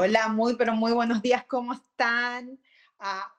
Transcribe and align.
Hola, 0.00 0.28
muy, 0.28 0.54
pero 0.54 0.74
muy 0.74 0.92
buenos 0.92 1.20
días, 1.20 1.44
¿cómo 1.46 1.72
están? 1.72 2.56
Ah, 3.00 3.34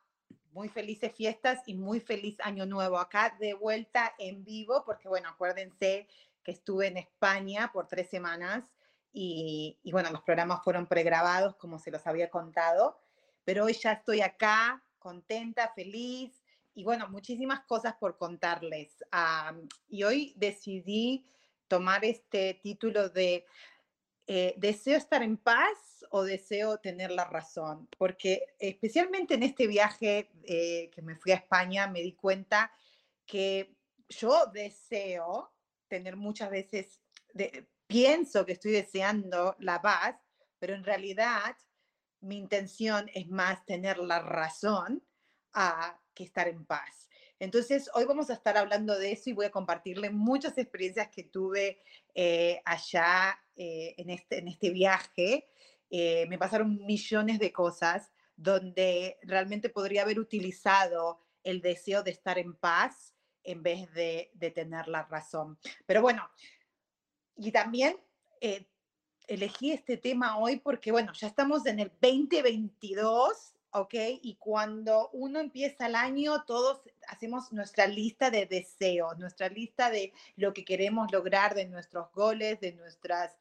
muy 0.51 0.67
felices 0.67 1.15
fiestas 1.15 1.61
y 1.67 1.73
muy 1.73 2.01
feliz 2.01 2.37
año 2.41 2.65
nuevo. 2.65 2.99
Acá 2.99 3.37
de 3.39 3.53
vuelta 3.53 4.13
en 4.19 4.43
vivo, 4.43 4.83
porque 4.85 5.07
bueno, 5.07 5.29
acuérdense 5.29 6.09
que 6.43 6.51
estuve 6.51 6.87
en 6.87 6.97
España 6.97 7.71
por 7.71 7.87
tres 7.87 8.09
semanas 8.09 8.65
y, 9.13 9.77
y 9.83 9.93
bueno, 9.93 10.11
los 10.11 10.21
programas 10.23 10.61
fueron 10.61 10.85
pregrabados, 10.85 11.55
como 11.55 11.79
se 11.79 11.91
los 11.91 12.05
había 12.05 12.29
contado, 12.29 12.99
pero 13.45 13.63
hoy 13.63 13.71
ya 13.71 13.93
estoy 13.93 14.19
acá, 14.19 14.83
contenta, 14.97 15.71
feliz 15.73 16.43
y 16.75 16.83
bueno, 16.83 17.07
muchísimas 17.07 17.61
cosas 17.61 17.95
por 17.95 18.17
contarles. 18.17 19.01
Ah, 19.13 19.55
y 19.87 20.03
hoy 20.03 20.33
decidí 20.35 21.25
tomar 21.69 22.03
este 22.03 22.59
título 22.61 23.07
de 23.07 23.45
eh, 24.27 24.55
deseo 24.57 24.97
estar 24.97 25.23
en 25.23 25.37
paz 25.37 25.88
o 26.09 26.23
deseo 26.23 26.79
tener 26.79 27.11
la 27.11 27.25
razón, 27.25 27.87
porque 27.97 28.55
especialmente 28.59 29.35
en 29.35 29.43
este 29.43 29.67
viaje 29.67 30.31
eh, 30.43 30.89
que 30.91 31.01
me 31.01 31.15
fui 31.15 31.31
a 31.31 31.35
España 31.35 31.87
me 31.87 32.01
di 32.01 32.13
cuenta 32.13 32.71
que 33.25 33.75
yo 34.09 34.47
deseo 34.47 35.53
tener 35.87 36.15
muchas 36.15 36.49
veces, 36.49 36.99
pienso 37.87 38.45
que 38.45 38.53
estoy 38.53 38.71
deseando 38.71 39.55
la 39.59 39.81
paz, 39.81 40.15
pero 40.57 40.73
en 40.73 40.83
realidad 40.83 41.55
mi 42.21 42.37
intención 42.37 43.09
es 43.13 43.27
más 43.27 43.65
tener 43.65 43.97
la 43.97 44.19
razón 44.19 45.03
a 45.53 45.99
que 46.13 46.23
estar 46.23 46.47
en 46.47 46.65
paz. 46.65 47.09
Entonces, 47.39 47.89
hoy 47.93 48.03
vamos 48.03 48.29
a 48.29 48.33
estar 48.33 48.57
hablando 48.57 48.97
de 48.97 49.13
eso 49.13 49.29
y 49.29 49.33
voy 49.33 49.45
a 49.45 49.51
compartirle 49.51 50.09
muchas 50.09 50.57
experiencias 50.57 51.07
que 51.09 51.23
tuve 51.23 51.81
eh, 52.13 52.61
allá 52.65 53.39
eh, 53.55 53.95
en, 53.97 54.09
este, 54.09 54.39
en 54.39 54.49
este 54.49 54.71
viaje. 54.71 55.47
Eh, 55.89 56.25
me 56.27 56.37
pasaron 56.37 56.85
millones 56.85 57.39
de 57.39 57.51
cosas 57.51 58.11
donde 58.35 59.17
realmente 59.23 59.69
podría 59.69 60.03
haber 60.03 60.19
utilizado 60.19 61.19
el 61.43 61.61
deseo 61.61 62.03
de 62.03 62.11
estar 62.11 62.37
en 62.37 62.55
paz 62.55 63.13
en 63.43 63.63
vez 63.63 63.91
de, 63.93 64.31
tener 64.53 64.87
la 64.87 65.03
razón. 65.03 65.57
Pero 65.85 66.01
bueno, 66.01 66.29
y 67.35 67.51
también 67.51 67.97
elegí 69.27 69.71
este 69.71 69.97
tema 69.97 70.37
hoy 70.37 70.57
porque, 70.59 70.91
bueno, 70.91 71.13
ya 71.13 71.27
estamos 71.27 71.65
en 71.65 71.79
el 71.79 71.91
2022 72.01 73.53
¿ok? 73.71 73.93
Y 74.21 74.35
cuando 74.35 75.09
uno 75.13 75.39
empieza 75.39 75.87
el 75.87 75.95
año, 75.95 76.43
todos 76.45 76.81
hacemos 77.07 77.51
nuestra 77.51 77.87
lista 77.87 78.31
de 78.31 78.45
deseos, 78.45 79.17
nuestra 79.17 79.49
lista 79.49 79.89
de 79.89 80.13
lo 80.35 80.53
que 80.53 80.65
queremos 80.65 81.11
lograr, 81.11 81.55
de 81.55 81.65
nuestros 81.65 82.11
goles, 82.13 82.59
de 82.59 82.73
nuestras 82.73 83.37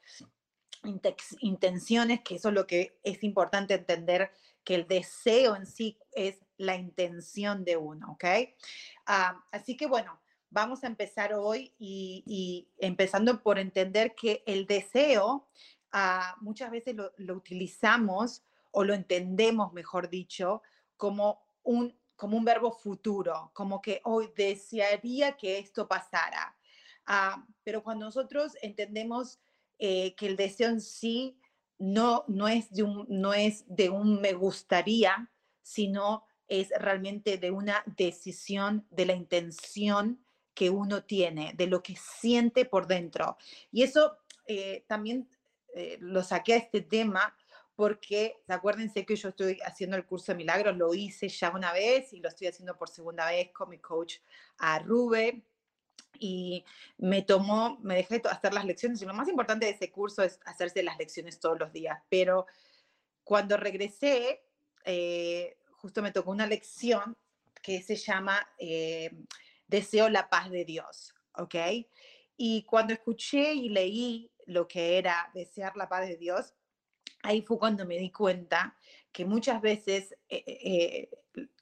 intenciones, 1.41 2.21
que 2.23 2.37
eso 2.37 2.49
es 2.49 2.55
lo 2.55 2.67
que 2.67 2.99
es 3.03 3.23
importante 3.23 3.75
entender, 3.75 4.31
que 4.65 4.75
el 4.75 4.87
deseo 4.87 5.57
en 5.57 5.67
sí 5.67 5.99
es 6.13 6.45
la 6.57 6.77
intención 6.77 7.65
de 7.65 7.77
uno, 7.77 8.13
¿ok? 8.13 8.25
Ah, 9.07 9.45
así 9.51 9.77
que 9.77 9.87
bueno, 9.87 10.21
vamos 10.51 10.85
a 10.85 10.87
empezar 10.87 11.35
hoy 11.35 11.75
y, 11.79 12.69
empezando 12.79 13.43
por 13.43 13.59
entender 13.59 14.15
que 14.15 14.43
el 14.47 14.67
deseo 14.67 15.49
ah, 15.93 16.37
muchas 16.41 16.71
veces 16.71 16.97
lo, 16.97 17.35
utilizamos 17.35 18.43
o 18.71 18.85
lo 18.85 18.95
entendemos, 18.95 19.73
mejor 19.73 20.09
dicho, 20.09 20.63
como 20.97 21.41
un, 21.63 21.97
como 22.17 22.37
un 22.37 22.45
verbo 22.45 22.73
futuro, 22.73 23.51
como 23.55 23.81
que 23.81 24.01
hoy 24.05 24.31
desearía 24.37 25.37
que 25.37 25.59
esto 25.59 25.89
pasara. 25.89 26.57
Ah, 27.07 27.47
pero 27.65 27.83
cuando 27.83 28.05
nosotros 28.05 28.53
entendemos 28.61 29.41
eh, 29.79 30.15
que 30.15 30.27
el 30.27 30.37
deseo 30.37 30.69
en 30.69 30.81
sí 30.81 31.39
no, 31.79 32.25
no, 32.29 32.49
es 32.49 32.71
de 32.73 32.83
un, 32.83 33.07
no 33.09 33.35
es 33.35 33.65
de 33.69 33.91
un 33.91 34.21
me 34.21 34.33
gustaría, 34.33 35.31
sino 35.63 36.25
es 36.49 36.71
realmente 36.79 37.37
de 37.39 37.51
una 37.51 37.85
decisión, 37.97 38.87
de 38.91 39.07
la 39.07 39.13
intención 39.13 40.21
que 40.55 40.71
uno 40.71 41.05
tiene, 41.05 41.53
de 41.55 41.67
lo 41.69 41.83
que 41.83 41.95
siente 41.97 42.65
por 42.65 42.87
dentro. 42.89 43.37
Y 43.71 43.83
eso 43.83 44.19
eh, 44.47 44.85
también 44.89 45.29
eh, 45.75 45.99
lo 46.01 46.25
saqué 46.25 46.55
a 46.55 46.57
este 46.57 46.81
tema 46.81 47.37
porque 47.77 48.43
acuérdense 48.49 49.07
que 49.07 49.15
yo 49.15 49.29
estoy 49.29 49.61
haciendo 49.65 49.97
el 49.97 50.05
curso 50.05 50.33
de 50.33 50.39
milagros, 50.39 50.77
lo 50.77 50.95
hice 50.95 51.29
ya 51.29 51.51
una 51.51 51.73
vez 51.73 52.13
y 52.13 52.19
lo 52.19 52.29
estoy 52.29 52.49
haciendo 52.49 52.77
por 52.77 52.89
segunda 52.89 53.27
vez 53.27 53.53
con 53.53 53.69
mi 53.69 53.79
coach 53.79 54.17
a 54.59 54.81
Rube. 54.81 55.45
Y 56.19 56.65
me 56.99 57.23
tomó, 57.23 57.79
me 57.83 57.97
dejé 57.97 58.21
hacer 58.31 58.53
las 58.53 58.65
lecciones 58.65 59.01
y 59.01 59.07
lo 59.07 59.15
más 59.15 59.29
importante 59.29 59.67
de 59.67 59.73
ese 59.73 59.91
curso 59.91 60.23
es 60.23 60.41
hacerse 60.45 60.83
las 60.83 60.99
lecciones 60.99 61.39
todos 61.39 61.59
los 61.59 61.73
días. 61.73 62.01
Pero 62.09 62.47
cuando 63.25 63.57
regresé, 63.57 64.43
eh, 64.85 65.59
justo 65.73 66.03
me 66.03 66.13
tocó 66.13 66.31
una 66.31 66.47
lección 66.47 67.17
que 67.63 67.83
se 67.83 67.97
llama 67.97 68.49
eh, 68.59 69.11
Deseo 69.67 70.09
la 70.09 70.29
paz 70.29 70.51
de 70.51 70.65
Dios, 70.65 71.15
¿ok? 71.35 71.55
Y 72.37 72.63
cuando 72.65 72.95
escuché 72.95 73.53
y 73.53 73.69
leí 73.69 74.31
lo 74.47 74.67
que 74.67 74.97
era 74.99 75.31
desear 75.35 75.77
la 75.77 75.89
paz 75.89 76.09
de 76.09 76.17
Dios, 76.17 76.55
ahí 77.23 77.43
fue 77.43 77.59
cuando 77.59 77.85
me 77.85 77.99
di 77.99 78.11
cuenta 78.11 78.77
que 79.13 79.25
muchas 79.25 79.61
veces 79.61 80.17
eh, 80.29 81.11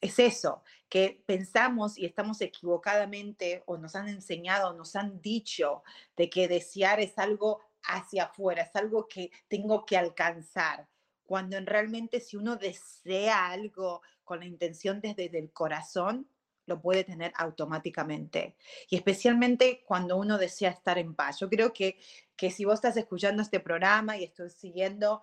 es 0.00 0.18
eso, 0.18 0.62
que 0.88 1.22
pensamos 1.26 1.98
y 1.98 2.06
estamos 2.06 2.40
equivocadamente 2.40 3.62
o 3.66 3.76
nos 3.76 3.96
han 3.96 4.08
enseñado, 4.08 4.74
nos 4.74 4.96
han 4.96 5.20
dicho 5.20 5.82
de 6.16 6.30
que 6.30 6.48
desear 6.48 7.00
es 7.00 7.18
algo 7.18 7.60
hacia 7.82 8.24
afuera, 8.24 8.62
es 8.62 8.76
algo 8.76 9.06
que 9.08 9.30
tengo 9.48 9.84
que 9.84 9.96
alcanzar, 9.96 10.88
cuando 11.24 11.56
en 11.56 11.66
realmente 11.66 12.20
si 12.20 12.36
uno 12.36 12.56
desea 12.56 13.48
algo 13.48 14.02
con 14.24 14.40
la 14.40 14.46
intención 14.46 15.00
desde 15.00 15.38
el 15.38 15.52
corazón, 15.52 16.28
lo 16.66 16.80
puede 16.80 17.04
tener 17.04 17.32
automáticamente. 17.36 18.56
Y 18.88 18.96
especialmente 18.96 19.84
cuando 19.86 20.16
uno 20.16 20.36
desea 20.36 20.70
estar 20.70 20.98
en 20.98 21.14
paz. 21.14 21.38
Yo 21.38 21.48
creo 21.48 21.72
que, 21.72 21.96
que 22.36 22.50
si 22.50 22.64
vos 22.64 22.74
estás 22.74 22.96
escuchando 22.96 23.42
este 23.42 23.60
programa 23.60 24.16
y 24.16 24.24
estoy 24.24 24.50
siguiendo 24.50 25.22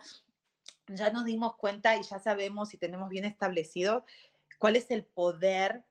ya 0.88 1.12
nos 1.12 1.25
dimos 1.25 1.56
cuenta 1.56 1.96
y 1.96 2.03
ya 2.03 2.20
sabemos 2.20 2.74
y 2.74 2.78
tenemos 2.78 3.09
bien 3.09 3.25
establecido 3.25 4.06
cuál 4.63 4.78
es 4.78 4.91
el 4.91 5.03
poder, 5.03 5.84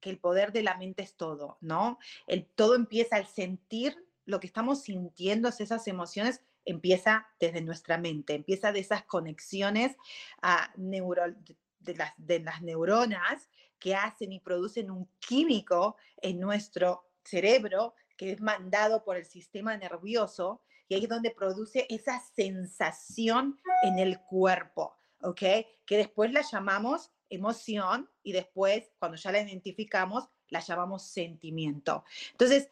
que 0.00 0.08
el 0.08 0.18
poder 0.18 0.50
de 0.52 0.62
la 0.62 0.78
mente 0.78 1.02
es 1.02 1.14
todo, 1.14 1.58
¿no? 1.60 1.98
El 2.26 2.46
todo 2.46 2.74
empieza 2.74 3.16
al 3.16 3.26
sentir 3.26 4.02
lo 4.24 4.40
que 4.40 4.46
estamos 4.46 4.80
sintiendo, 4.80 5.50
esas 5.50 5.86
emociones, 5.88 6.40
empieza 6.64 7.26
desde 7.38 7.60
nuestra 7.60 7.98
mente, 7.98 8.32
empieza 8.32 8.72
de 8.72 8.80
esas 8.80 9.04
conexiones 9.04 9.94
a 10.40 10.72
de, 10.74 11.94
las, 11.96 12.14
de 12.16 12.40
las 12.40 12.62
neuronas 12.62 13.50
que 13.78 13.94
hacen 13.94 14.32
y 14.32 14.40
producen 14.40 14.90
un 14.90 15.06
químico 15.18 15.98
en 16.22 16.40
nuestro 16.40 17.10
cerebro 17.24 17.92
que 18.16 18.32
es 18.32 18.40
mandado 18.40 19.04
por 19.04 19.18
el 19.18 19.26
sistema 19.26 19.76
nervioso 19.76 20.62
y 20.88 20.94
ahí 20.94 21.02
es 21.02 21.10
donde 21.10 21.30
produce 21.30 21.86
esa 21.90 22.22
sensación 22.34 23.60
en 23.82 23.98
el 23.98 24.18
cuerpo, 24.18 24.96
¿ok? 25.20 25.42
Que 25.84 25.98
después 25.98 26.32
la 26.32 26.40
llamamos 26.40 27.12
emoción 27.30 28.10
y 28.22 28.32
después, 28.32 28.90
cuando 28.98 29.16
ya 29.16 29.32
la 29.32 29.42
identificamos, 29.42 30.28
la 30.48 30.60
llamamos 30.60 31.02
sentimiento. 31.04 32.04
Entonces, 32.32 32.70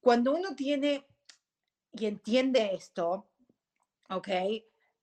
cuando 0.00 0.32
uno 0.32 0.54
tiene 0.54 1.06
y 1.92 2.06
entiende 2.06 2.74
esto, 2.74 3.28
¿ok? 4.08 4.28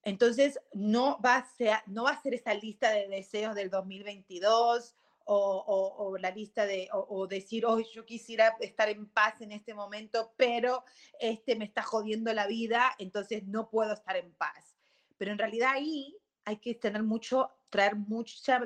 Entonces, 0.03 0.59
no 0.73 1.19
va 1.21 1.35
a 1.35 1.45
ser, 1.55 1.77
no 1.87 2.03
va 2.03 2.11
a 2.11 2.21
ser 2.21 2.33
esa 2.33 2.53
lista 2.53 2.91
de 2.91 3.07
deseos 3.07 3.55
del 3.55 3.69
2022 3.69 4.95
o, 5.29 6.17
la 6.19 6.31
lista 6.31 6.65
de, 6.65 6.87
o, 6.93 7.27
decir, 7.27 7.65
hoy 7.65 7.85
yo 7.93 8.05
quisiera 8.05 8.55
estar 8.61 8.87
en 8.89 9.07
paz 9.07 9.41
en 9.41 9.51
este 9.51 9.73
momento, 9.73 10.33
pero 10.37 10.83
este 11.19 11.55
me 11.55 11.65
está 11.65 11.83
jodiendo 11.83 12.33
la 12.33 12.47
vida, 12.47 12.95
entonces 12.97 13.43
no 13.45 13.69
puedo 13.69 13.93
estar 13.93 14.15
en 14.15 14.31
paz. 14.33 14.77
Pero 15.17 15.31
en 15.31 15.37
realidad 15.37 15.71
ahí 15.73 16.17
hay 16.45 16.57
que 16.57 16.75
tener 16.75 17.03
mucho, 17.03 17.51
traer 17.69 17.95
mucha, 17.95 18.59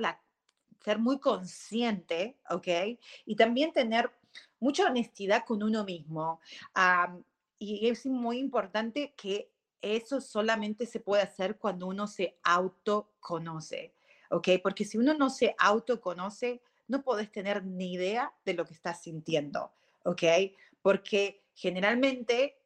ser 0.84 1.00
muy 1.00 1.20
consciente, 1.20 2.38
¿ok? 2.50 2.68
Y 3.26 3.36
también 3.36 3.72
tener 3.72 4.12
mucha 4.60 4.86
honestidad 4.86 5.44
con 5.46 5.64
uno 5.64 5.84
mismo. 5.84 6.40
y 7.58 7.88
es 7.88 8.06
muy 8.06 8.40
importante 8.40 9.14
que 9.16 9.52
eso 9.82 10.22
solamente 10.22 10.86
se 10.86 11.00
puede 11.00 11.24
hacer 11.24 11.58
cuando 11.58 11.88
uno 11.88 12.08
se 12.08 12.38
autoconoce. 12.44 13.94
¿ok? 14.32 14.50
Porque 14.64 14.86
si 14.86 14.98
uno 14.98 15.14
no 15.14 15.30
se 15.30 15.56
autoconoce, 15.60 16.62
no 16.88 17.04
podés 17.04 17.32
tener 17.32 17.64
ni 17.66 17.94
idea 17.94 18.34
de 18.46 18.54
lo 18.54 18.66
que 18.66 18.74
estás 18.74 19.04
sintiendo, 19.04 19.72
¿ok? 20.04 20.24
Porque 20.82 21.44
generalmente 21.54 22.58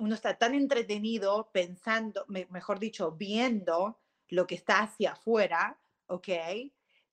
uno 0.00 0.14
está 0.14 0.36
tan 0.38 0.54
entretenido 0.54 1.50
pensando, 1.52 2.24
mejor 2.28 2.78
dicho, 2.78 3.12
viendo 3.12 3.98
lo 4.28 4.46
que 4.46 4.54
está 4.54 4.80
hacia 4.80 5.12
afuera, 5.12 5.78
¿ok? 6.06 6.28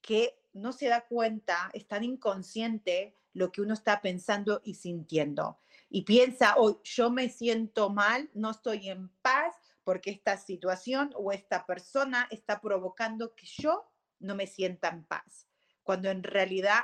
Que 0.01 0.39
no 0.53 0.71
se 0.71 0.87
da 0.87 1.01
cuenta, 1.01 1.69
es 1.73 1.87
tan 1.87 2.03
inconsciente 2.03 3.15
lo 3.33 3.51
que 3.51 3.61
uno 3.61 3.73
está 3.73 4.01
pensando 4.01 4.61
y 4.63 4.75
sintiendo. 4.75 5.59
Y 5.89 6.03
piensa, 6.03 6.55
hoy 6.57 6.77
yo 6.83 7.11
me 7.11 7.29
siento 7.29 7.89
mal, 7.89 8.29
no 8.33 8.51
estoy 8.51 8.89
en 8.89 9.09
paz, 9.21 9.55
porque 9.83 10.09
esta 10.09 10.37
situación 10.37 11.11
o 11.15 11.31
esta 11.31 11.65
persona 11.65 12.27
está 12.31 12.59
provocando 12.59 13.35
que 13.35 13.45
yo 13.45 13.85
no 14.19 14.35
me 14.35 14.47
sienta 14.47 14.89
en 14.89 15.03
paz. 15.03 15.47
Cuando 15.83 16.09
en 16.09 16.23
realidad, 16.23 16.81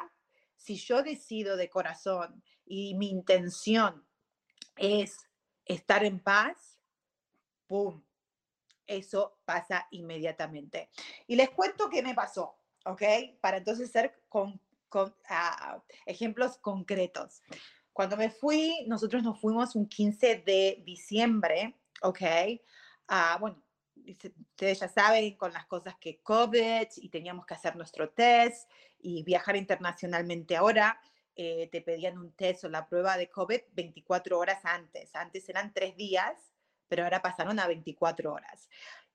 si 0.55 0.75
yo 0.75 1.01
decido 1.01 1.57
de 1.57 1.69
corazón 1.69 2.43
y 2.65 2.93
mi 2.93 3.09
intención 3.09 4.05
es 4.77 5.17
estar 5.65 6.05
en 6.05 6.19
paz, 6.19 6.77
¡pum! 7.65 8.03
Eso 8.91 9.37
pasa 9.45 9.87
inmediatamente. 9.91 10.89
Y 11.27 11.37
les 11.37 11.49
cuento 11.49 11.89
qué 11.89 12.03
me 12.03 12.13
pasó, 12.13 12.57
¿ok? 12.85 13.01
Para 13.39 13.57
entonces 13.57 13.89
ser 13.89 14.21
con, 14.27 14.59
ah, 15.29 15.81
ejemplos 16.05 16.57
concretos. 16.57 17.41
Cuando 17.93 18.17
me 18.17 18.29
fui, 18.29 18.85
nosotros 18.87 19.23
nos 19.23 19.39
fuimos 19.39 19.75
un 19.75 19.87
15 19.87 20.43
de 20.45 20.83
diciembre, 20.85 21.79
¿ok? 22.01 22.21
bueno, 23.39 23.61
ustedes 23.95 24.79
ya 24.79 24.87
saben, 24.87 25.35
con 25.35 25.53
las 25.53 25.65
cosas 25.65 25.95
que 25.99 26.21
COVID 26.21 26.87
y 26.97 27.09
teníamos 27.09 27.45
que 27.45 27.53
hacer 27.53 27.75
nuestro 27.75 28.09
test 28.09 28.69
y 28.99 29.23
viajar 29.23 29.55
internacionalmente 29.55 30.55
ahora, 30.55 30.99
eh, 31.35 31.69
te 31.71 31.81
pedían 31.81 32.17
un 32.17 32.33
test 32.33 32.65
o 32.65 32.69
la 32.69 32.87
prueba 32.87 33.17
de 33.17 33.29
COVID 33.29 33.61
24 33.73 34.37
horas 34.37 34.65
antes. 34.65 35.15
Antes 35.15 35.47
eran 35.47 35.73
tres 35.73 35.95
días, 35.95 36.50
pero 36.91 37.03
ahora 37.03 37.21
pasaron 37.21 37.57
a 37.57 37.67
24 37.67 38.33
horas. 38.33 38.67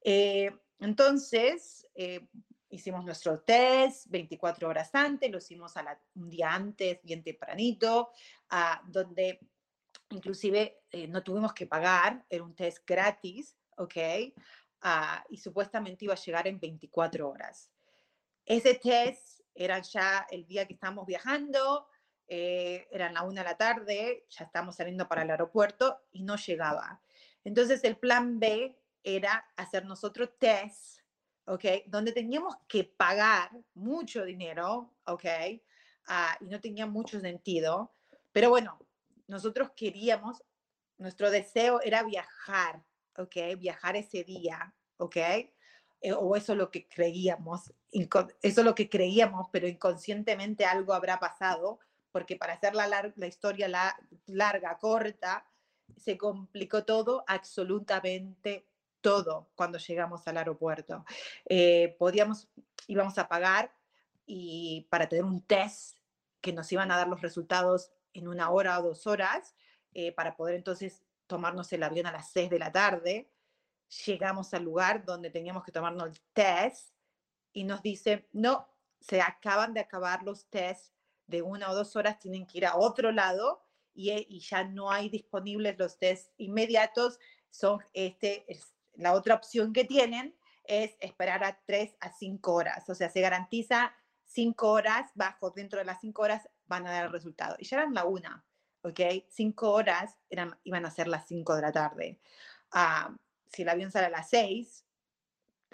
Eh, 0.02 0.50
entonces, 0.80 1.86
eh, 1.94 2.26
hicimos 2.70 3.04
nuestro 3.04 3.40
test 3.40 4.06
24 4.08 4.66
horas 4.66 4.94
antes, 4.94 5.30
lo 5.30 5.36
hicimos 5.36 5.76
a 5.76 5.98
un 6.14 6.30
día 6.30 6.54
antes, 6.54 7.00
bien 7.02 7.22
tempranito, 7.22 8.12
a 8.48 8.80
donde 8.86 9.40
inclusive 10.08 10.84
no 11.10 11.22
tuvimos 11.22 11.52
que 11.52 11.66
pagar, 11.66 12.24
era 12.30 12.44
un 12.44 12.54
test 12.54 12.78
gratis 12.86 13.58
¿ok? 13.76 13.96
Ah, 14.80 15.22
y 15.28 15.36
supuestamente 15.36 16.06
iba 16.06 16.14
a 16.14 16.18
llegar 16.18 16.46
en 16.46 16.58
24 16.58 17.28
horas. 17.28 17.70
Ese 18.44 18.74
test 18.74 19.40
era 19.54 19.80
ya 19.80 20.26
el 20.30 20.46
día 20.46 20.66
que 20.66 20.74
estábamos 20.74 21.06
viajando, 21.06 21.88
eh, 22.28 22.88
eran 22.90 23.14
la 23.14 23.22
una 23.22 23.42
de 23.42 23.48
la 23.48 23.56
tarde, 23.56 24.26
ya 24.28 24.44
estábamos 24.44 24.76
saliendo 24.76 25.08
para 25.08 25.22
el 25.22 25.30
aeropuerto 25.30 26.02
y 26.12 26.22
no 26.22 26.36
llegaba. 26.36 27.00
Entonces 27.46 27.84
el 27.84 27.96
plan 27.96 28.40
B 28.40 28.76
era 29.04 29.46
hacer 29.54 29.84
nosotros 29.84 30.30
test, 30.36 30.98
¿ok? 31.44 31.64
Donde 31.86 32.10
teníamos 32.10 32.56
que 32.66 32.82
pagar 32.82 33.52
mucho 33.72 34.24
dinero, 34.24 34.96
¿ok? 35.04 35.24
Ah, 36.08 36.36
y 36.40 36.46
no 36.46 36.60
tenía 36.60 36.86
mucho 36.86 37.20
sentido. 37.20 37.94
Pero 38.32 38.50
bueno, 38.50 38.84
nosotros 39.28 39.70
queríamos, 39.76 40.42
nuestro 40.98 41.30
deseo 41.30 41.80
era 41.82 42.02
viajar, 42.02 42.82
¿ok? 43.16 43.36
Viajar 43.56 43.94
ese 43.94 44.24
día, 44.24 44.74
¿ok? 44.96 45.16
Eh, 46.00 46.12
o 46.18 46.34
eso 46.34 46.50
es 46.50 46.58
lo 46.58 46.68
que 46.72 46.88
creíamos, 46.88 47.72
eso 47.92 48.34
es 48.42 48.56
lo 48.56 48.74
que 48.74 48.90
creíamos, 48.90 49.46
pero 49.52 49.68
inconscientemente 49.68 50.64
algo 50.64 50.94
habrá 50.94 51.20
pasado, 51.20 51.78
porque 52.10 52.34
para 52.34 52.54
hacer 52.54 52.74
la, 52.74 52.88
la 53.14 53.26
historia 53.28 53.68
la, 53.68 53.96
larga, 54.26 54.78
corta, 54.78 55.46
se 55.96 56.16
complicó 56.16 56.84
todo, 56.84 57.24
absolutamente 57.26 58.66
todo, 59.00 59.50
cuando 59.54 59.78
llegamos 59.78 60.26
al 60.26 60.38
aeropuerto. 60.38 61.04
Eh, 61.44 61.96
podíamos, 61.98 62.48
íbamos 62.86 63.18
a 63.18 63.28
pagar 63.28 63.74
y 64.26 64.86
para 64.90 65.08
tener 65.08 65.24
un 65.24 65.40
test 65.42 65.98
que 66.40 66.52
nos 66.52 66.70
iban 66.72 66.90
a 66.90 66.96
dar 66.96 67.08
los 67.08 67.22
resultados 67.22 67.90
en 68.12 68.28
una 68.28 68.50
hora 68.50 68.78
o 68.78 68.82
dos 68.82 69.06
horas, 69.06 69.54
eh, 69.94 70.12
para 70.12 70.36
poder 70.36 70.54
entonces 70.54 71.04
tomarnos 71.26 71.72
el 71.72 71.82
avión 71.82 72.06
a 72.06 72.12
las 72.12 72.30
6 72.30 72.50
de 72.50 72.58
la 72.58 72.72
tarde, 72.72 73.30
llegamos 74.06 74.52
al 74.54 74.64
lugar 74.64 75.04
donde 75.04 75.30
teníamos 75.30 75.64
que 75.64 75.72
tomarnos 75.72 76.08
el 76.08 76.20
test 76.32 76.92
y 77.52 77.64
nos 77.64 77.82
dicen, 77.82 78.26
no, 78.32 78.68
se 79.00 79.20
acaban 79.20 79.74
de 79.74 79.80
acabar 79.80 80.22
los 80.22 80.46
tests 80.46 80.92
de 81.26 81.42
una 81.42 81.70
o 81.70 81.74
dos 81.74 81.96
horas, 81.96 82.18
tienen 82.18 82.46
que 82.46 82.58
ir 82.58 82.66
a 82.66 82.76
otro 82.76 83.12
lado 83.12 83.65
y, 83.96 84.10
eh, 84.10 84.26
y 84.28 84.40
ya 84.40 84.64
no 84.64 84.90
hay 84.90 85.08
disponibles 85.08 85.78
los 85.78 85.98
tests 85.98 86.32
inmediatos, 86.36 87.18
son 87.50 87.80
este, 87.92 88.46
la 88.94 89.14
otra 89.14 89.34
opción 89.34 89.72
que 89.72 89.84
tienen 89.84 90.36
es 90.64 90.96
esperar 91.00 91.44
a 91.44 91.60
3 91.64 91.96
a 92.00 92.12
5 92.12 92.52
horas, 92.52 92.88
o 92.88 92.94
sea, 92.94 93.08
se 93.08 93.20
garantiza 93.20 93.94
5 94.24 94.70
horas, 94.70 95.10
bajo 95.14 95.50
dentro 95.50 95.78
de 95.78 95.84
las 95.84 96.00
5 96.00 96.22
horas 96.22 96.48
van 96.66 96.86
a 96.86 96.92
dar 96.92 97.06
el 97.06 97.12
resultado. 97.12 97.56
Y 97.58 97.64
ya 97.64 97.78
eran 97.78 97.94
la 97.94 98.04
una. 98.04 98.44
¿ok? 98.86 99.00
Cinco 99.28 99.72
horas 99.72 100.16
eran, 100.30 100.56
iban 100.64 100.86
a 100.86 100.90
ser 100.90 101.08
las 101.08 101.26
cinco 101.26 101.54
de 101.56 101.62
la 101.62 101.72
tarde. 101.72 102.20
Ah, 102.70 103.14
si 103.52 103.62
el 103.62 103.68
avión 103.68 103.90
sale 103.90 104.06
a 104.06 104.10
las 104.10 104.28
seis, 104.28 104.84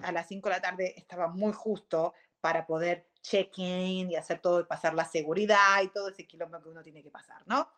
a 0.02 0.12
las 0.12 0.28
cinco 0.28 0.48
de 0.48 0.56
la 0.56 0.62
tarde 0.62 0.94
estaba 0.96 1.28
muy 1.28 1.52
justo 1.52 2.14
para 2.40 2.66
poder 2.66 3.08
check-in 3.20 4.10
y 4.10 4.16
hacer 4.16 4.40
todo 4.40 4.60
y 4.60 4.64
pasar 4.64 4.94
la 4.94 5.04
seguridad 5.04 5.82
y 5.82 5.88
todo 5.88 6.08
ese 6.08 6.26
kilómetro 6.26 6.62
que 6.62 6.70
uno 6.70 6.82
tiene 6.82 7.02
que 7.02 7.10
pasar, 7.10 7.42
¿no? 7.46 7.68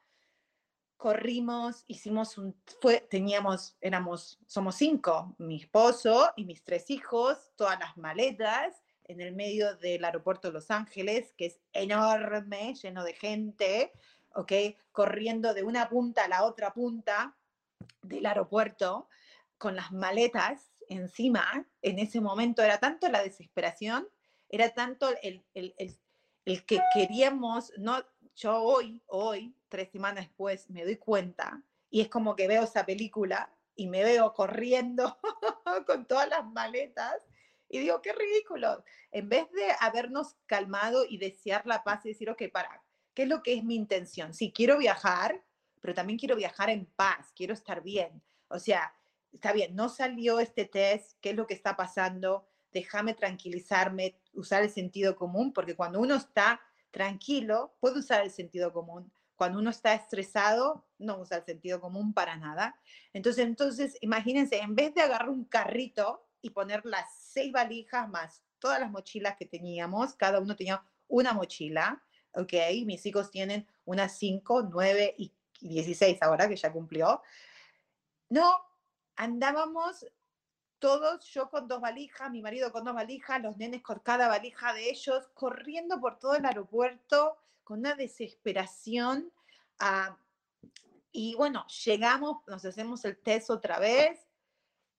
Corrimos, 0.96 1.84
hicimos 1.86 2.38
un, 2.38 2.54
fue, 2.80 3.00
teníamos, 3.00 3.76
éramos, 3.80 4.38
somos 4.46 4.76
cinco, 4.76 5.34
mi 5.38 5.56
esposo 5.56 6.32
y 6.36 6.44
mis 6.44 6.64
tres 6.64 6.90
hijos, 6.90 7.52
todas 7.56 7.78
las 7.78 7.96
maletas 7.96 8.82
en 9.04 9.20
el 9.20 9.34
medio 9.34 9.76
del 9.76 10.04
aeropuerto 10.04 10.48
de 10.48 10.54
Los 10.54 10.70
Ángeles, 10.70 11.34
que 11.36 11.46
es 11.46 11.60
enorme, 11.72 12.74
lleno 12.74 13.04
de 13.04 13.12
gente, 13.12 13.92
¿ok? 14.34 14.52
Corriendo 14.92 15.52
de 15.52 15.62
una 15.62 15.88
punta 15.88 16.24
a 16.24 16.28
la 16.28 16.44
otra 16.44 16.72
punta 16.72 17.36
del 18.02 18.24
aeropuerto 18.24 19.08
con 19.58 19.76
las 19.76 19.92
maletas 19.92 20.72
encima, 20.88 21.66
en 21.82 21.98
ese 21.98 22.20
momento 22.20 22.62
era 22.62 22.78
tanto 22.78 23.08
la 23.08 23.22
desesperación, 23.22 24.08
era 24.48 24.70
tanto 24.70 25.08
el, 25.22 25.44
el, 25.54 25.74
el, 25.76 25.98
el 26.44 26.64
que 26.64 26.80
queríamos, 26.92 27.72
no, 27.78 28.04
yo 28.36 28.60
hoy, 28.60 29.02
hoy, 29.06 29.54
tres 29.74 29.90
semanas 29.90 30.26
después, 30.26 30.70
me 30.70 30.84
doy 30.84 30.96
cuenta 30.96 31.60
y 31.90 32.00
es 32.00 32.08
como 32.08 32.36
que 32.36 32.46
veo 32.46 32.62
esa 32.62 32.86
película 32.86 33.52
y 33.74 33.88
me 33.88 34.04
veo 34.04 34.32
corriendo 34.32 35.18
con 35.86 36.06
todas 36.06 36.28
las 36.28 36.46
maletas 36.46 37.26
y 37.68 37.80
digo, 37.80 38.00
qué 38.00 38.12
ridículo. 38.12 38.84
En 39.10 39.28
vez 39.28 39.50
de 39.50 39.66
habernos 39.80 40.36
calmado 40.46 41.04
y 41.08 41.18
desear 41.18 41.66
la 41.66 41.82
paz 41.82 42.06
y 42.06 42.10
decir, 42.10 42.30
ok, 42.30 42.44
para, 42.52 42.84
¿Qué 43.14 43.22
es 43.22 43.28
lo 43.28 43.42
que 43.42 43.54
es 43.54 43.64
mi 43.64 43.76
intención? 43.76 44.34
Sí, 44.34 44.52
quiero 44.52 44.76
viajar, 44.76 45.42
pero 45.80 45.94
también 45.94 46.18
quiero 46.18 46.34
viajar 46.34 46.68
en 46.68 46.86
paz, 46.86 47.32
quiero 47.34 47.54
estar 47.54 47.82
bien. 47.82 48.20
O 48.48 48.58
sea, 48.58 48.92
está 49.32 49.52
bien, 49.52 49.76
no 49.76 49.88
salió 49.88 50.40
este 50.40 50.64
test, 50.64 51.12
¿qué 51.20 51.30
es 51.30 51.36
lo 51.36 51.46
que 51.46 51.54
está 51.54 51.76
pasando? 51.76 52.48
Déjame 52.72 53.14
tranquilizarme, 53.14 54.18
usar 54.32 54.64
el 54.64 54.70
sentido 54.70 55.14
común, 55.14 55.52
porque 55.52 55.76
cuando 55.76 56.00
uno 56.00 56.16
está 56.16 56.60
tranquilo, 56.90 57.76
puede 57.80 58.00
usar 58.00 58.22
el 58.22 58.32
sentido 58.32 58.72
común. 58.72 59.12
Cuando 59.36 59.58
uno 59.58 59.70
está 59.70 59.94
estresado, 59.94 60.86
no 60.98 61.18
usa 61.18 61.38
el 61.38 61.44
sentido 61.44 61.80
común 61.80 62.14
para 62.14 62.36
nada. 62.36 62.78
Entonces, 63.12 63.44
entonces, 63.44 63.98
imagínense, 64.00 64.58
en 64.58 64.74
vez 64.74 64.94
de 64.94 65.02
agarrar 65.02 65.28
un 65.28 65.44
carrito 65.44 66.26
y 66.40 66.50
poner 66.50 66.84
las 66.84 67.06
seis 67.18 67.52
valijas 67.52 68.08
más 68.08 68.44
todas 68.64 68.80
las 68.80 68.90
mochilas 68.90 69.36
que 69.36 69.44
teníamos, 69.44 70.14
cada 70.14 70.40
uno 70.40 70.56
tenía 70.56 70.82
una 71.06 71.34
mochila, 71.34 72.02
¿ok? 72.32 72.54
Mis 72.86 73.04
hijos 73.04 73.30
tienen 73.30 73.68
unas 73.84 74.16
5, 74.16 74.70
9 74.72 75.16
y 75.18 75.34
16 75.60 76.22
ahora 76.22 76.48
que 76.48 76.56
ya 76.56 76.72
cumplió. 76.72 77.20
No, 78.30 78.56
andábamos 79.16 80.06
todos, 80.78 81.26
yo 81.26 81.50
con 81.50 81.68
dos 81.68 81.82
valijas, 81.82 82.30
mi 82.30 82.40
marido 82.40 82.72
con 82.72 82.84
dos 82.84 82.94
valijas, 82.94 83.42
los 83.42 83.58
nenes 83.58 83.82
con 83.82 83.98
cada 83.98 84.28
valija 84.28 84.72
de 84.72 84.88
ellos, 84.88 85.28
corriendo 85.34 86.00
por 86.00 86.18
todo 86.18 86.34
el 86.34 86.46
aeropuerto 86.46 87.36
con 87.64 87.80
una 87.80 87.94
desesperación. 87.94 89.32
Ah, 89.80 90.16
y 91.10 91.34
bueno, 91.34 91.66
llegamos, 91.84 92.38
nos 92.46 92.64
hacemos 92.64 93.04
el 93.04 93.16
test 93.16 93.50
otra 93.50 93.78
vez 93.78 94.26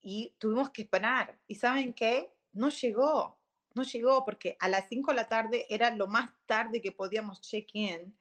y 0.01 0.33
tuvimos 0.37 0.69
que 0.69 0.83
esperar. 0.83 1.37
¿Y 1.47 1.55
saben 1.55 1.93
qué? 1.93 2.31
No 2.53 2.69
llegó, 2.69 3.37
no 3.73 3.83
llegó 3.83 4.23
porque 4.23 4.55
a 4.59 4.69
las 4.69 4.87
5 4.87 5.11
de 5.11 5.15
la 5.15 5.27
tarde 5.27 5.65
era 5.69 5.89
lo 5.93 6.07
más 6.07 6.29
tarde 6.45 6.81
que 6.81 6.91
podíamos 6.91 7.41
check-in. 7.41 8.17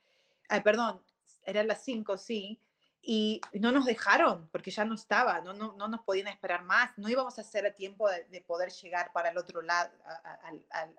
Perdón, 0.64 1.00
era 1.44 1.62
las 1.62 1.84
5, 1.84 2.18
sí. 2.18 2.60
Y 3.00 3.40
no 3.52 3.70
nos 3.70 3.84
dejaron 3.84 4.48
porque 4.48 4.70
ya 4.70 4.84
no 4.84 4.94
estaba, 4.94 5.40
no, 5.42 5.52
no, 5.52 5.74
no 5.74 5.88
nos 5.88 6.00
podían 6.00 6.28
esperar 6.28 6.64
más. 6.64 6.96
No 6.96 7.08
íbamos 7.08 7.38
a 7.38 7.42
hacer 7.42 7.66
a 7.66 7.74
tiempo 7.74 8.08
de, 8.10 8.40
poder 8.40 8.72
llegar 8.72 9.12
para 9.12 9.28
el 9.28 9.38
otro 9.38 9.62
lado, 9.62 9.92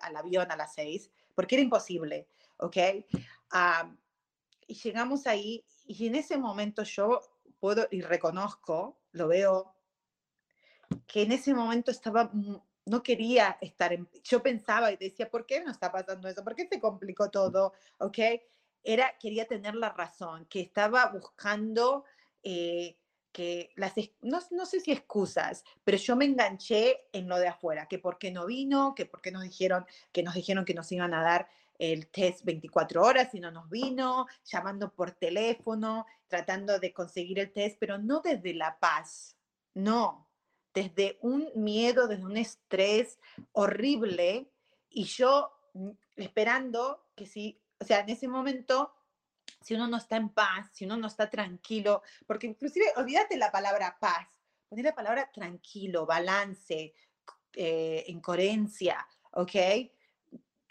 al 0.00 0.16
avión 0.16 0.50
a 0.50 0.56
las 0.56 0.72
6, 0.74 1.10
porque 1.34 1.56
era 1.56 1.62
imposible, 1.62 2.28
¿ok? 2.58 2.76
Ah, 3.50 3.90
y 4.66 4.74
llegamos 4.74 5.26
ahí 5.26 5.64
y 5.86 6.06
en 6.06 6.16
ese 6.16 6.36
momento 6.36 6.82
yo 6.82 7.20
puedo 7.60 7.86
y 7.90 8.02
reconozco, 8.02 8.98
lo 9.12 9.28
veo, 9.28 9.74
que 11.06 11.22
en 11.22 11.32
ese 11.32 11.54
momento 11.54 11.90
estaba, 11.90 12.30
no 12.84 13.02
quería 13.02 13.58
estar 13.60 13.92
en, 13.92 14.08
yo 14.24 14.42
pensaba 14.42 14.92
y 14.92 14.96
decía, 14.96 15.30
¿por 15.30 15.46
qué 15.46 15.62
no 15.62 15.70
está 15.70 15.90
pasando 15.90 16.28
eso? 16.28 16.44
¿Por 16.44 16.54
qué 16.54 16.68
se 16.68 16.80
complicó 16.80 17.30
todo? 17.30 17.72
¿Ok? 17.98 18.18
Era, 18.82 19.16
quería 19.18 19.46
tener 19.46 19.74
la 19.74 19.90
razón, 19.90 20.46
que 20.46 20.60
estaba 20.60 21.06
buscando 21.06 22.04
eh, 22.42 22.96
que 23.32 23.72
las, 23.76 23.92
no, 24.22 24.38
no, 24.52 24.64
sé 24.64 24.80
si 24.80 24.92
excusas, 24.92 25.64
pero 25.84 25.98
yo 25.98 26.16
me 26.16 26.24
enganché 26.24 27.08
en 27.12 27.28
lo 27.28 27.38
de 27.38 27.48
afuera, 27.48 27.86
que 27.86 27.98
por 27.98 28.18
qué 28.18 28.30
no 28.30 28.46
vino, 28.46 28.94
que 28.94 29.04
por 29.04 29.20
qué 29.20 29.30
nos 29.30 29.42
dijeron 29.42 29.84
que 30.12 30.22
nos 30.22 30.34
dijeron 30.34 30.64
que 30.64 30.72
nos 30.72 30.90
iban 30.92 31.12
a 31.12 31.22
dar 31.22 31.48
el 31.78 32.08
test 32.08 32.44
24 32.44 33.02
horas 33.02 33.34
y 33.34 33.40
no 33.40 33.50
nos 33.50 33.68
vino, 33.68 34.26
llamando 34.44 34.92
por 34.92 35.12
teléfono, 35.12 36.06
tratando 36.28 36.78
de 36.78 36.92
conseguir 36.92 37.38
el 37.38 37.52
test, 37.52 37.76
pero 37.78 37.98
no 37.98 38.20
desde 38.20 38.54
la 38.54 38.78
paz, 38.78 39.36
no, 39.74 40.28
desde 40.74 41.18
un 41.22 41.50
miedo, 41.54 42.08
desde 42.08 42.24
un 42.24 42.36
estrés 42.36 43.18
horrible 43.52 44.50
y 44.90 45.04
yo 45.04 45.50
mm, 45.74 45.90
esperando 46.16 47.06
que 47.14 47.26
si, 47.26 47.60
o 47.78 47.84
sea, 47.84 48.00
en 48.00 48.10
ese 48.10 48.28
momento, 48.28 48.92
si 49.60 49.74
uno 49.74 49.88
no 49.88 49.96
está 49.96 50.16
en 50.16 50.28
paz, 50.28 50.70
si 50.72 50.84
uno 50.84 50.96
no 50.96 51.06
está 51.06 51.30
tranquilo, 51.30 52.02
porque 52.26 52.46
inclusive 52.46 52.86
olvídate 52.96 53.36
la 53.36 53.50
palabra 53.50 53.96
paz, 53.98 54.28
poner 54.68 54.84
la 54.84 54.94
palabra 54.94 55.30
tranquilo, 55.32 56.06
balance, 56.06 56.94
eh, 57.54 58.04
en 58.08 58.20
coherencia, 58.20 59.06
¿ok? 59.32 59.54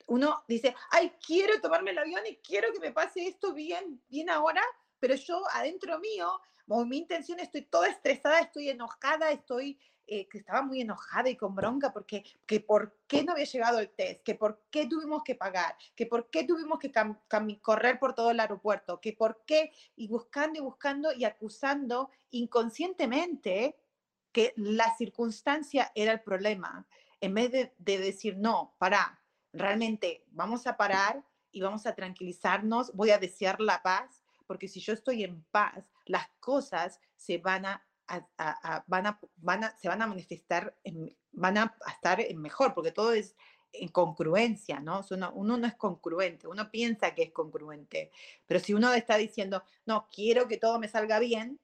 Uno 0.07 0.43
dice, 0.47 0.75
ay, 0.91 1.13
quiero 1.25 1.59
tomarme 1.61 1.91
el 1.91 1.97
avión 1.97 2.21
y 2.27 2.37
quiero 2.37 2.71
que 2.71 2.79
me 2.79 2.91
pase 2.91 3.27
esto 3.27 3.53
bien, 3.53 4.01
bien 4.09 4.29
ahora, 4.29 4.61
pero 4.99 5.15
yo 5.15 5.41
adentro 5.53 5.99
mío, 5.99 6.39
con 6.67 6.89
mi 6.89 6.97
intención, 6.97 7.39
estoy 7.39 7.63
toda 7.63 7.87
estresada, 7.89 8.39
estoy 8.39 8.69
enojada, 8.69 9.31
estoy, 9.31 9.79
eh, 10.07 10.27
que 10.27 10.39
estaba 10.39 10.61
muy 10.61 10.81
enojada 10.81 11.29
y 11.29 11.35
con 11.35 11.55
bronca 11.55 11.91
porque, 11.93 12.23
que 12.45 12.59
por 12.59 12.97
qué 13.07 13.23
no 13.23 13.33
había 13.33 13.45
llegado 13.45 13.79
el 13.79 13.89
test, 13.89 14.23
que 14.23 14.35
por 14.35 14.63
qué 14.69 14.87
tuvimos 14.87 15.23
que 15.23 15.35
pagar, 15.35 15.75
que 15.95 16.05
por 16.05 16.29
qué 16.29 16.43
tuvimos 16.43 16.79
que 16.79 16.91
correr 17.61 17.99
por 17.99 18.13
todo 18.13 18.31
el 18.31 18.39
aeropuerto, 18.39 18.99
que 19.01 19.13
por 19.13 19.43
qué, 19.45 19.71
y 19.95 20.07
buscando 20.07 20.59
y 20.59 20.61
buscando 20.61 21.13
y 21.13 21.25
acusando 21.25 22.09
inconscientemente 22.31 23.77
que 24.31 24.53
la 24.57 24.95
circunstancia 24.97 25.91
era 25.95 26.11
el 26.11 26.21
problema, 26.21 26.87
en 27.21 27.33
vez 27.33 27.51
de, 27.51 27.73
de 27.77 27.97
decir, 27.97 28.37
no, 28.37 28.75
para, 28.77 29.24
realmente 29.55 30.23
vamos 30.31 30.67
a 30.67 30.77
parar 30.77 31.23
y 31.51 31.61
vamos 31.61 31.85
a 31.85 31.95
tranquilizarnos, 31.95 32.93
voy 32.93 33.11
a 33.11 33.17
desear 33.17 33.61
la 33.61 33.81
paz, 33.81 34.23
porque 34.45 34.67
si 34.67 34.79
yo 34.79 34.93
estoy 34.93 35.23
en 35.23 35.43
paz, 35.51 35.91
las 36.05 36.27
cosas 36.39 36.99
se 37.15 37.37
van 37.37 37.65
a, 37.65 37.85
van 38.87 39.07
a, 39.07 39.19
van 39.37 39.63
a, 39.63 39.77
se 39.77 39.87
van 39.87 40.01
a 40.01 40.07
manifestar, 40.07 40.77
van 41.31 41.57
a 41.57 41.75
estar 41.87 42.19
en 42.19 42.41
mejor, 42.41 42.73
porque 42.73 42.91
todo 42.91 43.13
es 43.13 43.35
en 43.71 43.89
congruencia, 43.89 44.79
¿no? 44.79 45.01
Uno, 45.11 45.31
uno, 45.33 45.57
no 45.57 45.67
es 45.67 45.75
congruente, 45.75 46.47
uno 46.47 46.69
piensa 46.71 47.13
que 47.13 47.23
es 47.23 47.31
congruente, 47.31 48.11
pero 48.45 48.59
si 48.59 48.73
uno 48.73 48.93
está 48.93 49.17
diciendo, 49.17 49.63
no, 49.85 50.07
quiero 50.13 50.47
que 50.47 50.57
todo 50.57 50.79
me 50.79 50.87
salga 50.87 51.19
bien, 51.19 51.59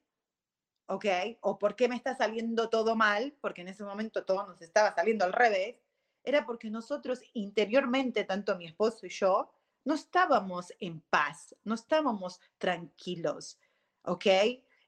¿ok? 0.86 1.06
O 1.40 1.58
¿por 1.58 1.76
qué 1.76 1.88
me 1.88 1.96
está 1.96 2.16
saliendo 2.16 2.68
todo 2.68 2.96
mal? 2.96 3.34
Porque 3.40 3.62
en 3.62 3.68
ese 3.68 3.84
momento 3.84 4.24
todo 4.24 4.46
nos 4.46 4.60
estaba 4.60 4.94
saliendo 4.94 5.24
al 5.24 5.32
revés, 5.32 5.76
era 6.24 6.46
porque 6.46 6.70
nosotros 6.70 7.20
interiormente, 7.34 8.24
tanto 8.24 8.56
mi 8.56 8.66
esposo 8.66 9.06
y 9.06 9.10
yo, 9.10 9.50
no 9.84 9.94
estábamos 9.94 10.72
en 10.78 11.00
paz, 11.00 11.56
no 11.64 11.74
estábamos 11.74 12.40
tranquilos, 12.58 13.58
¿ok? 14.04 14.26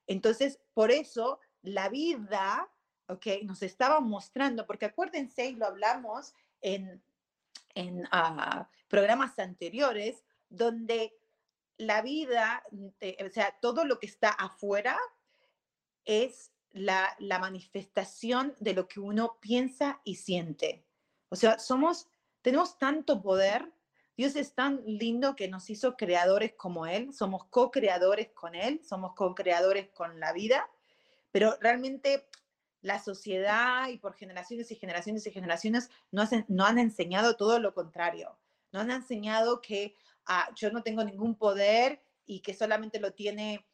Entonces, 0.06 0.60
por 0.72 0.90
eso 0.90 1.40
la 1.62 1.88
vida, 1.88 2.70
¿ok? 3.08 3.26
Nos 3.44 3.62
estaba 3.62 4.00
mostrando, 4.00 4.66
porque 4.66 4.86
acuérdense, 4.86 5.52
lo 5.52 5.66
hablamos 5.66 6.32
en, 6.60 7.02
en 7.74 8.06
ah, 8.12 8.68
programas 8.88 9.38
anteriores, 9.38 10.24
donde 10.48 11.16
la 11.76 12.02
vida, 12.02 12.62
o 12.70 13.30
sea, 13.30 13.58
todo 13.60 13.84
lo 13.84 13.98
que 13.98 14.06
está 14.06 14.30
afuera 14.30 14.96
es 16.04 16.52
la, 16.70 17.16
la 17.18 17.38
manifestación 17.38 18.54
de 18.60 18.74
lo 18.74 18.86
que 18.86 19.00
uno 19.00 19.38
piensa 19.40 20.00
y 20.04 20.16
siente. 20.16 20.83
O 21.34 21.36
sea, 21.36 21.58
somos, 21.58 22.06
tenemos 22.42 22.78
tanto 22.78 23.20
poder. 23.20 23.72
Dios 24.16 24.36
es 24.36 24.54
tan 24.54 24.80
lindo 24.86 25.34
que 25.34 25.48
nos 25.48 25.68
hizo 25.68 25.96
creadores 25.96 26.54
como 26.54 26.86
Él, 26.86 27.12
somos 27.12 27.46
co-creadores 27.46 28.28
con 28.28 28.54
Él, 28.54 28.80
somos 28.84 29.14
co-creadores 29.16 29.88
con 29.88 30.20
la 30.20 30.32
vida, 30.32 30.70
pero 31.32 31.58
realmente 31.60 32.28
la 32.82 33.02
sociedad 33.02 33.88
y 33.88 33.98
por 33.98 34.14
generaciones 34.14 34.70
y 34.70 34.76
generaciones 34.76 35.26
y 35.26 35.32
generaciones 35.32 35.90
no, 36.12 36.22
hacen, 36.22 36.44
no 36.46 36.66
han 36.66 36.78
enseñado 36.78 37.34
todo 37.34 37.58
lo 37.58 37.74
contrario. 37.74 38.38
No 38.70 38.78
han 38.78 38.92
enseñado 38.92 39.60
que 39.60 39.96
ah, 40.26 40.48
yo 40.54 40.70
no 40.70 40.84
tengo 40.84 41.02
ningún 41.02 41.34
poder 41.34 42.00
y 42.26 42.42
que 42.42 42.54
solamente 42.54 43.00
lo 43.00 43.12
tiene 43.12 43.66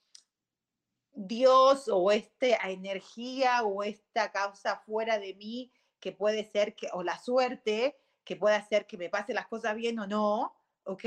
Dios 1.12 1.90
o 1.92 2.10
esta 2.10 2.70
energía 2.70 3.64
o 3.64 3.82
esta 3.82 4.32
causa 4.32 4.76
fuera 4.78 5.18
de 5.18 5.34
mí 5.34 5.70
que 6.00 6.12
puede 6.12 6.44
ser 6.50 6.74
que, 6.74 6.88
o 6.92 7.02
la 7.02 7.18
suerte, 7.18 7.96
que 8.24 8.36
puede 8.36 8.56
hacer 8.56 8.86
que 8.86 8.96
me 8.96 9.08
pase 9.08 9.34
las 9.34 9.46
cosas 9.46 9.76
bien 9.76 9.98
o 9.98 10.06
no, 10.06 10.54
¿ok? 10.84 11.04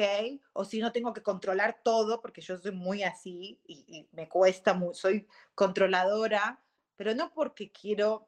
O 0.53 0.65
si 0.65 0.79
no 0.79 0.91
tengo 0.91 1.13
que 1.13 1.23
controlar 1.23 1.81
todo, 1.83 2.21
porque 2.21 2.41
yo 2.41 2.57
soy 2.57 2.71
muy 2.71 3.03
así 3.03 3.59
y, 3.65 4.07
me 4.11 4.29
cuesta, 4.29 4.73
muy, 4.73 4.93
soy 4.93 5.27
controladora, 5.55 6.61
pero 6.95 7.15
no 7.15 7.33
porque 7.33 7.71
quiero 7.71 8.27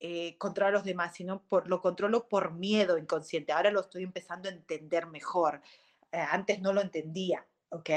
eh, 0.00 0.36
controlar 0.38 0.74
a 0.74 0.78
los 0.78 0.84
demás, 0.84 1.14
sino 1.14 1.42
por 1.42 1.68
lo 1.68 1.80
controlo 1.80 2.28
por 2.28 2.52
miedo 2.52 2.98
inconsciente. 2.98 3.52
Ahora 3.52 3.70
lo 3.70 3.80
estoy 3.80 4.02
empezando 4.04 4.48
a 4.48 4.52
entender 4.52 5.06
mejor. 5.06 5.62
Eh, 6.12 6.18
antes 6.18 6.60
no 6.60 6.72
lo 6.72 6.80
entendía, 6.80 7.46
¿ok? 7.70 7.90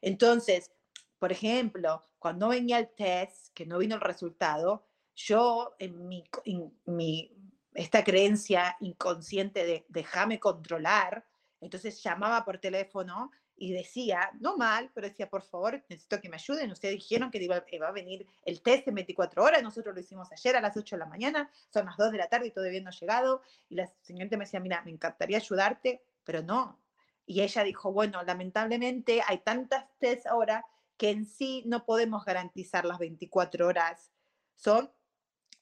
Entonces, 0.00 0.72
por 1.18 1.32
ejemplo, 1.32 2.04
cuando 2.18 2.48
venía 2.48 2.78
el 2.78 2.88
test, 2.88 3.52
que 3.54 3.66
no 3.66 3.78
vino 3.78 3.94
el 3.94 4.00
resultado, 4.00 4.86
yo 5.14 5.74
en 5.78 6.08
mi, 6.08 7.32
esta 7.74 8.04
creencia 8.04 8.76
inconsciente 8.80 9.64
de 9.64 9.86
déjame 9.88 10.40
controlar, 10.40 11.24
entonces 11.60 12.02
llamaba 12.02 12.44
por 12.44 12.58
teléfono 12.58 13.30
y 13.56 13.72
decía, 13.72 14.30
no 14.40 14.56
mal, 14.56 14.90
pero 14.92 15.08
decía, 15.08 15.30
por 15.30 15.42
favor, 15.42 15.82
necesito 15.88 16.20
que 16.20 16.28
me 16.28 16.36
ayuden. 16.36 16.72
Ustedes 16.72 16.96
dijeron 16.96 17.30
que 17.30 17.42
iba, 17.42 17.56
a 17.56 17.92
venir 17.92 18.26
el 18.44 18.60
test 18.62 18.88
en 18.88 18.96
24 18.96 19.44
horas, 19.44 19.62
nosotros 19.62 19.94
lo 19.94 20.00
hicimos 20.00 20.30
ayer 20.32 20.56
a 20.56 20.60
las 20.60 20.76
8 20.76 20.96
de 20.96 20.98
la 20.98 21.06
mañana, 21.06 21.50
son 21.72 21.86
las 21.86 21.96
2 21.96 22.10
de 22.10 22.18
la 22.18 22.28
tarde 22.28 22.48
y 22.48 22.50
todavía 22.50 22.82
no 22.82 22.88
ha 22.88 22.92
llegado. 22.92 23.42
Y 23.68 23.76
la 23.76 23.86
señorita 24.02 24.36
me 24.36 24.44
decía, 24.44 24.60
mira, 24.60 24.82
me 24.82 24.90
encantaría 24.90 25.36
ayudarte, 25.36 26.02
pero 26.24 26.42
no. 26.42 26.80
Y 27.26 27.42
ella 27.42 27.62
dijo, 27.62 27.92
bueno, 27.92 28.22
lamentablemente 28.24 29.22
hay 29.26 29.38
tantas 29.38 29.86
tests 29.98 30.26
ahora 30.26 30.66
que 30.96 31.10
en 31.10 31.24
sí 31.24 31.62
no 31.66 31.84
podemos 31.84 32.24
garantizar 32.24 32.84
las 32.84 32.98
24 32.98 33.68
horas. 33.68 34.12
Son 34.56 34.90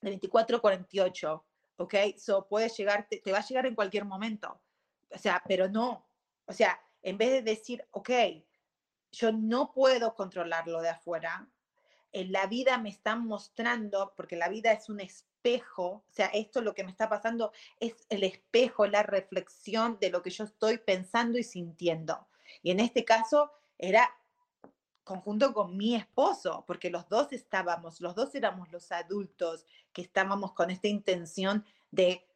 de 0.02 0.11
24 0.11 0.56
a 0.59 0.61
48, 0.61 1.44
¿ok? 1.76 1.94
So 2.18 2.47
puede 2.49 2.68
llegar, 2.68 3.09
te, 3.09 3.32
va 3.32 3.38
a 3.38 3.47
llegar 3.47 3.66
en 3.66 3.75
cualquier 3.75 4.04
momento. 4.04 4.61
O 5.11 5.18
sea, 5.18 5.42
pero 5.47 5.68
no. 5.68 6.06
O 6.47 6.52
sea, 6.52 6.80
en 7.02 7.16
vez 7.18 7.30
de 7.30 7.42
decir, 7.42 7.87
ok, 7.92 8.11
yo 9.12 9.32
no 9.32 9.73
puedo 9.73 10.14
controlarlo 10.14 10.80
de 10.80 10.90
afuera, 10.90 11.49
en 12.12 12.30
la 12.32 12.47
vida 12.47 12.76
me 12.78 12.90
están 12.90 13.26
mostrando, 13.26 14.12
porque 14.16 14.37
la 14.37 14.49
vida 14.49 14.73
es 14.73 14.88
un 14.90 15.00
espejo, 15.00 15.87
o 15.87 16.12
sea, 16.12 16.26
esto 16.26 16.61
lo 16.61 16.75
que 16.75 16.85
me 16.85 16.90
está 16.90 17.09
pasando 17.09 17.52
es 17.80 18.06
el 18.11 18.23
espejo, 18.23 18.87
la 18.87 19.02
reflexión 19.02 19.99
de 19.99 20.11
lo 20.11 20.23
que 20.23 20.30
yo 20.30 20.44
estoy 20.44 20.78
pensando 20.78 21.38
y 21.38 21.42
sintiendo. 21.42 22.28
Y 22.62 22.71
en 22.71 22.80
este 22.80 23.04
caso 23.04 23.50
era 23.78 24.14
conjunto 25.04 25.52
con 25.52 25.76
mi 25.76 25.94
esposo, 25.94 26.64
porque 26.66 26.90
los 26.90 27.09
dos 27.09 27.32
estábamos, 27.32 28.00
los 28.00 28.14
dos 28.14 28.35
éramos 28.35 28.71
los 28.71 28.92
adultos 28.92 29.66
que 29.92 30.02
estábamos 30.02 30.52
con 30.52 30.71
esta 30.71 30.88
intención 30.88 31.64
de 31.90 32.26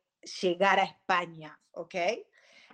llegar 0.41 0.81
a 0.81 0.85
España, 0.85 1.59
¿ok? 1.73 1.95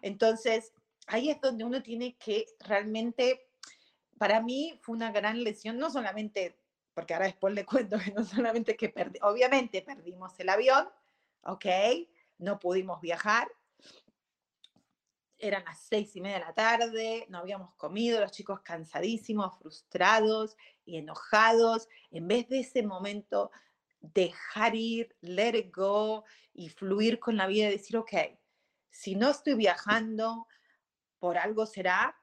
Entonces, 0.01 0.73
ahí 1.07 1.31
es 1.31 1.41
donde 1.41 1.65
uno 1.65 1.83
tiene 1.83 2.17
que 2.17 2.47
realmente, 2.61 3.49
para 4.19 4.41
mí 4.41 4.79
fue 4.83 4.97
una 4.97 5.13
gran 5.13 5.43
lesión, 5.45 5.79
no 5.79 5.91
solamente, 5.91 6.59
porque 6.95 7.15
ahora 7.15 7.27
después 7.27 7.55
le 7.55 7.65
cuento 7.67 7.99
que 7.99 8.13
no 8.13 8.25
solamente 8.25 8.77
que 8.77 8.89
perdí, 8.89 9.19
obviamente 9.23 9.83
perdimos 9.83 10.39
el 10.41 10.49
avión, 10.49 10.89
¿ok? 11.43 11.67
No 12.39 12.59
pudimos 12.59 13.01
viajar, 13.01 13.49
eran 15.43 15.65
las 15.65 15.81
seis 15.81 16.15
y 16.15 16.21
media 16.21 16.39
de 16.39 16.45
la 16.45 16.55
tarde, 16.55 17.27
no 17.29 17.39
habíamos 17.39 17.75
comido, 17.75 18.21
los 18.21 18.31
chicos 18.31 18.61
cansadísimos, 18.61 19.59
frustrados 19.59 20.57
y 20.85 20.99
enojados. 20.99 21.89
En 22.13 22.29
vez 22.29 22.49
de 22.49 22.61
ese 22.61 22.85
momento, 22.85 23.51
dejar 24.01 24.77
ir, 24.77 25.17
let 25.21 25.59
it 25.59 25.75
go 25.75 26.25
y 26.55 26.69
fluir 26.69 27.19
con 27.19 27.37
la 27.37 27.49
vida 27.49 27.67
y 27.67 27.73
decir, 27.73 27.97
ok, 27.97 28.13
si 28.89 29.17
no 29.17 29.31
estoy 29.31 29.55
viajando, 29.55 30.47
por 31.19 31.37
algo 31.37 31.67
será, 31.67 32.17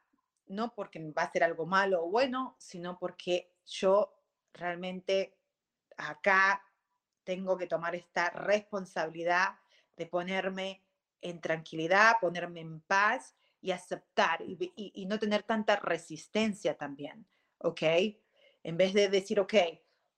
no 0.48 0.74
porque 0.74 1.00
va 1.12 1.24
a 1.24 1.32
ser 1.32 1.44
algo 1.44 1.66
malo 1.66 2.06
o 2.06 2.10
bueno, 2.10 2.56
sino 2.58 2.98
porque 2.98 3.54
yo 3.66 4.18
realmente 4.54 5.38
acá 5.98 6.64
tengo 7.26 7.58
que 7.58 7.68
tomar 7.68 7.96
esta 7.96 8.30
responsabilidad 8.30 9.60
de 9.98 10.06
ponerme 10.06 10.86
en 11.22 11.42
tranquilidad, 11.42 12.16
ponerme 12.22 12.62
en 12.62 12.82
paz 12.82 13.36
y 13.62 13.72
aceptar 13.72 14.42
y, 14.42 15.06
no 15.06 15.20
tener 15.20 15.44
tanta 15.44 15.76
resistencia 15.76 16.78
también, 16.78 17.28
¿ok? 17.58 17.82
En 18.64 18.78
vez 18.78 18.94
de 18.94 19.10
decir, 19.10 19.40
ok, 19.40 19.54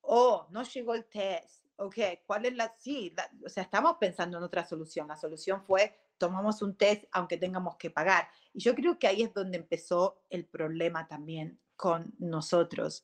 oh, 0.01 0.47
no 0.51 0.63
llegó 0.63 0.93
el 0.93 1.05
test, 1.05 1.65
ok, 1.77 1.97
¿cuál 2.25 2.45
es 2.45 2.55
la, 2.55 2.75
sí, 2.77 3.13
o 3.43 3.49
sea, 3.49 3.63
estamos 3.63 3.97
pensando 3.99 4.37
en 4.37 4.43
otra 4.43 4.65
solución. 4.65 5.07
La 5.07 5.17
solución 5.17 5.63
fue, 5.63 5.95
tomamos 6.17 6.61
un 6.61 6.75
test 6.75 7.05
aunque 7.11 7.37
tengamos 7.37 7.77
que 7.77 7.89
pagar. 7.89 8.29
Y 8.53 8.59
yo 8.59 8.75
creo 8.75 8.99
que 8.99 9.07
ahí 9.07 9.23
es 9.23 9.33
donde 9.33 9.57
empezó 9.57 10.21
el 10.29 10.45
problema 10.45 11.07
también 11.07 11.59
con 11.75 12.13
nosotros, 12.19 13.03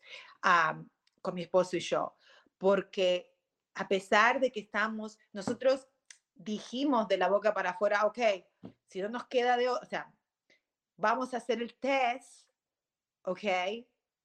con 1.22 1.34
mi 1.34 1.42
esposo 1.42 1.78
y 1.78 1.80
yo, 1.80 2.16
porque 2.60 3.34
a 3.74 3.88
pesar 3.88 4.40
de 4.40 4.52
que 4.52 4.60
estamos, 4.60 5.18
nosotros 5.34 5.88
dijimos 6.38 7.08
de 7.08 7.18
la 7.18 7.30
boca 7.30 7.54
para 7.54 7.72
afuera, 7.72 8.06
ok, 8.06 8.20
si 8.88 9.02
no 9.02 9.10
nos 9.10 9.26
queda 9.26 9.58
de, 9.58 9.70
o 9.70 9.86
sea, 9.86 10.14
vamos 10.96 11.34
a 11.34 11.38
hacer 11.38 11.62
el 11.62 11.76
test, 11.76 12.48
ok, 13.24 13.44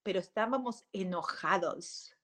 pero 0.02 0.18
estábamos 0.18 0.86
enojados 0.92 2.16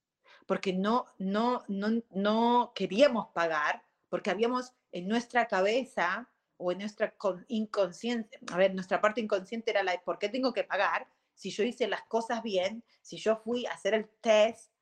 porque 0.49 0.73
no, 0.73 1.05
no, 1.19 1.63
no, 1.69 2.03
no 2.11 2.73
queríamos 2.75 3.29
pagar, 3.35 3.85
porque 4.09 4.31
habíamos 4.31 4.73
en 4.93 5.07
nuestra 5.07 5.47
cabeza 5.47 6.27
o 6.57 6.73
en 6.73 6.79
nuestra 6.79 7.15
inconsciente, 7.49 8.41
a 8.51 8.57
ver, 8.57 8.75
nuestra 8.75 8.99
parte 8.99 9.21
inconsciente 9.21 9.71
era 9.71 9.83
la 9.83 10.01
¿por 10.01 10.19
qué 10.19 10.31
tengo 10.31 10.55
que 10.55 10.65
pagar? 10.65 11.07
Si 11.35 11.51
yo 11.51 11.65
hice 11.65 11.87
las 11.87 12.03
cosas 12.05 12.43
bien, 12.43 12.83
si 13.03 13.19
yo 13.19 13.37
fui 13.37 13.67
a 13.67 13.73
hacer 13.73 13.93
el 13.93 14.09
test 14.23 14.73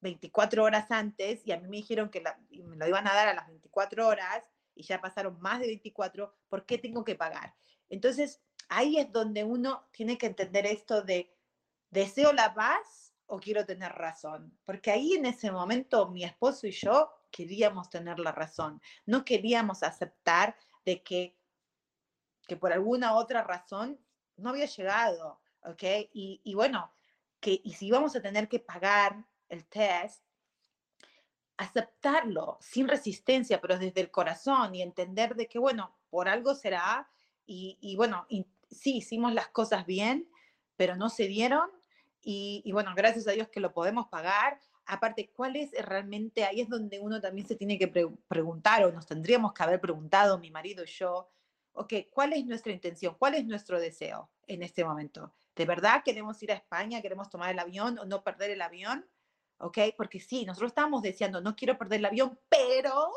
24 0.00 0.64
horas 0.64 0.90
antes 0.90 1.46
y 1.46 1.52
a 1.52 1.60
mí 1.60 1.68
me 1.68 1.78
dijeron 1.78 2.10
que 2.10 2.22
me 2.50 2.76
lo 2.76 2.86
iban 2.86 3.06
a 3.06 3.14
dar 3.14 3.28
a 3.28 3.34
las 3.34 3.48
24 3.48 4.06
horas 4.06 4.44
y 4.74 4.84
ya 4.84 5.00
pasaron 5.00 5.40
más 5.40 5.60
de 5.60 5.66
24, 5.66 6.34
¿por 6.48 6.64
qué 6.64 6.78
tengo 6.78 7.04
que 7.04 7.16
pagar? 7.16 7.54
Entonces, 7.88 8.40
ahí 8.68 8.98
es 8.98 9.10
donde 9.10 9.44
uno 9.44 9.88
tiene 9.92 10.16
que 10.18 10.26
entender 10.26 10.66
esto 10.66 11.02
de 11.02 11.34
deseo 11.90 12.32
la 12.32 12.54
paz 12.54 13.14
o 13.26 13.38
quiero 13.38 13.66
tener 13.66 13.92
razón, 13.92 14.58
porque 14.64 14.90
ahí 14.90 15.14
en 15.14 15.26
ese 15.26 15.50
momento 15.50 16.08
mi 16.08 16.24
esposo 16.24 16.66
y 16.66 16.70
yo 16.70 17.10
queríamos 17.30 17.90
tener 17.90 18.18
la 18.18 18.32
razón, 18.32 18.80
no 19.04 19.24
queríamos 19.24 19.82
aceptar 19.82 20.56
de 20.84 21.02
que, 21.02 21.36
que 22.46 22.56
por 22.56 22.72
alguna 22.72 23.14
otra 23.14 23.42
razón 23.42 24.00
no 24.36 24.50
había 24.50 24.66
llegado, 24.66 25.40
¿ok? 25.62 25.82
Y, 26.12 26.54
bueno, 26.54 26.90
que 27.40 27.60
y 27.62 27.74
si 27.74 27.88
íbamos 27.88 28.16
a 28.16 28.22
tener 28.22 28.48
que 28.48 28.60
pagar 28.60 29.26
el 29.48 29.66
test, 29.66 30.22
aceptarlo 31.56 32.56
sin 32.60 32.88
resistencia, 32.88 33.60
pero 33.60 33.78
desde 33.78 34.00
el 34.00 34.10
corazón 34.10 34.74
y 34.74 34.82
entender 34.82 35.34
de 35.34 35.48
que, 35.48 35.58
bueno, 35.58 35.96
por 36.10 36.28
algo 36.28 36.54
será 36.54 37.08
y, 37.46 37.94
bueno, 37.96 38.26
sí, 38.70 38.98
hicimos 38.98 39.32
las 39.32 39.48
cosas 39.48 39.86
bien, 39.86 40.28
pero 40.76 40.96
no 40.96 41.08
se 41.08 41.26
dieron 41.26 41.70
y, 42.20 42.62
y, 42.64 42.72
bueno, 42.72 42.92
gracias 42.94 43.26
a 43.26 43.32
Dios 43.32 43.48
que 43.48 43.60
lo 43.60 43.72
podemos 43.72 44.08
pagar. 44.08 44.60
Aparte, 44.84 45.30
¿cuál 45.34 45.56
es 45.56 45.72
realmente? 45.72 46.44
Ahí 46.44 46.60
es 46.60 46.68
donde 46.68 47.00
uno 47.00 47.20
también 47.20 47.46
se 47.46 47.56
tiene 47.56 47.78
que 47.78 47.88
preguntar 48.28 48.84
o 48.84 48.92
nos 48.92 49.06
tendríamos 49.06 49.52
que 49.52 49.62
haber 49.62 49.80
preguntado, 49.80 50.38
mi 50.38 50.50
marido 50.50 50.84
y 50.84 50.88
yo, 50.88 51.30
ok, 51.72 51.94
¿cuál 52.10 52.32
es 52.32 52.44
nuestra 52.44 52.72
intención? 52.72 53.16
¿Cuál 53.18 53.34
es 53.34 53.46
nuestro 53.46 53.80
deseo 53.80 54.30
en 54.46 54.62
este 54.62 54.84
momento? 54.84 55.34
¿De 55.56 55.64
verdad 55.64 56.02
queremos 56.04 56.42
ir 56.42 56.52
a 56.52 56.56
España? 56.56 57.02
¿Queremos 57.02 57.30
tomar 57.30 57.50
el 57.50 57.58
avión 57.58 57.98
o 57.98 58.04
no 58.04 58.22
perder 58.22 58.50
el 58.50 58.62
avión? 58.62 59.06
¿Ok? 59.58 59.78
Porque 59.96 60.20
sí, 60.20 60.44
nosotros 60.44 60.70
estamos 60.70 61.02
diciendo, 61.02 61.40
no 61.40 61.56
quiero 61.56 61.78
perder 61.78 62.00
el 62.00 62.06
avión, 62.06 62.38
pero, 62.48 63.10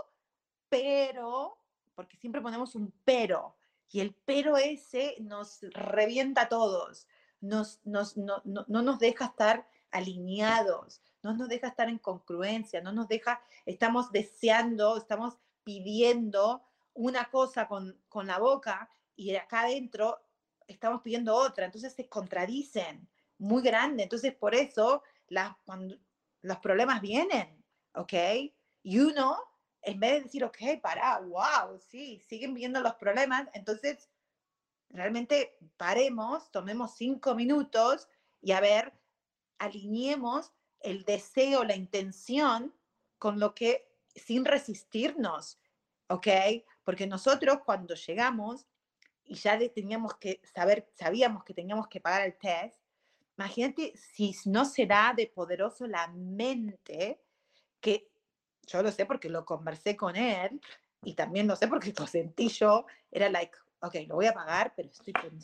pero, 0.69 1.57
porque 1.95 2.17
siempre 2.17 2.41
ponemos 2.41 2.75
un 2.75 2.93
pero, 3.05 3.55
y 3.89 3.99
el 3.99 4.15
pero 4.25 4.57
ese 4.57 5.15
nos 5.19 5.59
revienta 5.71 6.43
a 6.43 6.49
todos, 6.49 7.07
nos, 7.39 7.79
nos, 7.85 8.17
no, 8.17 8.41
no, 8.45 8.65
no 8.67 8.81
nos 8.81 8.99
deja 8.99 9.25
estar 9.25 9.67
alineados, 9.91 11.01
no 11.23 11.33
nos 11.33 11.49
deja 11.49 11.67
estar 11.67 11.89
en 11.89 11.97
congruencia, 11.97 12.81
no 12.81 12.91
nos 12.91 13.07
deja, 13.07 13.41
estamos 13.65 14.11
deseando, 14.11 14.97
estamos 14.97 15.37
pidiendo 15.63 16.63
una 16.93 17.29
cosa 17.29 17.67
con, 17.67 17.99
con 18.09 18.27
la 18.27 18.39
boca 18.39 18.89
y 19.15 19.35
acá 19.35 19.61
adentro 19.61 20.19
estamos 20.67 21.01
pidiendo 21.01 21.35
otra, 21.35 21.65
entonces 21.65 21.93
se 21.93 22.07
contradicen 22.07 23.07
muy 23.37 23.61
grande, 23.61 24.03
entonces 24.03 24.33
por 24.33 24.55
eso 24.55 25.03
las, 25.27 25.55
cuando, 25.65 25.97
los 26.41 26.57
problemas 26.59 27.01
vienen, 27.01 27.63
¿ok? 27.93 28.13
Y 28.83 28.99
uno, 28.99 29.37
en 29.81 29.99
vez 29.99 30.11
de 30.11 30.21
decir, 30.21 30.43
ok, 30.43 30.57
para, 30.81 31.19
wow, 31.19 31.79
sí, 31.79 32.19
siguen 32.27 32.53
viendo 32.53 32.81
los 32.81 32.95
problemas, 32.95 33.47
entonces 33.53 34.09
realmente 34.89 35.57
paremos, 35.77 36.51
tomemos 36.51 36.95
cinco 36.95 37.35
minutos 37.35 38.07
y 38.41 38.51
a 38.51 38.59
ver, 38.59 38.93
alineemos 39.59 40.51
el 40.79 41.03
deseo, 41.05 41.63
la 41.63 41.75
intención 41.75 42.75
con 43.17 43.39
lo 43.39 43.53
que, 43.53 43.87
sin 44.15 44.45
resistirnos, 44.45 45.59
¿ok? 46.07 46.27
Porque 46.83 47.05
nosotros 47.05 47.59
cuando 47.63 47.93
llegamos 47.93 48.65
y 49.23 49.35
ya 49.35 49.57
teníamos 49.69 50.15
que 50.15 50.41
saber, 50.43 50.89
sabíamos 50.95 51.43
que 51.43 51.53
teníamos 51.53 51.87
que 51.87 52.01
pagar 52.01 52.23
el 52.23 52.37
test, 52.37 52.80
Imagínate 53.37 53.93
si 53.95 54.35
no 54.45 54.65
será 54.65 55.13
de 55.15 55.27
poderoso 55.27 55.87
la 55.87 56.07
mente, 56.07 57.21
que 57.79 58.11
yo 58.67 58.83
lo 58.83 58.91
sé 58.91 59.05
porque 59.05 59.29
lo 59.29 59.45
conversé 59.45 59.95
con 59.95 60.15
él 60.15 60.61
y 61.03 61.15
también 61.15 61.47
lo 61.47 61.55
sé 61.55 61.67
porque 61.67 61.93
lo 61.97 62.07
sentí 62.07 62.49
yo, 62.49 62.85
era 63.09 63.29
like, 63.29 63.57
ok, 63.79 63.95
lo 64.07 64.15
voy 64.15 64.27
a 64.27 64.33
pagar, 64.33 64.73
pero 64.75 64.89
estoy 64.89 65.13
con 65.13 65.39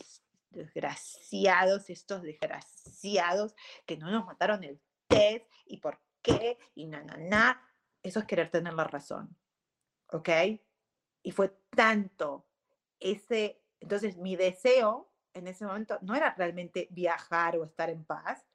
desgraciados, 0.51 1.89
estos 1.89 2.21
desgraciados 2.21 3.55
que 3.85 3.97
no 3.97 4.11
nos 4.11 4.25
mataron 4.25 4.63
el 4.63 4.79
test 5.07 5.45
y 5.65 5.77
por 5.77 5.99
qué 6.21 6.57
y 6.75 6.85
na, 6.85 7.03
na, 7.03 7.17
na. 7.17 7.63
Eso 8.03 8.19
es 8.19 8.25
querer 8.25 8.49
tener 8.51 8.73
la 8.73 8.83
razón, 8.83 9.35
¿ok? 10.11 10.29
Y 11.23 11.31
fue 11.31 11.49
tanto 11.75 12.45
ese, 12.99 13.61
entonces 13.79 14.17
mi 14.17 14.35
deseo 14.35 15.11
en 15.37 15.47
ese 15.47 15.65
momento 15.65 15.97
no 16.01 16.15
era 16.15 16.33
realmente 16.35 16.87
viajar 16.91 17.57
o 17.57 17.63
estar 17.63 17.89
en 17.89 18.03
paz, 18.03 18.45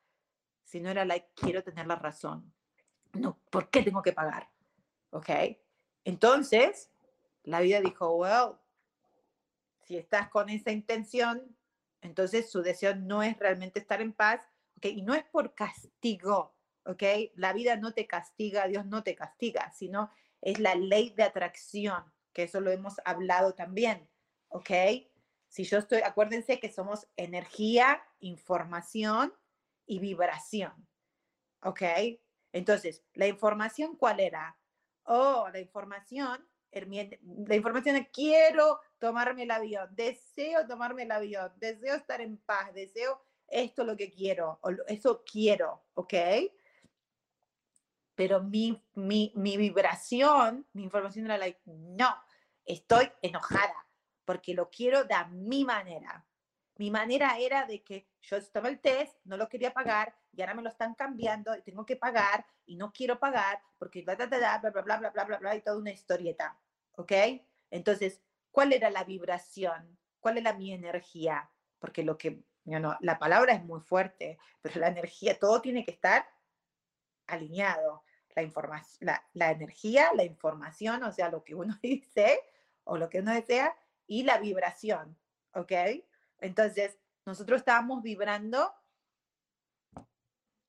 sino 0.65 0.91
era 0.91 1.05
like, 1.05 1.29
quiero 1.35 1.63
tener 1.63 1.87
la 1.87 1.97
razón. 1.97 2.53
No, 3.13 3.39
¿por 3.51 3.71
qué 3.71 3.83
tengo 3.83 4.03
que 4.03 4.13
pagar? 4.13 4.49
¿Ok? 5.11 5.29
Entonces, 6.05 6.91
la 7.45 7.61
vida 7.61 7.81
dijo, 7.81 8.17
well, 8.17 8.57
si 9.85 9.97
estás 9.97 10.29
con 10.29 10.49
esa 10.49 10.71
intención, 10.71 11.57
entonces 12.01 12.51
su 12.51 12.63
deseo 12.63 12.95
no 12.95 13.23
es 13.23 13.39
realmente 13.39 13.81
estar 13.81 14.01
en 14.01 14.13
paz, 14.13 14.41
¿ok? 14.77 14.87
Y 14.87 15.03
no 15.03 15.15
es 15.15 15.25
por 15.25 15.55
castigo, 15.55 16.55
¿ok? 16.85 17.03
La 17.35 17.53
vida 17.53 17.77
no 17.77 17.93
te 17.93 18.07
castiga, 18.07 18.67
Dios 18.67 18.87
no 18.87 19.03
te 19.03 19.15
castiga, 19.15 19.71
sino 19.73 20.11
es 20.41 20.59
la 20.59 20.75
ley 20.75 21.11
de 21.11 21.23
atracción, 21.23 22.05
que 22.33 22.45
eso 22.45 22.61
lo 22.61 22.71
hemos 22.71 23.01
hablado 23.05 23.55
también, 23.55 24.09
¿ok? 24.49 24.71
Si 25.53 25.65
yo 25.65 25.77
estoy, 25.77 26.01
acuérdense 26.01 26.59
que 26.59 26.73
somos 26.73 27.07
energía, 27.15 28.03
información 28.21 29.35
y 29.85 29.99
vibración. 29.99 30.73
¿Ok? 31.63 31.83
Entonces, 32.53 33.05
¿la 33.13 33.27
información 33.27 33.97
cuál 33.97 34.21
era? 34.21 34.57
Oh, 35.03 35.51
la 35.53 35.61
información, 35.61 36.49
la 36.71 37.55
información 37.55 37.97
es 37.97 38.09
quiero 38.11 38.81
tomarme 38.99 39.43
el 39.43 39.51
avión, 39.51 39.95
deseo 39.95 40.67
tomarme 40.67 41.03
el 41.03 41.11
avión, 41.11 41.53
deseo 41.57 41.97
estar 41.97 42.23
en 42.23 42.39
paz, 42.39 42.73
deseo 42.73 43.21
esto 43.47 43.83
es 43.83 43.89
lo 43.89 43.97
que 43.99 44.11
quiero, 44.11 44.59
o 44.63 44.71
eso 44.89 45.23
quiero, 45.23 45.85
¿ok? 45.93 46.15
Pero 48.15 48.43
mi, 48.43 48.83
mi, 48.95 49.35
mi 49.37 49.59
vibración, 49.59 50.67
mi 50.73 50.85
información 50.85 51.27
era 51.27 51.37
like, 51.37 51.61
no, 51.67 52.09
estoy 52.65 53.13
enojada 53.21 53.87
porque 54.25 54.55
lo 54.55 54.71
quiero 54.71 55.05
de 55.05 55.15
mi 55.31 55.65
manera. 55.65 56.25
Mi 56.77 56.91
manera 56.91 57.39
era 57.39 57.67
de 57.67 57.83
que 57.83 58.09
yo 58.23 58.37
estaba 58.37 58.69
el 58.69 58.81
test, 58.81 59.17
no 59.25 59.37
lo 59.37 59.49
quería 59.49 59.73
pagar 59.73 60.15
y 60.33 60.41
ahora 60.41 60.55
me 60.55 60.63
lo 60.63 60.69
están 60.69 60.95
cambiando 60.95 61.55
y 61.57 61.63
tengo 61.63 61.85
que 61.85 61.97
pagar 61.97 62.47
y 62.65 62.77
no 62.77 62.93
quiero 62.93 63.19
pagar 63.19 63.61
porque 63.79 64.03
bla, 64.03 64.15
bla, 64.15 64.27
bla, 64.27 64.39
bla, 64.39 64.71
bla, 64.71 64.83
bla, 64.83 64.97
bla, 64.97 65.11
bla, 65.11 65.25
bla, 65.25 65.39
bla, 65.39 65.57
y 65.57 65.61
toda 65.61 65.77
una 65.77 65.91
historieta. 65.91 66.59
¿Ok? 66.97 67.13
Entonces, 67.71 68.21
¿cuál 68.51 68.73
era 68.73 68.91
la 68.91 69.05
vibración? 69.05 69.99
¿Cuál 70.21 70.39
era 70.39 70.55
mi 70.55 70.73
energía? 70.73 71.51
Porque 71.79 72.03
lo 72.03 72.17
que, 72.17 72.43
no, 72.65 72.97
la 73.01 73.19
palabra 73.19 73.55
es 73.55 73.65
muy 73.65 73.81
fuerte, 73.81 74.39
pero 74.61 74.81
la 74.81 74.89
energía, 74.89 75.39
todo 75.39 75.61
tiene 75.61 75.85
que 75.85 75.91
estar 75.91 76.27
alineado. 77.27 78.05
La, 78.35 78.51
la, 79.01 79.27
la 79.35 79.51
energía, 79.51 80.11
la 80.15 80.25
información, 80.25 81.03
o 81.05 81.13
sea, 81.13 81.29
lo 81.29 81.45
que 81.45 81.55
uno 81.55 81.79
dice 81.83 82.41
o 82.85 82.97
lo 82.97 83.11
que 83.11 83.21
uno 83.21 83.33
desea, 83.35 83.77
y 84.13 84.25
la 84.25 84.37
vibración, 84.37 85.17
¿ok? 85.55 85.73
Entonces, 86.39 86.99
nosotros 87.25 87.61
estábamos 87.61 88.03
vibrando 88.03 88.75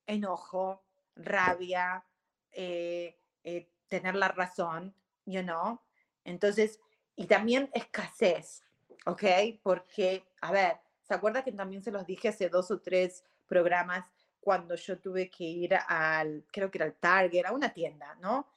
enojo, 0.05 0.85
rabia, 1.17 2.05
eh, 2.53 3.19
eh, 3.43 3.69
tener 3.89 4.15
la 4.15 4.29
razón, 4.29 4.95
you 5.25 5.41
know. 5.41 5.81
Entonces, 6.23 6.79
y 7.17 7.25
también 7.25 7.69
escasez, 7.73 8.63
¿ok? 9.05 9.23
Porque, 9.61 10.25
a 10.39 10.53
ver, 10.53 10.79
¿se 11.01 11.13
acuerda 11.13 11.43
que 11.43 11.51
también 11.51 11.81
se 11.81 11.91
los 11.91 12.05
dije 12.05 12.29
hace 12.29 12.47
dos 12.47 12.71
o 12.71 12.79
tres 12.79 13.25
programas 13.45 14.09
cuando 14.39 14.75
yo 14.75 14.99
tuve 14.99 15.29
que 15.29 15.43
ir 15.43 15.75
al, 15.75 16.45
creo 16.49 16.71
que 16.71 16.77
era 16.77 16.85
el 16.85 16.95
Target, 16.95 17.45
a 17.45 17.51
una 17.51 17.73
tienda, 17.73 18.15
¿no? 18.21 18.47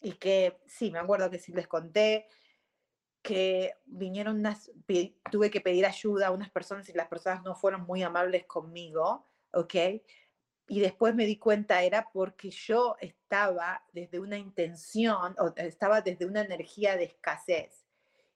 Y 0.00 0.12
que, 0.12 0.60
sí, 0.66 0.92
me 0.92 1.00
acuerdo 1.00 1.28
que 1.30 1.40
sí 1.40 1.50
les 1.50 1.66
conté 1.66 2.28
que 3.26 3.74
vinieron 3.86 4.36
unas, 4.36 4.70
tuve 5.32 5.50
que 5.50 5.60
pedir 5.60 5.84
ayuda 5.84 6.28
a 6.28 6.30
unas 6.30 6.48
personas 6.48 6.88
y 6.88 6.92
las 6.92 7.08
personas 7.08 7.42
no 7.42 7.56
fueron 7.56 7.82
muy 7.82 8.04
amables 8.04 8.46
conmigo, 8.46 9.26
¿ok? 9.52 9.74
Y 10.68 10.78
después 10.78 11.12
me 11.12 11.26
di 11.26 11.36
cuenta 11.36 11.82
era 11.82 12.08
porque 12.12 12.50
yo 12.50 12.94
estaba 13.00 13.84
desde 13.92 14.20
una 14.20 14.38
intención 14.38 15.34
o 15.40 15.52
estaba 15.56 16.02
desde 16.02 16.24
una 16.24 16.42
energía 16.42 16.96
de 16.96 17.02
escasez. 17.02 17.84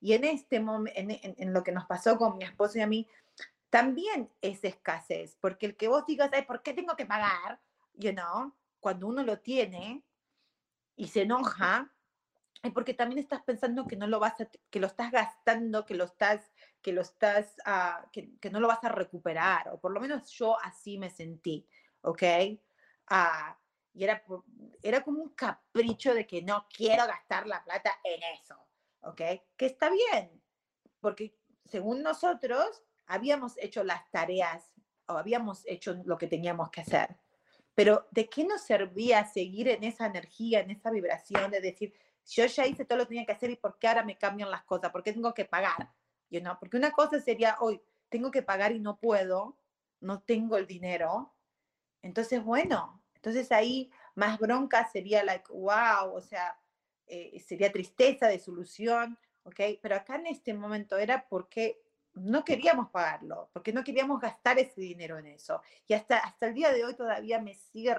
Y 0.00 0.14
en 0.14 0.24
este 0.24 0.59
momento, 0.59 0.98
en, 0.98 1.53
lo 1.53 1.62
que 1.62 1.70
nos 1.70 1.87
pasó 1.87 2.18
con 2.18 2.37
mi 2.37 2.42
esposo 2.42 2.79
y 2.79 2.81
a 2.81 2.88
mí, 2.88 3.07
también 3.70 4.29
es 4.40 4.64
escasez, 4.64 5.37
porque 5.40 5.66
el 5.66 5.76
que 5.76 5.87
vos 5.87 6.05
digas, 6.05 6.31
Ay, 6.33 6.42
¿por 6.42 6.62
qué 6.62 6.74
tengo 6.74 6.96
que 6.96 7.07
pagar? 7.07 7.61
You 7.94 8.11
know, 8.11 8.53
cuando 8.81 9.07
uno 9.07 9.22
lo 9.22 9.38
tiene 9.38 10.03
y 10.96 11.07
se 11.07 11.22
enoja, 11.22 11.92
es 12.62 12.73
porque 12.73 12.94
también 12.94 13.18
estás 13.18 13.42
pensando 13.42 13.87
que 13.87 13.96
no 13.96 14.07
lo 14.07 14.20
vas 14.20 14.40
a, 14.40 14.49
que 14.70 14.81
lo 14.81 14.87
estás 14.87 15.11
gastando, 15.11 15.87
que 15.87 15.94
lo 15.94 16.05
estás, 16.05 16.53
que 16.83 16.92
lo 16.92 17.01
estás, 17.01 17.55
uh, 17.66 18.09
que, 18.12 18.37
que, 18.38 18.51
no 18.51 18.61
lo 18.61 18.68
vas 18.68 18.85
a 18.85 18.90
recuperar, 18.90 19.68
o 19.70 19.81
por 19.81 19.92
lo 19.92 20.01
menos 20.01 20.31
yo 20.31 20.59
así 20.61 20.99
me 20.99 21.11
sentí, 21.11 21.66
¿ok? 22.03 22.23
Uh, 23.11 23.55
y 23.94 24.05
era, 24.05 24.23
era 24.83 25.03
como 25.03 25.23
un 25.23 25.31
capricho 25.31 26.14
de 26.14 26.27
que 26.27 26.42
no 26.42 26.66
quiero 26.75 27.07
gastar 27.07 27.46
la 27.46 27.64
plata 27.64 27.99
en 28.05 28.20
eso, 28.38 28.57
¿ok? 29.03 29.20
Que 29.57 29.66
está 29.66 29.90
bien, 29.90 30.40
porque 31.01 31.35
según 31.64 32.03
nosotros 32.03 32.83
habíamos 33.07 33.57
hecho 33.59 33.83
las 33.85 34.09
tareas 34.11 34.70
o 35.07 35.14
habíamos 35.14 35.62
hecho 35.66 35.94
lo 36.05 36.18
que 36.18 36.27
teníamos 36.27 36.70
que 36.70 36.83
hacer. 36.83 37.16
Pero 37.75 38.07
¿de 38.11 38.29
qué 38.29 38.44
nos 38.44 38.62
servía 38.62 39.25
seguir 39.25 39.68
en 39.68 39.85
esa 39.85 40.07
energía, 40.07 40.61
en 40.61 40.70
esa 40.70 40.90
vibración 40.90 41.51
de 41.51 41.61
decir, 41.61 41.94
yo 42.26 42.46
ya 42.46 42.66
hice 42.66 42.85
todo 42.85 42.98
lo 42.98 43.04
que 43.04 43.11
tenía 43.11 43.26
que 43.26 43.33
hacer 43.33 43.50
y 43.50 43.56
por 43.56 43.78
qué 43.78 43.88
ahora 43.88 44.04
me 44.04 44.18
cambian 44.18 44.50
las 44.50 44.64
cosas, 44.64 44.90
por 44.90 45.02
qué 45.02 45.12
tengo 45.12 45.35
que 45.35 45.44
pagar, 45.44 45.92
you 46.30 46.40
know? 46.40 46.56
porque 46.59 46.76
una 46.76 46.92
cosa 46.92 47.20
sería, 47.20 47.56
hoy 47.61 47.80
tengo 48.09 48.30
que 48.30 48.42
pagar 48.42 48.72
y 48.72 48.80
no 48.80 48.98
puedo, 48.98 49.59
no 50.00 50.22
tengo 50.22 50.56
el 50.56 50.66
dinero, 50.66 51.35
entonces 52.02 52.42
bueno, 52.42 53.02
entonces 53.14 53.52
ahí 53.52 53.90
más 54.14 54.38
bronca 54.38 54.88
sería 54.90 55.22
like, 55.24 55.52
wow, 55.52 56.14
o 56.14 56.20
sea, 56.20 56.59
eh, 57.06 57.38
sería 57.40 57.72
tristeza, 57.72 58.28
de 58.28 58.38
solución, 58.38 59.18
¿ok? 59.42 59.61
Pero 59.83 59.96
acá 59.96 60.16
en 60.16 60.26
este 60.26 60.54
momento 60.54 60.96
era 60.96 61.26
porque 61.28 61.83
no 62.14 62.44
queríamos 62.44 62.90
pagarlo, 62.90 63.50
porque 63.52 63.72
no 63.72 63.85
queríamos 63.85 64.20
gastar 64.20 64.59
ese 64.59 64.80
dinero 64.80 65.18
en 65.18 65.26
eso. 65.26 65.62
Y 65.87 65.94
hasta, 65.94 66.18
hasta 66.18 66.46
el 66.46 66.54
día 66.54 66.72
de 66.72 66.85
hoy 66.85 66.94
todavía 66.94 67.40
me 67.40 67.54
sigue 67.54 67.96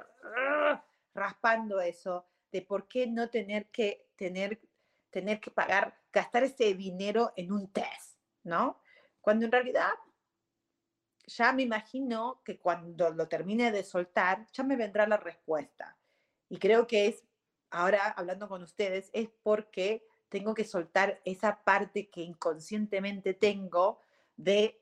raspando 1.14 1.82
eso, 1.82 2.26
de 2.52 2.62
por 2.62 2.88
qué 2.88 3.08
no 3.08 3.30
tener 3.30 3.68
que 3.68 4.08
tener, 4.16 4.60
tener 5.10 5.40
que 5.40 5.52
pagar, 5.52 5.98
gastar 6.12 6.44
ese 6.44 6.74
dinero 6.74 7.34
en 7.36 7.52
un 7.52 7.72
test, 7.72 8.18
¿no? 8.44 8.80
Cuando 9.22 9.46
en 9.46 9.52
realidad 9.52 9.92
ya 11.26 11.54
me 11.54 11.64
imagino 11.64 12.42
que 12.44 12.60
cuando 12.60 13.12
lo 13.12 13.28
termine 13.28 13.72
de 13.72 13.84
soltar, 13.84 14.46
ya 14.52 14.64
me 14.64 14.76
vendrá 14.76 15.08
la 15.08 15.18
respuesta. 15.18 15.98
Y 16.50 16.58
creo 16.58 16.88
que 16.88 17.08
es, 17.08 17.24
ahora 17.70 18.10
hablando 18.12 18.48
con 18.48 18.64
ustedes, 18.64 19.10
es 19.14 19.30
porque 19.44 20.06
tengo 20.30 20.54
que 20.54 20.66
soltar 20.66 21.22
esa 21.26 21.64
parte 21.64 22.10
que 22.10 22.22
inconscientemente 22.22 23.34
tengo 23.34 24.00
de 24.36 24.81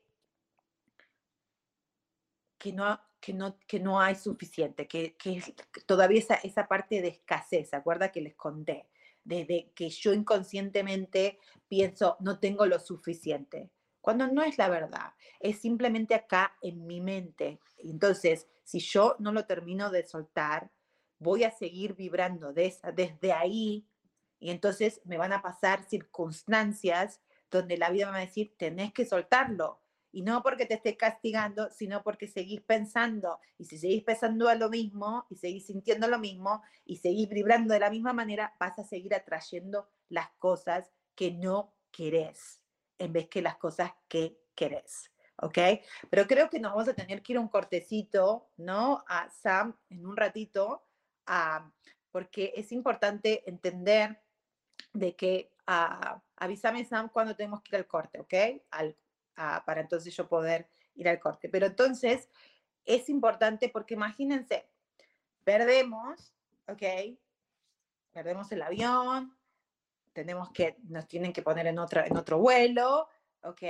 que 2.60 2.72
no, 2.72 3.00
que 3.20 3.32
no, 3.32 3.58
que 3.66 3.80
no 3.80 4.00
hay 4.00 4.14
suficiente, 4.14 4.86
que, 4.86 5.16
que 5.16 5.42
todavía 5.86 6.20
esa, 6.20 6.34
esa 6.34 6.68
parte 6.68 7.02
de 7.02 7.08
escasez, 7.08 7.70
¿se 7.70 7.76
acuerda 7.76 8.12
que 8.12 8.20
les 8.20 8.36
conté? 8.36 8.86
Desde 9.24 9.72
que 9.74 9.88
yo 9.90 10.12
inconscientemente 10.12 11.38
pienso, 11.68 12.16
no 12.20 12.38
tengo 12.38 12.66
lo 12.66 12.78
suficiente, 12.78 13.70
cuando 14.00 14.26
no 14.28 14.42
es 14.42 14.56
la 14.58 14.68
verdad, 14.68 15.12
es 15.40 15.58
simplemente 15.60 16.14
acá 16.14 16.56
en 16.62 16.86
mi 16.86 17.00
mente. 17.00 17.60
Entonces, 17.78 18.48
si 18.64 18.80
yo 18.80 19.16
no 19.18 19.32
lo 19.32 19.44
termino 19.46 19.90
de 19.90 20.06
soltar, 20.06 20.70
voy 21.18 21.44
a 21.44 21.50
seguir 21.50 21.94
vibrando 21.94 22.52
desde 22.52 23.32
ahí 23.32 23.86
y 24.38 24.50
entonces 24.50 25.02
me 25.04 25.18
van 25.18 25.34
a 25.34 25.42
pasar 25.42 25.84
circunstancias 25.84 27.20
donde 27.50 27.76
la 27.76 27.90
vida 27.90 28.06
me 28.06 28.12
va 28.12 28.18
a 28.18 28.26
decir, 28.26 28.54
tenés 28.56 28.92
que 28.92 29.04
soltarlo, 29.04 29.80
y 30.12 30.22
no 30.22 30.42
porque 30.42 30.66
te 30.66 30.74
esté 30.74 30.96
castigando, 30.96 31.70
sino 31.70 32.02
porque 32.02 32.26
seguís 32.26 32.60
pensando. 32.62 33.38
Y 33.58 33.64
si 33.64 33.78
seguís 33.78 34.02
pensando 34.02 34.48
a 34.48 34.54
lo 34.54 34.68
mismo 34.68 35.26
y 35.30 35.36
seguís 35.36 35.66
sintiendo 35.66 36.08
lo 36.08 36.18
mismo 36.18 36.62
y 36.84 36.96
seguís 36.96 37.28
vibrando 37.28 37.74
de 37.74 37.80
la 37.80 37.90
misma 37.90 38.12
manera, 38.12 38.54
vas 38.58 38.78
a 38.78 38.84
seguir 38.84 39.14
atrayendo 39.14 39.88
las 40.08 40.30
cosas 40.38 40.90
que 41.14 41.32
no 41.32 41.74
querés 41.90 42.60
en 42.98 43.12
vez 43.12 43.28
que 43.28 43.42
las 43.42 43.56
cosas 43.56 43.92
que 44.08 44.38
querés. 44.54 45.10
¿Ok? 45.42 45.58
Pero 46.10 46.26
creo 46.26 46.50
que 46.50 46.60
nos 46.60 46.72
vamos 46.72 46.88
a 46.88 46.94
tener 46.94 47.22
que 47.22 47.32
ir 47.32 47.38
un 47.38 47.48
cortecito, 47.48 48.50
¿no? 48.58 49.02
A 49.08 49.30
Sam 49.30 49.74
en 49.88 50.04
un 50.04 50.16
ratito, 50.16 50.86
porque 52.10 52.52
es 52.56 52.72
importante 52.72 53.48
entender 53.48 54.20
de 54.92 55.16
que 55.16 55.50
uh, 55.66 56.20
avísame 56.36 56.84
Sam 56.84 57.08
cuando 57.08 57.36
tenemos 57.36 57.62
que 57.62 57.70
ir 57.74 57.76
al 57.76 57.86
corte, 57.86 58.20
¿ok? 58.20 58.34
Al 58.70 58.94
para 59.64 59.80
entonces 59.80 60.14
yo 60.14 60.28
poder 60.28 60.68
ir 60.94 61.08
al 61.08 61.18
corte. 61.18 61.48
Pero 61.48 61.66
entonces 61.66 62.28
es 62.84 63.08
importante 63.08 63.68
porque 63.68 63.94
imagínense, 63.94 64.68
perdemos, 65.44 66.34
¿ok? 66.68 66.82
Perdemos 68.12 68.50
el 68.52 68.62
avión, 68.62 69.36
tenemos 70.12 70.50
que, 70.50 70.76
nos 70.88 71.06
tienen 71.06 71.32
que 71.32 71.42
poner 71.42 71.66
en, 71.66 71.78
otra, 71.78 72.06
en 72.06 72.16
otro 72.16 72.38
vuelo, 72.38 73.08
¿ok? 73.42 73.62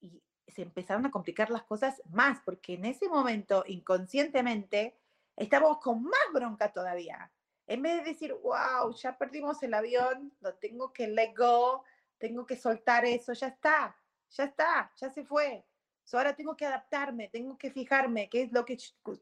Y 0.00 0.22
se 0.46 0.62
empezaron 0.62 1.06
a 1.06 1.10
complicar 1.10 1.50
las 1.50 1.62
cosas 1.64 2.02
más, 2.10 2.40
porque 2.44 2.74
en 2.74 2.84
ese 2.84 3.08
momento, 3.08 3.64
inconscientemente, 3.66 4.96
estábamos 5.36 5.78
con 5.78 6.02
más 6.02 6.32
bronca 6.32 6.72
todavía. 6.72 7.30
En 7.66 7.82
vez 7.82 7.98
de 7.98 8.10
decir, 8.10 8.34
wow, 8.42 8.92
ya 8.94 9.16
perdimos 9.16 9.62
el 9.62 9.74
avión, 9.74 10.32
lo 10.40 10.54
tengo 10.54 10.92
que 10.92 11.08
let 11.08 11.34
go, 11.36 11.84
tengo 12.18 12.46
que 12.46 12.56
soltar 12.56 13.04
eso, 13.04 13.32
ya 13.32 13.48
está 13.48 13.96
ya 14.30 14.44
está, 14.44 14.92
ya 14.96 15.10
se 15.10 15.24
fue. 15.24 15.64
ahora 16.12 16.34
tengo 16.34 16.56
que 16.56 16.66
adaptarme, 16.66 17.28
tengo 17.28 17.56
que 17.58 17.70
fijarme 17.70 18.28
qué 18.28 18.42
es 18.42 18.52
lo 18.52 18.64
que, 18.64 18.78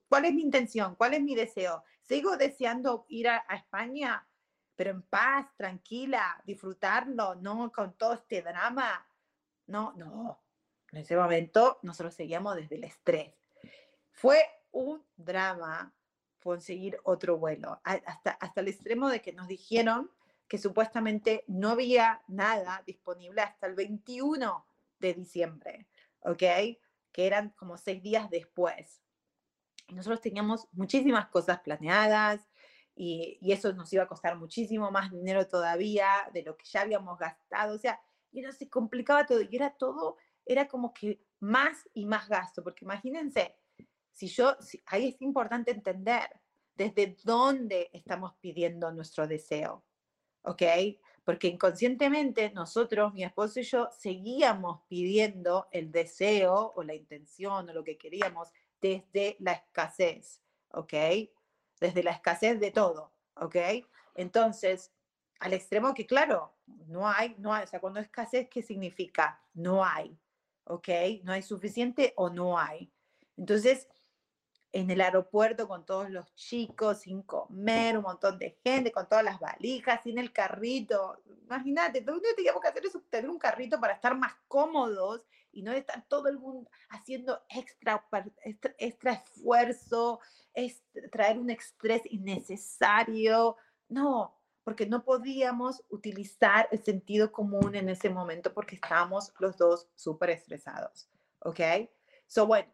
cuál 0.09 0.25
es 0.25 0.35
mi 0.35 0.42
intención, 0.42 0.95
cuál 0.95 1.14
es 1.14 1.23
mi 1.23 1.35
deseo. 1.35 1.83
Sigo 2.03 2.37
deseando 2.37 3.07
ir 3.09 3.29
a, 3.29 3.45
España, 3.51 4.27
pero 4.77 4.90
en 4.90 5.03
paz, 5.03 5.47
tranquila, 5.57 6.40
disfrutarlo, 6.45 7.35
no 7.37 7.73
con 7.73 7.95
todo 7.95 8.14
este 8.14 8.42
drama. 8.42 9.07
No, 9.66 9.92
no. 9.97 10.40
En 10.92 10.99
ese 10.99 11.16
momento 11.16 11.79
nosotros 11.83 12.14
seguíamos 12.14 12.55
desde 12.55 12.77
el 12.77 12.85
estrés. 12.85 13.35
Fue 14.12 14.38
un 14.71 15.05
drama 15.16 15.92
conseguir 16.42 17.01
otro 17.03 17.38
vuelo, 17.38 17.81
hasta, 17.83 18.31
hasta 18.31 18.61
el 18.61 18.69
extremo 18.69 19.09
de 19.09 19.21
que 19.21 19.33
nos 19.33 19.49
dijeron 19.49 20.12
que 20.47 20.59
supuestamente 20.59 21.42
no 21.49 21.71
había 21.71 22.23
nada 22.29 22.85
disponible 22.87 23.42
hasta 23.42 23.66
el 23.66 23.75
21 23.75 24.64
de 24.98 25.14
diciembre, 25.14 25.88
¿ok? 26.20 26.38
Que 27.12 27.26
eran 27.26 27.50
como 27.50 27.76
seis 27.76 28.02
días 28.02 28.30
después. 28.30 29.02
nosotros 29.88 30.20
teníamos 30.20 30.66
muchísimas 30.72 31.28
cosas 31.28 31.61
planeadas 31.61 32.48
y, 32.94 33.38
y, 33.40 33.52
eso 33.52 33.72
nos 33.72 33.92
iba 33.92 34.04
a 34.04 34.09
costar 34.09 34.37
muchísimo 34.37 34.90
más 34.90 35.11
dinero 35.11 35.46
todavía 35.46 36.09
de 36.32 36.42
lo 36.42 36.56
que 36.56 36.64
ya 36.66 36.80
habíamos 36.80 37.18
gastado. 37.18 37.74
O 37.74 37.78
sea, 37.78 38.00
y 38.32 38.42
no 38.42 38.52
se 38.52 38.68
complicaba 38.68 39.26
todo 39.26 39.40
y 39.42 39.48
era 39.54 39.70
todo, 39.70 40.16
era 40.44 40.68
como 40.68 40.92
que 40.92 41.20
más 41.40 41.88
y 41.94 42.06
más 42.06 42.28
gasto, 42.28 42.62
porque 42.62 42.85
imagínense, 42.85 43.56
si 44.12 44.28
yo, 44.28 44.56
ahí 44.87 45.09
es 45.09 45.22
importante 45.22 45.70
entender 45.70 46.28
desde 46.74 47.16
dónde 47.24 47.90
estamos 47.92 48.35
pidiendo 48.40 48.90
nuestro 48.92 49.26
deseo, 49.26 49.85
¿ok? 50.42 50.62
Porque 51.26 51.48
inconscientemente 51.48 52.52
nosotros, 52.52 53.12
mi 53.12 53.24
esposo 53.24 53.58
y 53.58 53.64
yo, 53.64 53.88
seguíamos 53.98 54.82
pidiendo 54.86 55.66
el 55.72 55.90
deseo 55.90 56.72
o 56.76 56.84
la 56.84 56.94
intención 56.94 57.68
o 57.68 57.72
lo 57.72 57.82
que 57.82 57.98
queríamos 57.98 58.52
desde 58.80 59.34
la 59.40 59.54
escasez, 59.54 60.40
¿ok? 60.68 60.94
Desde 61.80 62.04
la 62.04 62.12
escasez 62.12 62.60
de 62.60 62.70
todo, 62.70 63.10
¿ok? 63.34 63.56
Entonces, 64.14 64.92
al 65.40 65.52
extremo 65.52 65.94
que, 65.94 66.06
claro, 66.06 66.54
no 66.86 67.08
hay, 67.08 67.34
no 67.38 67.52
hay, 67.52 67.64
o 67.64 67.66
sea, 67.66 67.80
cuando 67.80 67.98
escasez, 67.98 68.48
¿qué 68.48 68.62
significa? 68.62 69.42
No 69.52 69.84
hay, 69.84 70.16
¿ok? 70.62 70.88
No 71.24 71.32
hay 71.32 71.42
suficiente 71.42 72.12
o 72.14 72.30
no 72.30 72.56
hay. 72.56 72.92
Entonces, 73.36 73.88
en 74.76 74.90
el 74.90 75.00
aeropuerto 75.00 75.66
con 75.66 75.86
todos 75.86 76.10
los 76.10 76.34
chicos, 76.34 76.98
sin 76.98 77.22
comer, 77.22 77.96
un 77.96 78.02
montón 78.02 78.38
de 78.38 78.58
gente, 78.62 78.92
con 78.92 79.08
todas 79.08 79.24
las 79.24 79.40
valijas, 79.40 80.02
sin 80.02 80.18
el 80.18 80.34
carrito. 80.34 81.16
Imagínate, 81.44 82.02
lo 82.02 82.20
que 82.20 82.34
teníamos 82.34 82.60
que 82.60 82.68
hacer 82.68 82.84
es 82.84 82.92
tener 83.08 83.30
un 83.30 83.38
carrito 83.38 83.80
para 83.80 83.94
estar 83.94 84.14
más 84.18 84.34
cómodos 84.46 85.24
y 85.50 85.62
no 85.62 85.72
estar 85.72 86.06
todo 86.08 86.28
el 86.28 86.38
mundo 86.38 86.68
haciendo 86.90 87.40
extra, 87.48 88.04
extra, 88.78 89.12
esfuerzo, 89.14 90.20
es 90.52 90.84
traer 91.10 91.38
un 91.38 91.48
estrés 91.48 92.02
innecesario. 92.10 93.56
No, 93.88 94.36
porque 94.62 94.84
no 94.84 95.06
podíamos 95.06 95.82
utilizar 95.88 96.68
el 96.70 96.84
sentido 96.84 97.32
común 97.32 97.74
en 97.76 97.88
ese 97.88 98.10
momento 98.10 98.52
porque 98.52 98.74
estábamos 98.74 99.32
los 99.38 99.56
dos 99.56 99.88
súper 99.94 100.28
estresados. 100.28 101.08
¿Ok? 101.38 101.60
So, 102.26 102.46
bueno, 102.46 102.70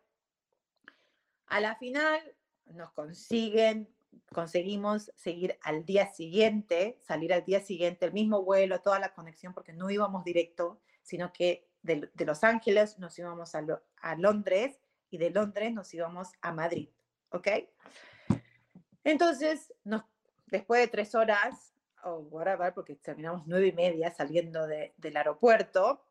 a 1.53 1.61
la 1.61 1.77
final 1.77 2.19
nos 2.65 2.93
consiguen, 2.93 3.87
conseguimos 4.33 5.13
seguir 5.17 5.59
al 5.63 5.85
día 5.85 6.11
siguiente, 6.11 6.99
salir 7.03 7.35
al 7.35 7.45
día 7.45 7.61
siguiente, 7.61 8.07
el 8.07 8.15
mismo 8.15 8.43
vuelo, 8.43 8.81
toda 8.81 8.99
la 8.99 9.13
conexión, 9.13 9.53
porque 9.53 9.75
no 9.75 9.91
íbamos 9.91 10.25
directo, 10.25 10.81
sino 11.03 11.31
que 11.31 11.69
de, 11.83 12.09
Los 12.25 12.43
Ángeles 12.43 12.99
nos 12.99 13.19
íbamos 13.19 13.55
a, 13.55 13.67
a, 14.01 14.17
Londres 14.17 14.81
y 15.11 15.19
de 15.19 15.29
Londres 15.29 15.75
nos 15.75 15.93
íbamos 15.93 16.33
a 16.41 16.53
Madrid, 16.53 16.89
¿ok? 17.29 17.49
Entonces, 19.05 19.75
después 20.47 20.81
de 20.81 20.89
tres 20.89 21.15
horas, 21.15 21.75
o 22.05 22.21
whatever, 22.31 22.73
porque 22.73 22.97
terminamos 22.97 23.43
nueve 23.47 23.67
y 23.67 23.73
media 23.73 24.11
saliendo 24.11 24.67
de, 24.67 24.95
del 24.97 25.19
aeropuerto, 25.19 26.03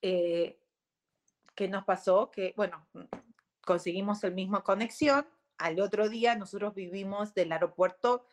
eh, 0.00 0.60
¿qué 1.56 1.66
nos 1.66 1.84
pasó? 1.84 2.30
Que, 2.30 2.54
bueno, 2.56 2.86
conseguimos 3.64 4.22
el 4.24 4.34
misma 4.34 4.62
conexión. 4.62 5.26
Al 5.58 5.80
otro 5.80 6.08
día 6.08 6.34
nosotros 6.34 6.74
vivimos 6.74 7.34
del 7.34 7.52
aeropuerto 7.52 8.26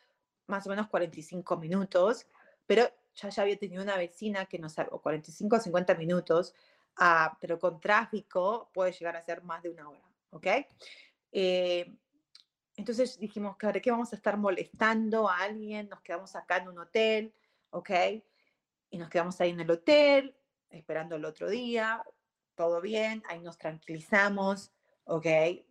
más 0.47 0.65
o 0.67 0.69
menos 0.69 0.87
45 0.87 1.57
minutos, 1.57 2.27
pero 2.65 2.89
ya, 3.15 3.29
ya 3.29 3.41
había 3.43 3.57
tenido 3.57 3.83
una 3.83 3.97
vecina 3.97 4.45
que 4.45 4.59
nos, 4.59 4.77
o 4.91 5.01
45 5.01 5.55
o 5.55 5.59
50 5.59 5.95
minutos, 5.95 6.53
uh, 6.99 7.35
pero 7.39 7.59
con 7.59 7.79
tráfico 7.79 8.69
puede 8.73 8.91
llegar 8.91 9.15
a 9.15 9.23
ser 9.23 9.43
más 9.43 9.63
de 9.63 9.69
una 9.69 9.89
hora, 9.89 10.03
¿ok? 10.31 10.47
Eh, 11.31 11.95
entonces 12.75 13.17
dijimos, 13.19 13.57
¿qué 13.57 13.81
¿qué 13.81 13.91
vamos 13.91 14.11
a 14.13 14.15
estar 14.15 14.37
molestando 14.37 15.29
a 15.29 15.37
alguien? 15.37 15.89
Nos 15.89 16.01
quedamos 16.01 16.35
acá 16.35 16.57
en 16.57 16.69
un 16.69 16.79
hotel, 16.79 17.33
¿ok? 17.69 17.89
Y 18.89 18.97
nos 18.97 19.09
quedamos 19.09 19.39
ahí 19.41 19.51
en 19.51 19.59
el 19.59 19.71
hotel, 19.71 20.35
esperando 20.69 21.15
el 21.15 21.25
otro 21.25 21.49
día, 21.49 22.03
todo 22.55 22.81
bien, 22.81 23.23
ahí 23.27 23.39
nos 23.39 23.57
tranquilizamos, 23.57 24.71
¿ok? 25.05 25.25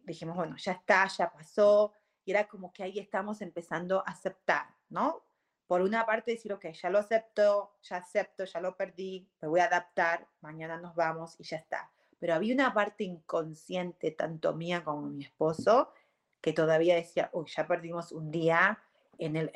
Dijimos, 0.04 0.36
bueno, 0.36 0.56
ya 0.56 0.72
está, 0.72 1.06
ya 1.08 1.30
pasó, 1.30 1.92
y 2.24 2.30
era 2.30 2.46
como 2.46 2.72
que 2.72 2.82
ahí 2.82 2.98
estamos 2.98 3.40
empezando 3.40 4.00
a 4.00 4.10
aceptar, 4.10 4.66
¿no? 4.88 5.24
Por 5.66 5.82
una 5.82 6.04
parte 6.04 6.32
decir, 6.32 6.52
ok, 6.52 6.66
ya 6.72 6.90
lo 6.90 6.98
acepto, 6.98 7.76
ya 7.82 7.96
acepto, 7.96 8.44
ya 8.44 8.60
lo 8.60 8.76
perdí, 8.76 9.28
me 9.40 9.48
voy 9.48 9.60
a 9.60 9.66
adaptar, 9.66 10.26
mañana 10.40 10.78
nos 10.78 10.94
vamos 10.94 11.36
y 11.38 11.44
ya 11.44 11.58
está. 11.58 11.90
Pero 12.18 12.34
había 12.34 12.54
una 12.54 12.74
parte 12.74 13.04
inconsciente, 13.04 14.10
tanto 14.10 14.54
mía 14.54 14.82
como 14.84 15.02
mi 15.02 15.24
esposo, 15.24 15.92
que 16.40 16.52
todavía 16.52 16.96
decía, 16.96 17.30
uy, 17.32 17.46
ya 17.54 17.66
perdimos 17.66 18.12
un 18.12 18.30
día 18.30 18.78
en 19.18 19.36
el 19.36 19.52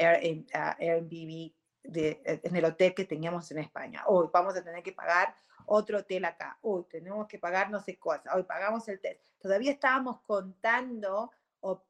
ah, 0.53 0.77
Airbnb, 0.79 1.53
de, 1.85 2.23
eh, 2.25 2.41
en 2.43 2.57
el 2.57 2.65
hotel 2.65 2.95
que 2.95 3.05
teníamos 3.05 3.51
en 3.51 3.59
España. 3.59 4.03
Hoy 4.07 4.29
vamos 4.33 4.57
a 4.57 4.65
tener 4.65 4.83
que 4.83 4.93
pagar 4.93 5.37
otro 5.67 5.99
hotel 5.99 6.25
acá, 6.25 6.59
uy, 6.63 6.85
tenemos 6.91 7.27
que 7.27 7.39
pagar 7.39 7.71
no 7.71 7.81
sé 7.81 7.99
cosa, 7.99 8.35
hoy 8.35 8.43
pagamos 8.43 8.87
el 8.89 9.01
test. 9.01 9.23
Todavía 9.39 9.73
estábamos 9.73 10.21
contando 10.23 11.31
o 11.61 11.83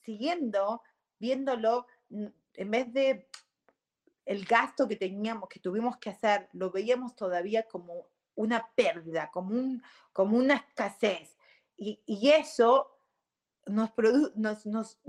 siguiendo, 0.00 0.82
viéndolo, 1.18 1.86
en 2.10 2.70
vez 2.70 2.92
de 2.92 3.28
el 4.24 4.44
gasto 4.44 4.88
que 4.88 4.96
teníamos, 4.96 5.48
que 5.48 5.60
tuvimos 5.60 5.98
que 5.98 6.10
hacer, 6.10 6.48
lo 6.52 6.70
veíamos 6.70 7.14
todavía 7.14 7.64
como 7.68 8.08
una 8.34 8.68
pérdida, 8.74 9.30
como, 9.30 9.54
un, 9.54 9.82
como 10.12 10.36
una 10.36 10.56
escasez. 10.56 11.36
Y, 11.76 12.02
y 12.06 12.30
eso 12.30 12.93
nos, 13.66 13.90
nos, 14.34 14.66
nos, 14.66 15.00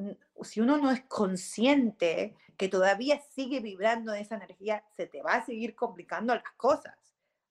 si 0.44 0.62
uno 0.62 0.78
no 0.78 0.92
es 0.92 1.02
consciente 1.02 2.36
que 2.58 2.70
todavía 2.70 3.22
sigue 3.32 3.60
vibrando 3.60 4.14
esa 4.14 4.36
energía, 4.36 4.84
se 4.96 5.08
te 5.08 5.22
va 5.22 5.36
a 5.36 5.46
seguir 5.46 5.76
complicando 5.76 6.34
las 6.34 6.52
cosas. 6.58 6.96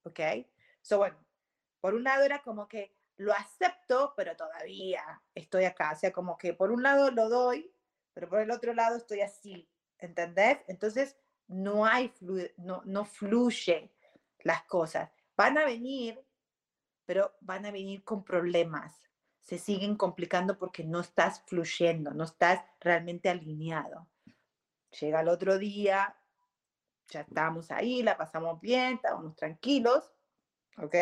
¿ok? 0.04 0.20
So, 0.82 0.98
bueno, 0.98 1.16
por 1.80 1.94
un 1.94 2.04
lado 2.04 2.22
era 2.24 2.42
como 2.42 2.68
que 2.68 2.94
lo 3.16 3.32
acepto, 3.32 4.14
pero 4.16 4.36
todavía 4.36 5.22
estoy 5.34 5.64
acá. 5.64 5.92
O 5.92 5.98
sea, 5.98 6.12
como 6.12 6.38
que 6.38 6.52
por 6.54 6.70
un 6.70 6.82
lado 6.82 7.10
lo 7.10 7.28
doy, 7.28 7.72
pero 8.12 8.28
por 8.28 8.40
el 8.40 8.50
otro 8.50 8.74
lado 8.74 8.96
estoy 8.96 9.20
así, 9.20 9.68
¿entendés? 9.98 10.58
Entonces, 10.68 11.16
no 11.46 11.84
hay, 11.84 12.12
no, 12.56 12.82
no 12.84 13.04
fluye 13.04 13.92
las 14.40 14.62
cosas. 14.64 15.10
Van 15.36 15.58
a 15.58 15.64
venir, 15.64 16.22
pero 17.04 17.34
van 17.40 17.66
a 17.66 17.70
venir 17.70 18.04
con 18.04 18.24
problemas. 18.24 18.94
Se 19.44 19.58
siguen 19.58 19.96
complicando 19.96 20.58
porque 20.58 20.82
no 20.82 21.00
estás 21.00 21.42
fluyendo, 21.46 22.12
no 22.12 22.24
estás 22.24 22.64
realmente 22.80 23.28
alineado. 23.28 24.08
Llega 25.00 25.20
el 25.20 25.28
otro 25.28 25.58
día, 25.58 26.16
ya 27.08 27.20
estábamos 27.20 27.70
ahí, 27.70 28.02
la 28.02 28.16
pasamos 28.16 28.60
bien, 28.60 28.94
estábamos 28.94 29.36
tranquilos, 29.36 30.10
¿ok? 30.78 30.94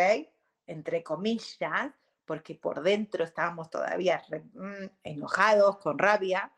Entre 0.66 1.02
comillas, 1.02 1.92
porque 2.24 2.54
por 2.54 2.82
dentro 2.82 3.24
estábamos 3.24 3.70
todavía 3.70 4.22
mm, 4.28 4.86
enojados, 5.02 5.78
con 5.78 5.98
rabia. 5.98 6.52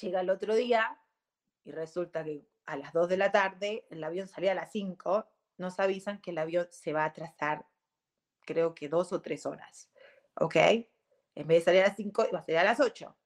Llega 0.00 0.20
el 0.20 0.30
otro 0.30 0.54
día 0.54 0.98
y 1.64 1.70
resulta 1.70 2.24
que 2.24 2.46
a 2.66 2.76
las 2.76 2.92
2 2.92 3.08
de 3.08 3.16
la 3.16 3.30
tarde, 3.30 3.86
el 3.90 4.02
avión 4.02 4.28
salía 4.28 4.52
a 4.52 4.56
las 4.56 4.72
5, 4.72 5.26
nos 5.58 5.78
avisan 5.78 6.20
que 6.20 6.32
el 6.32 6.38
avión 6.38 6.66
se 6.70 6.92
va 6.92 7.04
a 7.04 7.06
atrasar, 7.06 7.66
creo 8.40 8.74
que 8.74 8.88
dos 8.88 9.12
o 9.12 9.22
tres 9.22 9.46
horas, 9.46 9.90
¿ok? 10.40 10.56
En 11.34 11.46
vez 11.46 11.60
de 11.60 11.64
salir 11.64 11.82
a 11.82 11.88
las 11.88 11.96
5, 11.96 12.26
iba 12.30 12.38
a 12.38 12.44
salir 12.44 12.58
a 12.58 12.64
las 12.64 12.80
8. 12.80 13.16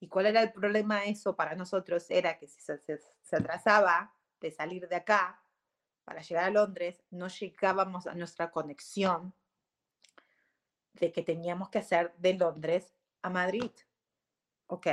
¿Y 0.00 0.08
cuál 0.08 0.26
era 0.26 0.42
el 0.42 0.52
problema 0.52 1.00
de 1.00 1.10
eso 1.10 1.34
para 1.34 1.54
nosotros? 1.54 2.10
Era 2.10 2.38
que 2.38 2.46
si 2.46 2.60
se, 2.60 2.78
se, 2.78 3.36
atrasaba 3.36 4.14
de 4.40 4.50
salir 4.50 4.86
de 4.88 4.96
acá 4.96 5.42
para 6.04 6.20
llegar 6.20 6.44
a 6.44 6.50
Londres, 6.50 7.02
no 7.10 7.28
llegábamos 7.28 8.06
a 8.06 8.14
nuestra 8.14 8.50
conexión 8.50 9.34
de 10.92 11.10
que 11.10 11.22
teníamos 11.22 11.70
que 11.70 11.78
hacer 11.78 12.14
de 12.18 12.34
Londres 12.34 12.94
a 13.22 13.30
Madrid. 13.30 13.70
¿Ok? 14.66 14.86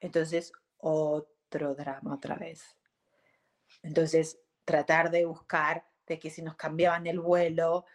Entonces, 0.00 0.52
otro 0.78 1.74
drama 1.74 2.14
otra 2.14 2.34
vez. 2.34 2.76
Entonces, 3.82 4.38
tratar 4.64 5.10
de 5.10 5.24
buscar 5.24 5.86
de 6.06 6.18
que 6.18 6.30
si 6.30 6.42
nos 6.42 6.56
cambiaban 6.56 7.06
el 7.06 7.20
vuelo, 7.20 7.86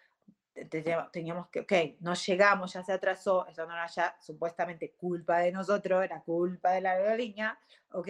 teníamos 0.65 1.47
que, 1.49 1.61
ok, 1.61 1.73
no 1.99 2.13
llegamos, 2.13 2.73
ya 2.73 2.83
se 2.83 2.93
atrasó, 2.93 3.47
eso 3.47 3.65
no 3.65 3.73
era 3.73 3.87
ya 3.87 4.15
supuestamente 4.19 4.93
culpa 4.93 5.39
de 5.39 5.51
nosotros, 5.51 6.03
era 6.03 6.21
culpa 6.21 6.71
de 6.71 6.81
la 6.81 6.91
aerolínea, 6.91 7.59
ok, 7.91 8.09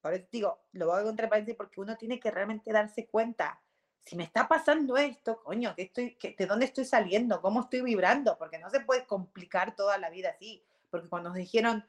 por 0.00 0.14
eso 0.14 0.26
digo, 0.30 0.60
lo 0.72 0.86
voy 0.86 1.00
a 1.00 1.04
contra 1.04 1.28
porque 1.56 1.80
uno 1.80 1.96
tiene 1.96 2.20
que 2.20 2.30
realmente 2.30 2.72
darse 2.72 3.06
cuenta, 3.06 3.60
si 4.04 4.16
me 4.16 4.24
está 4.24 4.48
pasando 4.48 4.96
esto, 4.96 5.42
coño, 5.42 5.74
¿qué 5.76 5.82
estoy, 5.82 6.16
¿de 6.38 6.46
dónde 6.46 6.64
estoy 6.64 6.86
saliendo? 6.86 7.42
¿Cómo 7.42 7.60
estoy 7.60 7.82
vibrando? 7.82 8.38
Porque 8.38 8.58
no 8.58 8.70
se 8.70 8.80
puede 8.80 9.04
complicar 9.04 9.76
toda 9.76 9.98
la 9.98 10.08
vida 10.08 10.30
así, 10.30 10.64
porque 10.88 11.10
cuando 11.10 11.28
nos 11.28 11.36
dijeron, 11.36 11.84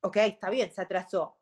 ok, 0.00 0.16
está 0.16 0.50
bien, 0.50 0.72
se 0.72 0.80
atrasó, 0.80 1.36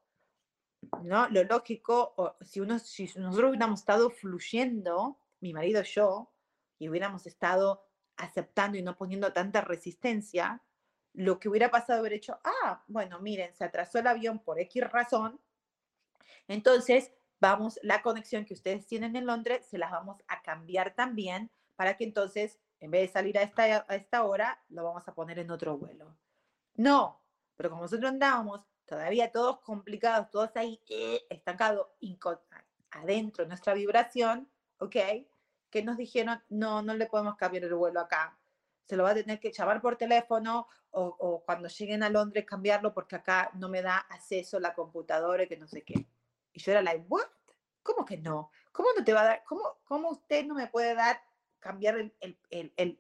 ¿no? 1.03 1.29
Lo 1.31 1.45
lógico, 1.45 2.13
o 2.17 2.37
si, 2.43 2.61
uno, 2.61 2.79
si 2.79 3.05
nosotros 3.17 3.51
hubiéramos 3.51 3.81
estado 3.81 4.11
fluyendo, 4.11 5.17
mi 5.41 5.55
marido 5.55 5.81
y 5.81 5.85
yo, 5.85 6.32
y 6.83 6.89
hubiéramos 6.89 7.27
estado 7.27 7.85
aceptando 8.17 8.77
y 8.77 8.83
no 8.83 8.97
poniendo 8.97 9.33
tanta 9.33 9.61
resistencia, 9.61 10.61
lo 11.15 11.39
que 11.39 11.49
hubiera 11.49 11.71
pasado 11.71 12.01
haber 12.01 12.15
hecho, 12.15 12.41
ah, 12.43 12.83
bueno, 12.89 13.21
miren, 13.21 13.55
se 13.55 13.65
atrasó 13.65 14.01
el 14.01 14.09
avión 14.09 14.41
por 14.41 14.59
X 14.59 14.83
razón, 14.91 15.41
entonces 16.49 17.13
vamos, 17.41 17.79
la 17.85 18.03
conexión 18.03 18.45
que 18.45 18.55
ustedes 18.55 18.85
tienen 18.87 19.15
en 19.15 19.27
Londres, 19.27 19.65
se 19.65 19.79
las 19.79 19.93
vamos 19.93 20.21
a 20.27 20.43
cambiar 20.43 20.95
también 20.95 21.51
para 21.77 21.97
que 21.97 22.03
entonces, 22.03 22.59
en 22.81 22.91
vez 22.91 23.03
de 23.03 23.13
salir 23.13 23.39
a 23.39 23.43
esta, 23.43 23.87
a 23.89 23.95
esta 23.95 24.25
hora, 24.25 24.61
lo 24.69 24.83
vamos 24.83 25.07
a 25.07 25.15
poner 25.15 25.39
en 25.39 25.53
otro 25.53 25.79
vuelo. 25.79 26.17
No, 26.75 27.23
pero 27.57 27.71
como 27.71 27.83
nosotros 27.83 28.11
andábamos 28.11 28.63
todavía 28.87 29.31
todos 29.31 29.61
complicados, 29.61 30.31
todos 30.31 30.51
ahí 30.57 30.81
eh, 30.89 31.23
estancados, 31.31 31.87
adentro 32.91 33.45
de 33.45 33.49
nuestra 33.49 33.73
vibración, 33.73 34.49
¿ok? 34.79 34.97
Que 35.73 35.83
nos 35.83 35.97
dijeron, 35.97 36.41
no, 36.51 36.83
no 36.83 36.95
le 36.95 37.07
podemos 37.07 37.35
cambiar 37.35 37.65
el 37.65 37.75
vuelo 37.75 37.99
acá. 37.99 38.39
Se 38.87 38.97
lo 38.97 39.03
va 39.03 39.11
a 39.11 39.15
tener 39.15 39.41
que 39.41 39.51
llamar 39.51 39.81
por 39.81 39.97
teléfono 39.97 40.69
o, 40.91 41.03
o 41.05 41.45
cuando 41.45 41.69
lleguen 41.69 42.05
a 42.05 42.11
Londres 42.11 42.45
cambiarlo 42.47 42.95
porque 42.95 43.17
acá 43.17 43.51
no 43.55 43.69
me 43.69 43.83
da 43.83 43.97
acceso 43.97 44.61
la 44.61 44.75
computadora 44.75 45.43
y 45.43 45.49
que 45.49 45.57
no 45.57 45.67
sé 45.67 45.83
qué. 45.83 46.07
Y 46.53 46.61
yo 46.61 46.73
era 46.73 46.83
like, 46.83 47.07
¿what? 47.09 47.27
¿Cómo 47.83 48.05
que 48.05 48.19
no? 48.19 48.51
¿Cómo 48.71 48.91
no 48.97 49.05
te 49.05 49.13
va 49.13 49.23
a 49.23 49.25
dar? 49.25 49.45
¿Cómo, 49.45 49.81
cómo 49.85 50.11
usted 50.11 50.45
no 50.45 50.55
me 50.55 50.69
puede 50.69 50.95
dar, 50.95 51.21
cambiar 51.59 51.97
el, 51.97 52.15
el, 52.21 52.73
el, 52.77 52.97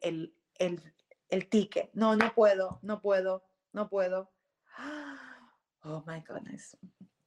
el, 0.59 0.95
el 1.29 1.49
ticket? 1.49 1.91
No, 1.93 2.17
no 2.17 2.35
puedo, 2.35 2.79
no 2.83 3.01
puedo, 3.01 3.45
no 3.73 3.89
puedo. 3.89 4.33
Oh 5.85 6.01
my 6.07 6.21
goodness. 6.21 6.77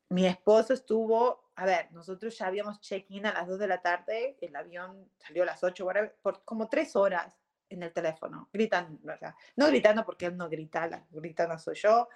Mi 0.09 0.25
esposo 0.25 0.73
estuvo, 0.73 1.49
a 1.55 1.65
ver, 1.65 1.91
nosotros 1.91 2.37
ya 2.37 2.47
habíamos 2.47 2.79
check-in 2.79 3.25
a 3.25 3.33
las 3.33 3.47
2 3.47 3.59
de 3.59 3.67
la 3.67 3.81
tarde, 3.81 4.37
el 4.39 4.55
avión 4.55 5.09
salió 5.17 5.43
a 5.43 5.47
las 5.47 5.63
8, 5.63 5.87
por 6.21 6.43
como 6.43 6.69
tres 6.69 6.95
horas 6.95 7.35
en 7.69 7.83
el 7.83 7.91
teléfono, 7.91 8.49
gritando, 8.53 8.99
¿verdad? 9.03 9.33
No 9.55 9.67
gritando 9.67 10.05
porque 10.05 10.27
él 10.27 10.37
no 10.37 10.49
grita, 10.49 10.87
la 10.87 11.05
gritando 11.09 11.57
soy 11.57 11.75
yo, 11.75 12.07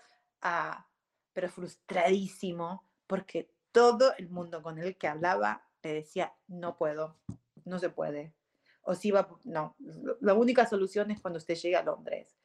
ah, 0.41 0.85
pero 1.33 1.49
frustradísimo 1.49 2.87
porque 3.07 3.51
todo 3.71 4.13
el 4.17 4.29
mundo 4.29 4.61
con 4.61 4.77
el 4.77 4.97
que 4.97 5.07
hablaba 5.07 5.63
le 5.81 5.93
decía, 5.93 6.33
no 6.47 6.77
puedo, 6.77 7.17
no 7.65 7.79
se 7.79 7.89
puede. 7.89 8.33
O 8.81 8.95
si 8.95 9.11
va, 9.11 9.27
no, 9.43 9.75
la 10.21 10.33
única 10.33 10.65
solución 10.65 11.11
es 11.11 11.21
cuando 11.21 11.37
usted 11.37 11.55
llegue 11.55 11.75
a 11.75 11.83
Londres. 11.83 12.37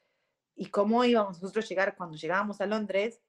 ¿Y 0.57 0.67
cómo 0.67 1.05
íbamos 1.05 1.43
nosotros 1.43 1.65
a 1.65 1.69
llegar 1.69 1.97
cuando 1.97 2.17
llegábamos 2.17 2.61
a 2.61 2.67
Londres? 2.67 3.21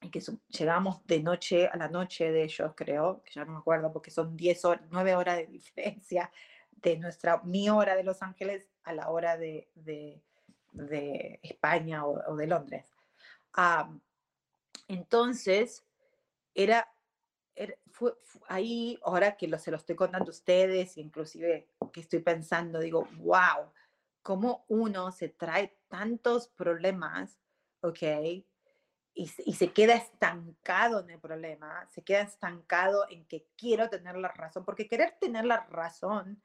Y 0.00 0.10
que 0.10 0.20
llegamos 0.48 1.04
de 1.06 1.22
noche 1.22 1.68
a 1.68 1.76
la 1.76 1.88
noche 1.88 2.30
de 2.30 2.44
ellos, 2.44 2.72
creo, 2.76 3.22
que 3.24 3.32
ya 3.32 3.44
no 3.44 3.52
me 3.52 3.58
acuerdo 3.58 3.92
porque 3.92 4.10
son 4.10 4.36
10 4.36 4.64
horas, 4.64 4.84
9 4.90 5.14
horas 5.14 5.36
de 5.38 5.46
diferencia 5.48 6.30
de 6.70 6.98
nuestra, 6.98 7.40
mi 7.42 7.70
hora 7.70 7.96
de 7.96 8.04
Los 8.04 8.22
Ángeles 8.22 8.68
a 8.84 8.92
la 8.92 9.08
hora 9.08 9.36
de, 9.36 9.68
de, 9.74 10.22
de 10.72 11.40
España 11.42 12.04
o, 12.04 12.36
de 12.36 12.46
Londres. 12.46 12.86
entonces, 14.88 15.84
era 16.54 16.88
fue, 17.90 18.14
ahí, 18.48 18.98
ahora 19.02 19.36
que 19.36 19.48
lo, 19.48 19.58
se 19.58 19.70
lo 19.70 19.78
estoy 19.78 19.96
contando 19.96 20.28
a 20.28 20.30
ustedes, 20.30 20.98
inclusive 20.98 21.68
que 21.92 22.00
estoy 22.00 22.20
pensando, 22.20 22.78
digo, 22.78 23.08
wow, 23.16 23.72
cómo 24.22 24.64
uno 24.68 25.12
se 25.12 25.28
trae 25.28 25.78
tantos 25.88 26.48
problemas, 26.48 27.38
¿ok? 27.80 28.44
Y, 29.18 29.30
y, 29.46 29.54
se 29.54 29.72
queda 29.72 29.94
estancado 29.94 31.00
en 31.00 31.08
el 31.08 31.18
problema, 31.18 31.88
se 31.90 32.04
queda 32.04 32.20
estancado 32.20 33.06
en 33.08 33.24
que 33.24 33.46
quiero 33.56 33.88
tener 33.88 34.16
la 34.16 34.28
razón, 34.28 34.64
porque 34.66 34.86
querer 34.86 35.16
tener 35.18 35.46
la 35.46 35.64
razón, 35.70 36.42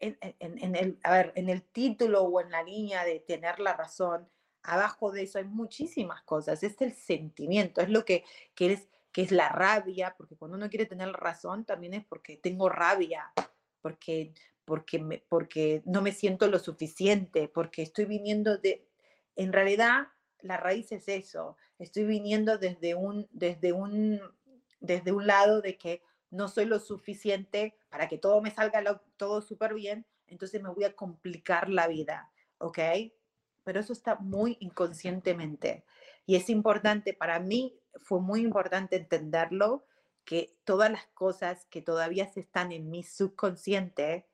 en, 0.00 0.18
en, 0.20 0.58
en 0.58 0.74
el, 0.74 0.98
a 1.04 1.12
ver, 1.12 1.32
en 1.36 1.48
el 1.48 1.62
título 1.62 2.22
o 2.22 2.40
en 2.40 2.50
la 2.50 2.64
línea 2.64 3.04
de 3.04 3.20
tener 3.20 3.60
la 3.60 3.74
razón, 3.74 4.28
abajo 4.64 5.12
de 5.12 5.22
eso 5.22 5.38
hay 5.38 5.44
muchísimas 5.44 6.22
cosas, 6.22 6.64
es 6.64 6.80
el 6.80 6.92
sentimiento, 6.94 7.80
es 7.80 7.90
lo 7.90 8.04
que 8.04 8.24
quieres 8.54 8.88
que 9.14 9.22
es 9.22 9.30
la 9.30 9.48
rabia, 9.48 10.16
porque 10.18 10.34
cuando 10.34 10.56
uno 10.56 10.68
quiere 10.68 10.86
tener 10.86 11.08
razón 11.12 11.64
también 11.64 11.94
es 11.94 12.04
porque 12.04 12.36
tengo 12.36 12.68
rabia, 12.68 13.32
porque, 13.80 14.34
porque, 14.64 14.98
me, 14.98 15.24
porque 15.28 15.82
no 15.86 16.02
me 16.02 16.10
siento 16.10 16.48
lo 16.48 16.58
suficiente, 16.58 17.46
porque 17.46 17.82
estoy 17.82 18.06
viniendo 18.06 18.58
de, 18.58 18.88
en 19.36 19.52
realidad 19.52 20.08
la 20.44 20.58
raíz 20.58 20.92
es 20.92 21.08
eso, 21.08 21.56
estoy 21.78 22.04
viniendo 22.04 22.58
desde 22.58 22.94
un, 22.94 23.26
desde 23.32 23.72
un, 23.72 24.20
desde 24.78 25.10
un 25.10 25.26
lado 25.26 25.62
de 25.62 25.78
que 25.78 26.02
no 26.30 26.48
soy 26.48 26.66
lo 26.66 26.78
suficiente 26.78 27.76
para 27.88 28.08
que 28.08 28.18
todo 28.18 28.42
me 28.42 28.50
salga 28.50 29.00
todo 29.16 29.40
súper 29.40 29.72
bien, 29.72 30.04
entonces 30.26 30.62
me 30.62 30.68
voy 30.68 30.84
a 30.84 30.94
complicar 30.94 31.70
la 31.70 31.88
vida, 31.88 32.30
¿ok? 32.58 32.78
Pero 33.62 33.80
eso 33.80 33.92
está 33.92 34.16
muy 34.16 34.58
inconscientemente. 34.60 35.84
Y 36.26 36.36
es 36.36 36.50
importante, 36.50 37.14
para 37.14 37.40
mí 37.40 37.78
fue 38.02 38.20
muy 38.20 38.40
importante 38.42 38.96
entenderlo, 38.96 39.86
que 40.24 40.56
todas 40.64 40.90
las 40.90 41.06
cosas 41.08 41.66
que 41.66 41.82
todavía 41.82 42.30
se 42.30 42.40
están 42.40 42.72
en 42.72 42.90
mi 42.90 43.02
subconsciente, 43.02 44.26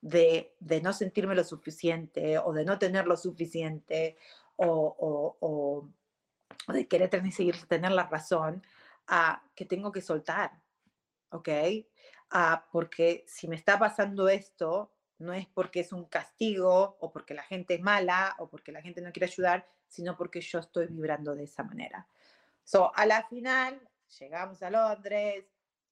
de, 0.00 0.52
de 0.58 0.80
no 0.80 0.92
sentirme 0.92 1.36
lo 1.36 1.44
suficiente 1.44 2.36
o 2.38 2.52
de 2.52 2.64
no 2.64 2.78
tener 2.78 3.06
lo 3.06 3.16
suficiente 3.16 4.16
o, 4.56 5.36
o, 5.40 6.72
de 6.72 6.86
querer 6.86 7.10
tener, 7.10 7.32
seguir 7.32 7.56
tener 7.66 7.92
la 7.92 8.04
razón, 8.04 8.64
a 9.06 9.42
que 9.54 9.64
tengo 9.64 9.92
que 9.92 10.00
soltar, 10.00 10.52
¿ok? 11.30 11.48
porque 12.70 13.24
si 13.26 13.46
me 13.46 13.56
está 13.56 13.78
pasando 13.78 14.28
esto, 14.28 14.90
no 15.18 15.34
es 15.34 15.46
porque 15.46 15.80
es 15.80 15.92
un 15.92 16.06
castigo 16.06 16.96
o 17.00 17.12
porque 17.12 17.34
la 17.34 17.42
gente 17.42 17.74
es 17.74 17.82
mala 17.82 18.34
o 18.38 18.48
porque 18.48 18.72
la 18.72 18.80
gente 18.80 19.02
no 19.02 19.12
quiere 19.12 19.26
ayudar, 19.26 19.66
sino 19.86 20.16
porque 20.16 20.40
yo 20.40 20.58
estoy 20.58 20.86
vibrando 20.86 21.34
de 21.34 21.44
esa 21.44 21.62
manera. 21.62 22.06
So, 22.64 22.90
a 22.94 23.06
la 23.06 23.22
final, 23.24 23.80
llegamos 24.18 24.62
a 24.62 24.70
Londres, 24.70 25.44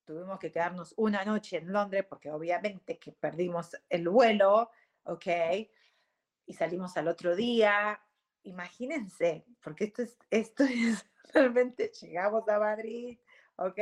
tuvimos 0.05 0.39
que 0.39 0.51
quedarnos 0.51 0.95
una 0.97 1.25
noche 1.25 1.59
en 1.59 1.73
Londres 1.73 2.05
porque 2.09 2.31
obviamente 2.31 2.99
que 2.99 3.13
perdimos 3.13 3.77
el 3.89 4.09
vuelo, 4.09 4.71
¿ok? 5.05 5.27
Y 6.47 6.55
salimos 6.55 6.97
al 6.97 7.09
otro 7.09 7.37
día. 7.37 8.01
Imagínense, 8.45 9.45
porque 9.63 9.85
esto 9.85 10.03
es, 10.03 10.19
esto 10.31 10.65
es 10.65 11.05
realmente, 11.33 11.91
llegamos 12.01 12.49
a 12.49 12.59
Madrid, 12.59 13.19
¿ok? 13.57 13.79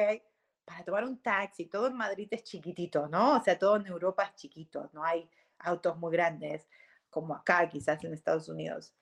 Para 0.65 0.85
tomar 0.85 1.05
un 1.05 1.21
taxi, 1.23 1.67
todo 1.67 1.87
en 1.87 1.97
Madrid 1.97 2.29
es 2.31 2.43
chiquitito, 2.45 3.09
¿no? 3.09 3.37
O 3.39 3.43
sea, 3.43 3.59
todo 3.59 3.77
en 3.77 3.87
Europa 3.87 4.25
es 4.25 4.35
chiquito, 4.35 4.91
no 4.93 5.05
hay 5.05 5.29
autos 5.59 5.97
muy 5.97 6.13
grandes 6.13 6.69
como 7.11 7.35
acá, 7.35 7.69
quizás 7.69 8.03
en 8.05 8.13
Estados 8.13 8.49
Unidos. 8.49 8.95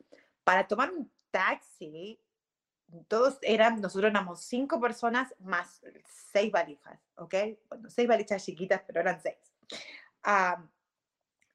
Para 0.44 0.66
tomar 0.66 0.92
un 0.92 1.10
taxi, 1.30 2.20
todos 3.08 3.38
eran, 3.42 3.80
nosotros 3.80 4.10
éramos 4.10 4.42
cinco 4.42 4.80
personas 4.80 5.34
más 5.40 5.82
seis 6.04 6.52
valijas, 6.52 7.00
¿ok? 7.16 7.34
Bueno, 7.68 7.90
seis 7.90 8.06
valijas 8.06 8.44
chiquitas, 8.44 8.82
pero 8.86 9.00
eran 9.00 9.20
seis. 9.20 9.36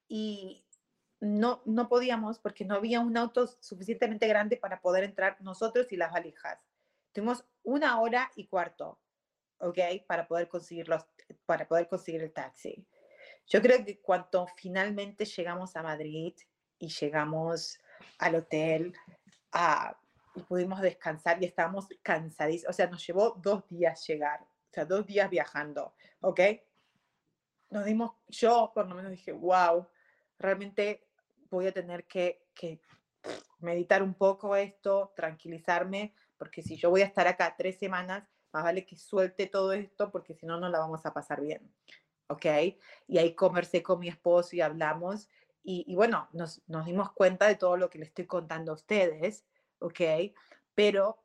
y 0.07 0.65
no, 1.21 1.61
no 1.65 1.87
podíamos 1.87 2.39
porque 2.39 2.65
no 2.65 2.75
había 2.75 2.99
un 2.99 3.15
auto 3.15 3.47
suficientemente 3.47 4.27
grande 4.27 4.57
para 4.57 4.81
poder 4.81 5.03
entrar 5.03 5.37
nosotros 5.41 5.91
y 5.91 5.97
las 5.97 6.11
valijas. 6.11 6.65
Tuvimos 7.13 7.45
una 7.63 8.01
hora 8.01 8.31
y 8.35 8.47
cuarto, 8.47 8.99
¿ok? 9.59 9.77
Para 10.07 10.27
poder, 10.27 10.49
conseguirlos, 10.49 11.05
para 11.45 11.67
poder 11.67 11.87
conseguir 11.87 12.23
el 12.23 12.33
taxi. 12.33 12.85
Yo 13.47 13.61
creo 13.61 13.85
que 13.85 14.01
cuando 14.01 14.47
finalmente 14.55 15.25
llegamos 15.25 15.75
a 15.75 15.83
Madrid 15.83 16.33
y 16.79 16.87
llegamos 16.89 17.79
al 18.17 18.35
hotel, 18.35 18.93
a 19.51 19.97
y 20.35 20.41
pudimos 20.41 20.81
descansar 20.81 21.41
y 21.41 21.45
estábamos 21.45 21.87
cansadísimos. 22.01 22.73
O 22.73 22.73
sea, 22.73 22.87
nos 22.87 23.05
llevó 23.05 23.31
dos 23.31 23.67
días 23.67 24.05
llegar, 24.07 24.41
o 24.41 24.73
sea, 24.73 24.85
dos 24.85 25.05
días 25.05 25.29
viajando, 25.29 25.93
¿ok? 26.21 26.39
Nos 27.69 27.85
dimos, 27.85 28.11
yo 28.27 28.71
por 28.73 28.87
lo 28.87 28.95
menos 28.95 29.11
dije, 29.11 29.31
wow, 29.31 29.87
realmente 30.39 31.07
voy 31.57 31.67
a 31.67 31.71
tener 31.71 32.05
que, 32.05 32.43
que 32.53 32.81
meditar 33.59 34.01
un 34.01 34.13
poco 34.13 34.55
esto, 34.55 35.13
tranquilizarme, 35.15 36.13
porque 36.37 36.61
si 36.61 36.75
yo 36.75 36.89
voy 36.89 37.01
a 37.01 37.05
estar 37.05 37.27
acá 37.27 37.55
tres 37.57 37.77
semanas, 37.77 38.27
más 38.51 38.63
vale 38.63 38.85
que 38.85 38.97
suelte 38.97 39.47
todo 39.47 39.73
esto, 39.73 40.11
porque 40.11 40.33
si 40.33 40.45
no, 40.45 40.59
no 40.59 40.69
la 40.69 40.79
vamos 40.79 41.05
a 41.05 41.13
pasar 41.13 41.41
bien, 41.41 41.71
¿ok? 42.27 42.45
Y 43.07 43.17
ahí 43.17 43.35
conversé 43.35 43.83
con 43.83 43.99
mi 43.99 44.09
esposo 44.09 44.55
y 44.55 44.61
hablamos, 44.61 45.29
y, 45.63 45.85
y 45.87 45.95
bueno, 45.95 46.27
nos, 46.31 46.61
nos 46.67 46.85
dimos 46.85 47.11
cuenta 47.11 47.47
de 47.47 47.55
todo 47.55 47.77
lo 47.77 47.89
que 47.89 47.99
le 47.99 48.05
estoy 48.05 48.25
contando 48.25 48.71
a 48.71 48.75
ustedes, 48.75 49.45
¿ok? 49.79 50.01
Pero 50.73 51.23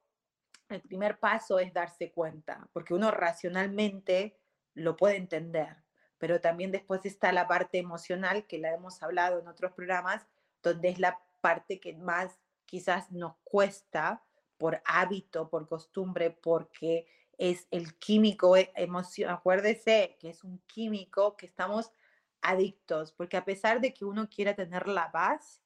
el 0.69 0.83
primer 0.83 1.19
paso 1.19 1.59
es 1.59 1.73
darse 1.73 2.13
cuenta, 2.13 2.69
porque 2.73 2.95
uno 2.95 3.11
racionalmente 3.11 4.39
lo 4.75 4.97
puede 4.97 5.17
entender, 5.17 5.77
pero 6.19 6.41
también 6.41 6.73
después 6.73 7.05
está 7.05 7.33
la 7.33 7.47
parte 7.47 7.79
emocional 7.79 8.47
que 8.47 8.59
la 8.59 8.73
hemos 8.73 9.03
hablado 9.03 9.39
en 9.39 9.49
otros 9.49 9.73
programas, 9.73 10.27
donde 10.63 10.89
es 10.89 10.99
la 10.99 11.21
parte 11.41 11.81
que 11.81 11.95
más 11.95 12.39
quizás 12.65 13.13
nos 13.13 13.35
cuesta 13.45 14.25
por 14.59 14.81
hábito, 14.85 15.49
por 15.49 15.69
costumbre, 15.69 16.31
porque 16.31 17.07
es 17.39 17.67
el 17.71 17.97
químico 17.99 18.57
e, 18.57 18.73
emoción. 18.75 19.31
Acuérdese 19.31 20.17
que 20.19 20.31
es 20.31 20.43
un 20.45 20.59
químico 20.67 21.37
que 21.37 21.47
estamos 21.47 21.93
adictos, 22.41 23.13
porque 23.13 23.37
a 23.37 23.45
pesar 23.45 23.81
de 23.81 23.93
que 23.93 24.05
uno 24.05 24.29
quiera 24.29 24.55
tener 24.55 24.89
la 24.89 25.11
paz, 25.13 25.63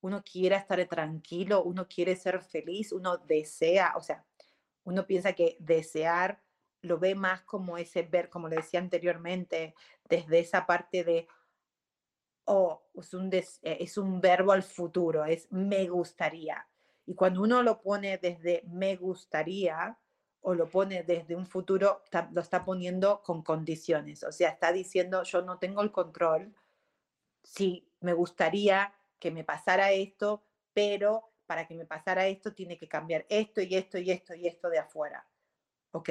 uno 0.00 0.22
quiere 0.22 0.56
estar 0.56 0.84
tranquilo, 0.86 1.62
uno 1.62 1.86
quiere 1.88 2.16
ser 2.16 2.42
feliz, 2.42 2.92
uno 2.92 3.18
desea, 3.18 3.94
o 3.96 4.00
sea, 4.00 4.24
uno 4.84 5.06
piensa 5.06 5.32
que 5.32 5.56
desear 5.58 6.40
lo 6.86 6.98
ve 6.98 7.14
más 7.14 7.42
como 7.42 7.78
ese 7.78 8.02
ver, 8.02 8.30
como 8.30 8.48
le 8.48 8.56
decía 8.56 8.80
anteriormente, 8.80 9.74
desde 10.08 10.38
esa 10.38 10.66
parte 10.66 11.04
de, 11.04 11.28
oh, 12.44 12.82
es 12.94 13.12
un, 13.14 13.32
eh, 13.32 13.44
es 13.62 13.98
un 13.98 14.20
verbo 14.20 14.52
al 14.52 14.62
futuro, 14.62 15.24
es 15.24 15.50
me 15.50 15.86
gustaría. 15.88 16.66
Y 17.04 17.14
cuando 17.14 17.42
uno 17.42 17.62
lo 17.62 17.80
pone 17.80 18.18
desde 18.18 18.62
me 18.66 18.96
gustaría 18.96 19.98
o 20.40 20.54
lo 20.54 20.68
pone 20.68 21.02
desde 21.02 21.34
un 21.34 21.46
futuro, 21.46 22.02
lo 22.32 22.40
está 22.40 22.64
poniendo 22.64 23.22
con 23.22 23.42
condiciones. 23.42 24.22
O 24.22 24.32
sea, 24.32 24.50
está 24.50 24.72
diciendo, 24.72 25.22
yo 25.24 25.42
no 25.42 25.58
tengo 25.58 25.82
el 25.82 25.90
control. 25.90 26.54
Sí, 27.42 27.88
me 28.00 28.12
gustaría 28.12 28.92
que 29.18 29.30
me 29.30 29.44
pasara 29.44 29.92
esto, 29.92 30.44
pero 30.72 31.32
para 31.46 31.66
que 31.66 31.74
me 31.74 31.86
pasara 31.86 32.26
esto 32.26 32.54
tiene 32.54 32.78
que 32.78 32.88
cambiar 32.88 33.26
esto 33.28 33.60
y 33.60 33.74
esto 33.74 33.98
y 33.98 34.10
esto 34.10 34.34
y 34.34 34.46
esto 34.46 34.68
de 34.68 34.78
afuera. 34.78 35.26
¿Ok? 35.92 36.10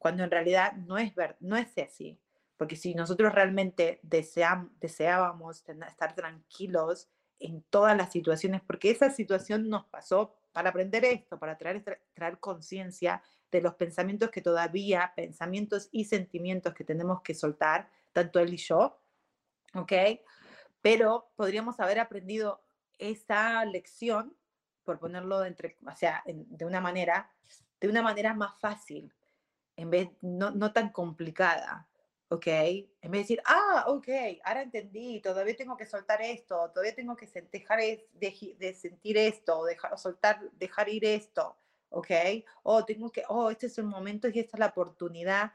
Cuando 0.00 0.24
en 0.24 0.30
realidad 0.30 0.72
no 0.72 0.96
es, 0.96 1.14
ver, 1.14 1.36
no 1.40 1.58
es 1.58 1.76
así. 1.76 2.18
Porque 2.56 2.74
si 2.74 2.94
nosotros 2.94 3.34
realmente 3.34 4.00
deseamos, 4.02 4.70
deseábamos 4.80 5.62
estar 5.68 6.14
tranquilos 6.14 7.10
en 7.38 7.62
todas 7.64 7.94
las 7.94 8.10
situaciones, 8.10 8.62
porque 8.62 8.90
esa 8.90 9.10
situación 9.10 9.68
nos 9.68 9.84
pasó 9.88 10.34
para 10.52 10.70
aprender 10.70 11.04
esto, 11.04 11.38
para 11.38 11.58
traer, 11.58 12.00
traer 12.14 12.38
conciencia 12.38 13.22
de 13.52 13.60
los 13.60 13.74
pensamientos 13.74 14.30
que 14.30 14.40
todavía, 14.40 15.12
pensamientos 15.14 15.90
y 15.92 16.06
sentimientos 16.06 16.72
que 16.72 16.84
tenemos 16.84 17.20
que 17.20 17.34
soltar, 17.34 17.90
tanto 18.14 18.40
él 18.40 18.54
y 18.54 18.56
yo, 18.56 19.02
¿ok? 19.74 19.92
Pero 20.80 21.30
podríamos 21.36 21.78
haber 21.78 22.00
aprendido 22.00 22.62
esa 22.98 23.62
lección, 23.66 24.34
por 24.82 24.98
ponerlo 24.98 25.44
entre, 25.44 25.76
o 25.86 25.94
sea, 25.94 26.22
de 26.24 26.64
una 26.64 26.80
manera, 26.80 27.30
de 27.80 27.88
una 27.88 28.00
manera 28.00 28.32
más 28.32 28.58
fácil, 28.58 29.12
en 29.80 29.90
vez, 29.90 30.10
no, 30.20 30.50
no 30.50 30.72
tan 30.72 30.90
complicada. 30.90 31.86
¿ok? 32.30 32.46
En 32.46 33.10
vez 33.10 33.10
de 33.12 33.18
decir, 33.18 33.42
ah, 33.44 33.84
ok, 33.88 34.08
ahora 34.44 34.62
entendí, 34.62 35.20
todavía 35.20 35.56
tengo 35.56 35.76
que 35.76 35.84
soltar 35.84 36.22
esto, 36.22 36.70
todavía 36.70 36.94
tengo 36.94 37.16
que 37.16 37.26
dejar 37.50 37.80
de, 37.80 38.56
de 38.58 38.74
sentir 38.74 39.18
esto, 39.18 39.64
dejar, 39.64 39.98
soltar, 39.98 40.40
dejar 40.52 40.88
ir 40.88 41.04
esto, 41.04 41.56
¿ok? 41.88 42.10
O 42.62 42.84
tengo 42.84 43.10
que, 43.10 43.24
oh, 43.28 43.50
este 43.50 43.66
es 43.66 43.78
el 43.78 43.84
momento 43.84 44.28
y 44.28 44.38
esta 44.38 44.56
es 44.56 44.60
la 44.60 44.66
oportunidad 44.66 45.52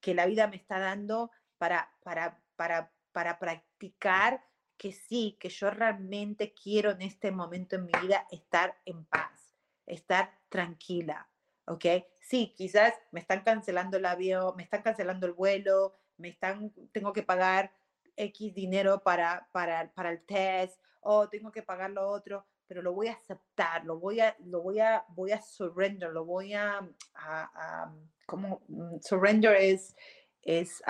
que 0.00 0.14
la 0.14 0.24
vida 0.24 0.46
me 0.46 0.56
está 0.56 0.78
dando 0.78 1.30
para, 1.58 1.92
para, 2.02 2.42
para, 2.56 2.90
para 3.12 3.38
practicar 3.38 4.42
que 4.78 4.92
sí, 4.92 5.36
que 5.38 5.50
yo 5.50 5.70
realmente 5.70 6.54
quiero 6.54 6.92
en 6.92 7.02
este 7.02 7.30
momento 7.32 7.76
en 7.76 7.84
mi 7.84 7.92
vida 8.00 8.26
estar 8.30 8.78
en 8.86 9.04
paz, 9.04 9.54
estar 9.84 10.38
tranquila, 10.48 11.28
¿ok? 11.68 11.84
Sí, 12.20 12.54
quizás 12.56 12.94
me 13.12 13.20
están 13.20 13.42
cancelando 13.42 13.96
el 13.96 14.06
avión, 14.06 14.54
me 14.56 14.62
están 14.62 14.82
cancelando 14.82 15.26
el 15.26 15.32
vuelo, 15.32 15.94
me 16.16 16.28
están, 16.28 16.72
tengo 16.92 17.12
que 17.12 17.22
pagar 17.22 17.72
X 18.16 18.54
dinero 18.54 19.02
para, 19.02 19.48
para, 19.52 19.92
para 19.92 20.10
el 20.10 20.24
test, 20.24 20.80
o 21.00 21.28
tengo 21.28 21.52
que 21.52 21.62
pagar 21.62 21.90
lo 21.90 22.08
otro, 22.08 22.44
pero 22.66 22.82
lo 22.82 22.92
voy 22.92 23.08
a 23.08 23.12
aceptar, 23.12 23.84
lo 23.84 23.98
voy 23.98 24.20
a, 24.20 24.36
lo 24.44 24.62
voy 24.62 24.80
a, 24.80 25.04
voy 25.08 25.32
a 25.32 25.40
surrender, 25.40 26.10
lo 26.10 26.24
voy 26.24 26.54
a, 26.54 26.86
a, 27.14 27.92
mm, 28.26 28.98
surrender 29.00 29.56
es, 29.56 29.94
es 30.42 30.82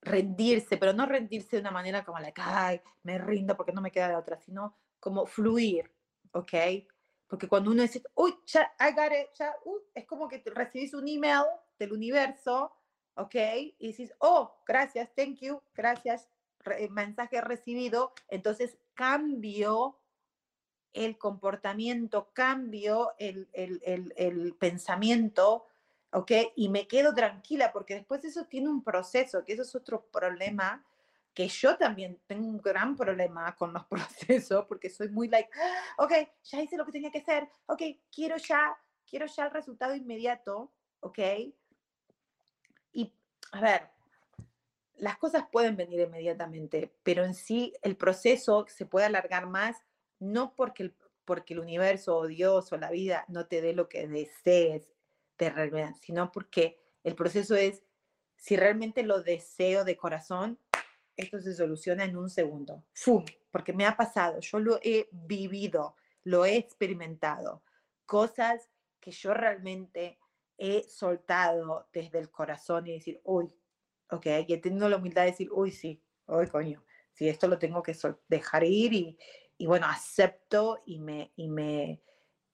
rendirse, 0.00 0.76
pero 0.76 0.92
no 0.92 1.06
rendirse 1.06 1.56
de 1.56 1.60
una 1.60 1.70
manera 1.70 2.04
como 2.04 2.18
la, 2.18 2.32
ay, 2.36 2.80
me 3.02 3.18
rindo 3.18 3.56
porque 3.56 3.72
no 3.72 3.82
me 3.82 3.92
queda 3.92 4.08
de 4.08 4.16
otra, 4.16 4.38
sino 4.38 4.76
como 4.98 5.26
fluir, 5.26 5.92
¿ok? 6.32 6.54
Porque 7.30 7.46
cuando 7.46 7.70
uno 7.70 7.82
dice, 7.82 8.02
uy, 8.16 8.34
ya, 8.44 8.74
I 8.80 8.92
got 8.92 9.12
it, 9.12 9.28
ya, 9.38 9.54
uh, 9.64 9.78
es 9.94 10.04
como 10.04 10.26
que 10.26 10.42
recibís 10.46 10.92
un 10.94 11.06
email 11.06 11.44
del 11.78 11.92
universo, 11.92 12.72
¿ok? 13.14 13.34
Y 13.78 13.86
dices, 13.86 14.12
oh, 14.18 14.52
gracias, 14.66 15.08
thank 15.14 15.36
you, 15.38 15.62
gracias, 15.72 16.28
mensaje 16.90 17.40
recibido. 17.40 18.12
Entonces 18.28 18.76
cambio 18.94 20.00
el 20.92 21.18
comportamiento, 21.18 22.30
cambio 22.32 23.12
el, 23.16 23.48
el, 23.52 23.80
el, 23.84 24.12
el 24.16 24.56
pensamiento, 24.56 25.66
¿ok? 26.12 26.32
Y 26.56 26.68
me 26.68 26.88
quedo 26.88 27.14
tranquila 27.14 27.70
porque 27.72 27.94
después 27.94 28.24
eso 28.24 28.46
tiene 28.46 28.68
un 28.68 28.82
proceso, 28.82 29.44
que 29.44 29.52
eso 29.52 29.62
es 29.62 29.74
otro 29.76 30.04
problema 30.06 30.84
que 31.34 31.48
yo 31.48 31.76
también 31.76 32.20
tengo 32.26 32.46
un 32.46 32.60
gran 32.60 32.96
problema 32.96 33.54
con 33.56 33.72
los 33.72 33.84
procesos 33.88 34.66
porque 34.66 34.90
soy 34.90 35.08
muy 35.08 35.28
like, 35.28 35.50
ok, 35.98 36.12
ya 36.44 36.62
hice 36.62 36.76
lo 36.76 36.84
que 36.84 36.92
tenía 36.92 37.10
que 37.10 37.18
hacer, 37.18 37.48
ok, 37.66 37.82
quiero 38.12 38.36
ya, 38.36 38.76
quiero 39.08 39.26
ya 39.26 39.44
el 39.44 39.50
resultado 39.50 39.94
inmediato, 39.94 40.72
ok. 41.00 41.18
Y 42.92 43.14
a 43.52 43.60
ver, 43.60 43.90
las 44.96 45.16
cosas 45.18 45.44
pueden 45.50 45.76
venir 45.76 46.00
inmediatamente, 46.00 46.94
pero 47.02 47.24
en 47.24 47.34
sí 47.34 47.72
el 47.82 47.96
proceso 47.96 48.66
se 48.68 48.86
puede 48.86 49.06
alargar 49.06 49.46
más, 49.46 49.76
no 50.18 50.54
porque 50.54 50.84
el, 50.84 50.96
porque 51.24 51.54
el 51.54 51.60
universo 51.60 52.16
o 52.16 52.26
Dios 52.26 52.72
o 52.72 52.76
la 52.76 52.90
vida 52.90 53.24
no 53.28 53.46
te 53.46 53.62
dé 53.62 53.72
lo 53.72 53.88
que 53.88 54.06
desees 54.06 54.90
de 55.38 55.50
realidad, 55.50 55.94
sino 56.00 56.30
porque 56.32 56.78
el 57.02 57.14
proceso 57.14 57.54
es, 57.54 57.82
si 58.36 58.56
realmente 58.56 59.02
lo 59.02 59.22
deseo 59.22 59.84
de 59.84 59.96
corazón, 59.96 60.58
esto 61.20 61.40
se 61.40 61.54
soluciona 61.54 62.04
en 62.04 62.16
un 62.16 62.28
segundo. 62.28 62.84
¡Fum! 62.92 63.24
Porque 63.50 63.72
me 63.72 63.86
ha 63.86 63.96
pasado, 63.96 64.40
yo 64.40 64.58
lo 64.58 64.78
he 64.82 65.08
vivido, 65.12 65.96
lo 66.24 66.44
he 66.44 66.56
experimentado. 66.56 67.62
Cosas 68.06 68.68
que 69.00 69.10
yo 69.10 69.34
realmente 69.34 70.18
he 70.58 70.82
soltado 70.88 71.88
desde 71.92 72.18
el 72.18 72.30
corazón 72.30 72.86
y 72.86 72.92
decir, 72.92 73.20
uy, 73.24 73.54
ok, 74.10 74.26
y 74.46 74.52
he 74.52 74.58
tenido 74.58 74.88
la 74.88 74.96
humildad 74.96 75.22
de 75.22 75.30
decir, 75.30 75.48
uy, 75.52 75.70
sí, 75.70 76.02
uy, 76.26 76.46
coño, 76.48 76.84
si 77.12 77.28
esto 77.28 77.48
lo 77.48 77.58
tengo 77.58 77.82
que 77.82 77.96
dejar 78.28 78.64
ir 78.64 78.92
y, 78.92 79.18
y, 79.56 79.66
bueno, 79.66 79.86
acepto 79.86 80.82
y 80.84 80.98
me, 80.98 81.32
y 81.36 81.48
me, 81.48 82.02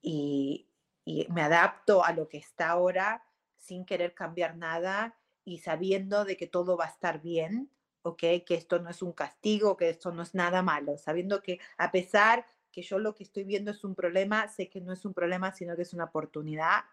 y, 0.01 0.69
y 1.03 1.27
me 1.29 1.41
adapto 1.41 2.03
a 2.03 2.13
lo 2.13 2.27
que 2.27 2.37
está 2.37 2.69
ahora 2.69 3.23
sin 3.55 3.85
querer 3.85 4.13
cambiar 4.13 4.55
nada 4.55 5.17
y 5.43 5.59
sabiendo 5.59 6.25
de 6.25 6.37
que 6.37 6.47
todo 6.47 6.77
va 6.77 6.85
a 6.85 6.89
estar 6.89 7.21
bien, 7.21 7.71
¿ok? 8.09 8.19
Que 8.45 8.55
esto 8.55 8.79
no 8.79 8.89
es 8.89 9.01
un 9.01 9.13
castigo, 9.13 9.77
que 9.77 9.89
esto 9.89 10.11
no 10.11 10.23
es 10.23 10.33
nada 10.35 10.61
malo, 10.61 10.97
sabiendo 10.97 11.41
que 11.41 11.59
a 11.77 11.91
pesar 11.91 12.45
que 12.71 12.81
yo 12.81 12.99
lo 12.99 13.15
que 13.15 13.23
estoy 13.23 13.43
viendo 13.43 13.71
es 13.71 13.83
un 13.83 13.95
problema, 13.95 14.47
sé 14.47 14.69
que 14.69 14.81
no 14.81 14.93
es 14.93 15.03
un 15.05 15.13
problema, 15.13 15.51
sino 15.51 15.75
que 15.75 15.81
es 15.81 15.93
una 15.93 16.05
oportunidad, 16.05 16.85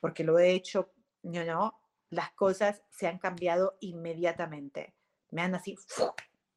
porque 0.00 0.24
lo 0.24 0.38
he 0.38 0.52
hecho, 0.52 0.92
no, 1.22 1.44
no, 1.44 1.78
las 2.08 2.32
cosas 2.32 2.82
se 2.88 3.06
han 3.06 3.18
cambiado 3.18 3.76
inmediatamente. 3.80 4.94
Me 5.30 5.42
han 5.42 5.54
así, 5.54 5.78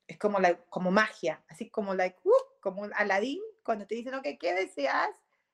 es 0.07 0.17
como, 0.17 0.39
la, 0.39 0.55
como 0.65 0.91
magia, 0.91 1.43
así 1.49 1.69
como, 1.69 1.93
like, 1.93 2.17
uh, 2.23 2.31
como 2.61 2.85
Aladín, 2.95 3.41
cuando 3.63 3.85
te 3.85 3.95
dicen, 3.95 4.15
ok, 4.15 4.27
¿qué 4.39 4.53
deseas? 4.53 5.09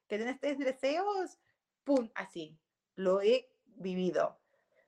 ¿Que 0.08 0.18
tienes 0.18 0.40
tres 0.40 0.58
deseos? 0.60 1.38
¡Pum! 1.84 2.10
Así, 2.16 2.58
lo 2.96 3.22
he 3.22 3.50
vivido. 3.66 4.40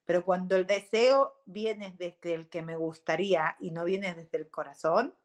Pero 0.05 0.25
cuando 0.25 0.55
el 0.55 0.65
deseo 0.65 1.41
viene 1.45 1.95
desde 1.97 2.33
el 2.33 2.49
que 2.49 2.61
me 2.61 2.75
gustaría 2.75 3.55
y 3.59 3.71
no 3.71 3.85
viene 3.85 4.13
desde 4.13 4.37
el 4.37 4.49
corazón, 4.49 5.15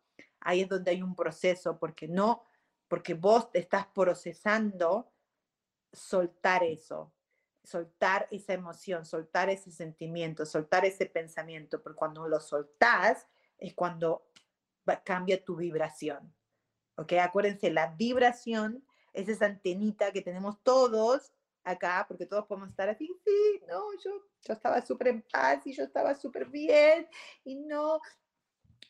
ahí 0.41 0.63
es 0.63 0.69
donde 0.69 0.91
hay 0.91 1.03
un 1.03 1.17
proceso, 1.17 1.79
porque 1.79 2.09
no, 2.09 2.45
porque 2.89 3.15
vos 3.15 3.51
te 3.51 3.59
estás 3.59 3.87
procesando 3.87 5.13
soltar 5.93 6.63
eso, 6.63 7.13
soltar 7.65 8.29
esa 8.31 8.53
emoción, 8.53 9.05
soltar 9.05 9.51
ese 9.51 9.73
sentimiento, 9.73 10.47
soltar 10.47 10.85
ese 10.85 11.07
pensamiento, 11.07 11.83
porque 11.83 11.97
cuando 11.97 12.29
lo 12.29 12.39
soltás 12.39 13.27
es 13.59 13.75
cuando 13.75 14.29
cambia 15.05 15.43
tu 15.43 15.57
vibración. 15.57 16.35
¿Ok? 16.97 17.15
Acuérdense, 17.15 17.71
la 17.71 17.89
vibración 17.95 18.85
es 19.13 19.29
esa 19.29 19.47
antenita 19.47 20.13
que 20.13 20.23
tenemos 20.23 20.63
todos 20.63 21.33
acá, 21.67 22.05
porque 22.07 22.27
todos 22.27 22.47
podemos 22.47 22.71
estar 22.71 22.89
así, 22.89 23.11
sí, 23.25 23.63
no, 23.69 23.93
yo, 23.99 24.23
yo 24.43 24.55
estaba 24.55 24.81
súper 24.81 25.09
en 25.09 25.23
paz 25.23 25.67
y 25.67 25.73
yo 25.73 25.83
estaba 25.83 26.15
súper 26.15 26.47
bien 26.47 27.09
y 27.45 27.57
no, 27.57 28.01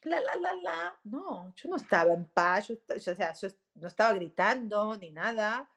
la, 0.03 0.20
la, 0.20 0.37
la, 0.37 0.55
la, 0.57 1.01
no, 1.05 1.55
yo 1.57 1.70
no 1.70 1.77
estaba 1.77 2.12
en 2.12 2.27
paz, 2.27 2.68
yo, 2.68 2.74
o 2.95 3.01
sea, 3.01 3.33
yo 3.33 3.49
no 3.77 3.89
estaba 3.89 4.12
gritando 4.12 4.95
ni 4.99 5.11
nada, 5.11 5.70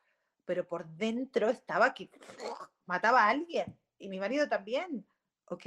pero 0.43 0.67
por 0.67 0.85
dentro 0.89 1.49
estaba 1.49 1.93
que 1.93 2.09
mataba 2.85 3.23
a 3.23 3.29
alguien 3.29 3.79
y 3.97 4.09
mi 4.09 4.19
marido 4.19 4.49
también, 4.49 5.07
¿ok? 5.45 5.65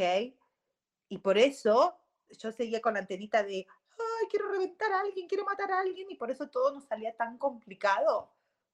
Y 1.09 1.19
por 1.19 1.39
eso 1.39 1.97
yo 2.29 2.53
seguía 2.53 2.83
con 2.83 2.93
la 2.93 3.01
antenita 3.01 3.43
de, 3.43 3.67
ay, 3.91 4.27
quiero 4.29 4.51
reventar 4.51 4.93
a 4.93 5.01
alguien, 5.01 5.27
quiero 5.27 5.45
matar 5.45 5.73
a 5.73 5.81
alguien 5.81 6.11
y 6.11 6.17
por 6.17 6.31
eso 6.31 6.51
todo 6.51 6.75
nos 6.75 6.85
salía 6.85 7.17
tan 7.17 7.39
complicado 7.39 8.31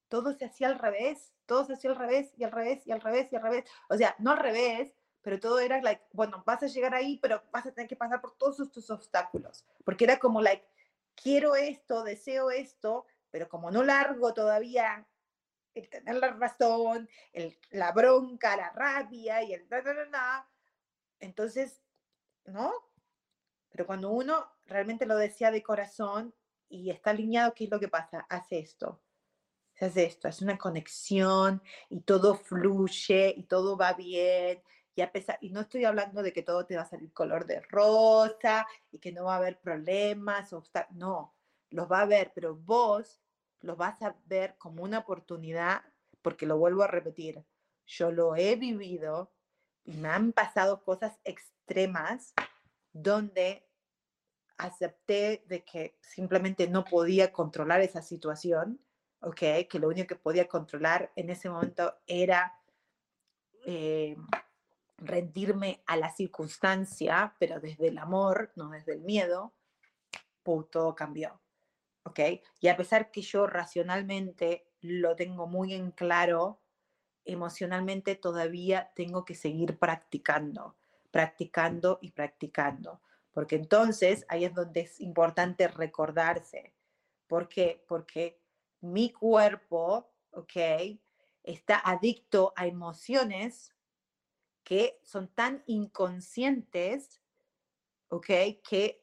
todo 0.08 0.32
se 0.32 0.46
hacía 0.46 0.68
al 0.68 0.78
revés, 0.78 1.32
todo 1.46 1.64
se 1.64 1.74
hacía 1.74 1.90
al 1.90 1.96
revés 1.96 2.32
y 2.36 2.44
al 2.44 2.52
revés 2.52 2.86
y 2.86 2.92
al 2.92 3.00
revés 3.00 3.28
y 3.32 3.36
al 3.36 3.42
revés. 3.42 3.64
O 3.88 3.96
sea, 3.96 4.14
no 4.18 4.32
al 4.32 4.38
revés, 4.38 4.94
pero 5.22 5.40
todo 5.40 5.58
era 5.60 5.80
like, 5.82 6.02
bueno, 6.12 6.42
vas 6.46 6.62
a 6.62 6.66
llegar 6.66 6.94
ahí, 6.94 7.18
pero 7.20 7.42
vas 7.52 7.66
a 7.66 7.72
tener 7.72 7.88
que 7.88 7.96
pasar 7.96 8.20
por 8.20 8.36
todos 8.36 8.60
estos 8.60 8.90
obstáculos, 8.90 9.66
porque 9.84 10.04
era 10.04 10.18
como 10.18 10.40
like, 10.40 10.66
quiero 11.14 11.54
esto, 11.56 12.04
deseo 12.04 12.50
esto, 12.50 13.06
pero 13.30 13.48
como 13.48 13.70
no 13.70 13.82
largo 13.82 14.32
todavía 14.32 15.06
el 15.74 15.88
tener 15.88 16.16
la 16.16 16.30
razón, 16.30 17.08
el, 17.32 17.58
la 17.70 17.92
bronca, 17.92 18.56
la 18.56 18.70
rabia 18.70 19.42
y 19.42 19.52
el 19.52 19.68
entonces, 21.20 21.82
¿no? 22.44 22.72
Pero 23.70 23.86
cuando 23.86 24.10
uno 24.10 24.50
realmente 24.66 25.06
lo 25.06 25.16
desea 25.16 25.50
de 25.50 25.62
corazón 25.62 26.34
y 26.68 26.90
está 26.90 27.10
alineado, 27.10 27.54
¿qué 27.54 27.64
es 27.64 27.70
lo 27.70 27.80
que 27.80 27.88
pasa? 27.88 28.26
Hace 28.28 28.58
esto. 28.58 29.00
Se 29.78 29.86
hace 29.86 30.04
esto, 30.06 30.26
es 30.26 30.42
una 30.42 30.58
conexión 30.58 31.62
y 31.88 32.00
todo 32.00 32.34
fluye 32.34 33.32
y 33.36 33.44
todo 33.44 33.76
va 33.76 33.92
bien. 33.92 34.60
Y, 34.96 35.02
a 35.02 35.12
y 35.40 35.50
no 35.50 35.60
estoy 35.60 35.84
hablando 35.84 36.22
de 36.24 36.32
que 36.32 36.42
todo 36.42 36.66
te 36.66 36.74
va 36.74 36.82
a 36.82 36.88
salir 36.88 37.12
color 37.12 37.46
de 37.46 37.60
rosa 37.60 38.66
y 38.90 38.98
que 38.98 39.12
no 39.12 39.24
va 39.26 39.34
a 39.34 39.36
haber 39.36 39.60
problemas, 39.60 40.50
no, 40.90 41.36
los 41.70 41.90
va 41.90 42.00
a 42.00 42.02
haber, 42.02 42.32
pero 42.34 42.56
vos 42.56 43.20
los 43.60 43.76
vas 43.76 44.02
a 44.02 44.16
ver 44.26 44.56
como 44.58 44.82
una 44.82 44.98
oportunidad, 44.98 45.82
porque 46.22 46.46
lo 46.46 46.58
vuelvo 46.58 46.82
a 46.82 46.88
repetir, 46.88 47.44
yo 47.86 48.10
lo 48.10 48.34
he 48.34 48.56
vivido 48.56 49.32
y 49.84 49.96
me 49.96 50.08
han 50.08 50.32
pasado 50.32 50.82
cosas 50.82 51.20
extremas 51.22 52.34
donde 52.92 53.64
acepté 54.56 55.44
de 55.46 55.64
que 55.64 55.96
simplemente 56.00 56.68
no 56.68 56.84
podía 56.84 57.32
controlar 57.32 57.80
esa 57.80 58.02
situación, 58.02 58.80
¿ok? 59.20 59.66
Que 59.68 59.78
lo 59.78 59.88
único 59.88 60.08
que 60.08 60.16
podía 60.16 60.48
controlar 60.48 61.12
en 61.16 61.30
ese 61.30 61.50
momento 61.50 61.94
era 62.06 62.58
eh, 63.66 64.16
rendirme 64.98 65.82
a 65.86 65.96
la 65.96 66.10
circunstancia, 66.10 67.34
pero 67.38 67.60
desde 67.60 67.88
el 67.88 67.98
amor, 67.98 68.52
no 68.56 68.70
desde 68.70 68.94
el 68.94 69.00
miedo, 69.00 69.52
todo 70.70 70.94
cambió, 70.94 71.40
¿ok? 72.04 72.20
Y 72.60 72.68
a 72.68 72.76
pesar 72.76 73.10
que 73.10 73.20
yo 73.20 73.46
racionalmente 73.46 74.66
lo 74.80 75.14
tengo 75.14 75.46
muy 75.46 75.74
en 75.74 75.90
claro, 75.90 76.60
emocionalmente 77.24 78.14
todavía 78.14 78.90
tengo 78.94 79.24
que 79.24 79.34
seguir 79.34 79.78
practicando, 79.78 80.76
practicando 81.10 81.98
y 82.00 82.12
practicando. 82.12 83.02
Porque 83.32 83.56
entonces 83.56 84.24
ahí 84.28 84.44
es 84.44 84.54
donde 84.54 84.80
es 84.80 85.00
importante 85.00 85.68
recordarse. 85.68 86.74
¿Por 87.26 87.48
qué? 87.48 87.84
Porque 87.86 88.40
mi 88.80 89.10
cuerpo, 89.10 90.12
¿ok? 90.30 90.56
Está 91.42 91.78
adicto 91.78 92.52
a 92.56 92.66
emociones 92.66 93.74
que 94.62 95.00
son 95.02 95.28
tan 95.28 95.62
inconscientes, 95.66 97.22
¿ok? 98.08 98.26
Que, 98.68 99.02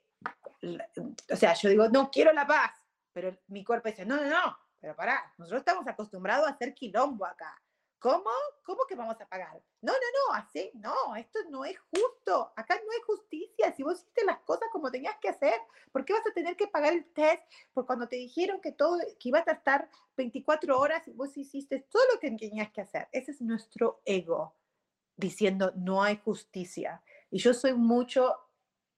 o 1.32 1.36
sea, 1.36 1.54
yo 1.56 1.70
digo, 1.70 1.90
no, 1.90 2.12
quiero 2.12 2.32
la 2.34 2.46
paz, 2.46 2.72
pero 3.12 3.36
mi 3.48 3.64
cuerpo 3.64 3.90
dice, 3.90 4.06
no, 4.06 4.16
no, 4.18 4.30
no, 4.30 4.58
pero 4.80 4.96
pará, 4.96 5.34
nosotros 5.38 5.62
estamos 5.62 5.88
acostumbrados 5.88 6.48
a 6.48 6.52
hacer 6.52 6.76
quilombo 6.76 7.26
acá. 7.26 7.60
¿Cómo? 8.00 8.30
¿Cómo 8.64 8.86
que 8.88 8.96
vamos 8.96 9.20
a 9.20 9.28
pagar? 9.28 9.62
No, 9.82 9.92
no, 9.94 10.00
no, 10.00 10.34
así, 10.36 10.70
no, 10.76 11.16
esto 11.16 11.40
no 11.50 11.66
es 11.66 11.78
justo. 11.80 12.54
Acá 12.56 12.76
no 12.76 12.92
hay 12.92 13.02
justicia. 13.06 13.74
Si 13.76 13.84
vos 13.84 14.00
hiciste 14.00 14.26
las 14.26 14.40
cosas 14.40 14.70
como 14.72 14.92
tenías 14.92 15.16
que 15.20 15.30
hacer, 15.30 15.56
¿por 15.92 16.06
qué 16.06 16.14
vas 16.14 16.28
a 16.28 16.34
tener 16.34 16.56
que 16.56 16.68
pagar 16.68 16.94
el 16.94 17.06
test? 17.14 17.44
Por 17.74 17.86
cuando 17.86 18.08
te 18.08 18.18
dijeron 18.18 18.62
que 18.62 18.72
todo, 18.72 19.00
que 19.20 19.30
ibas 19.30 19.48
a 19.48 19.54
estar 19.54 19.90
24 20.18 20.80
horas 20.80 21.08
y 21.08 21.12
vos 21.12 21.36
hiciste 21.38 21.80
todo 21.90 22.04
lo 22.14 22.20
que 22.20 22.32
tenías 22.32 22.72
que 22.72 22.82
hacer. 22.82 23.08
Ese 23.12 23.32
es 23.32 23.42
nuestro 23.42 24.02
ego 24.06 24.56
diciendo 25.18 25.72
no 25.76 26.04
hay 26.04 26.18
justicia. 26.18 27.02
Y 27.32 27.40
yo 27.40 27.54
soy 27.54 27.74
mucho 27.74 28.36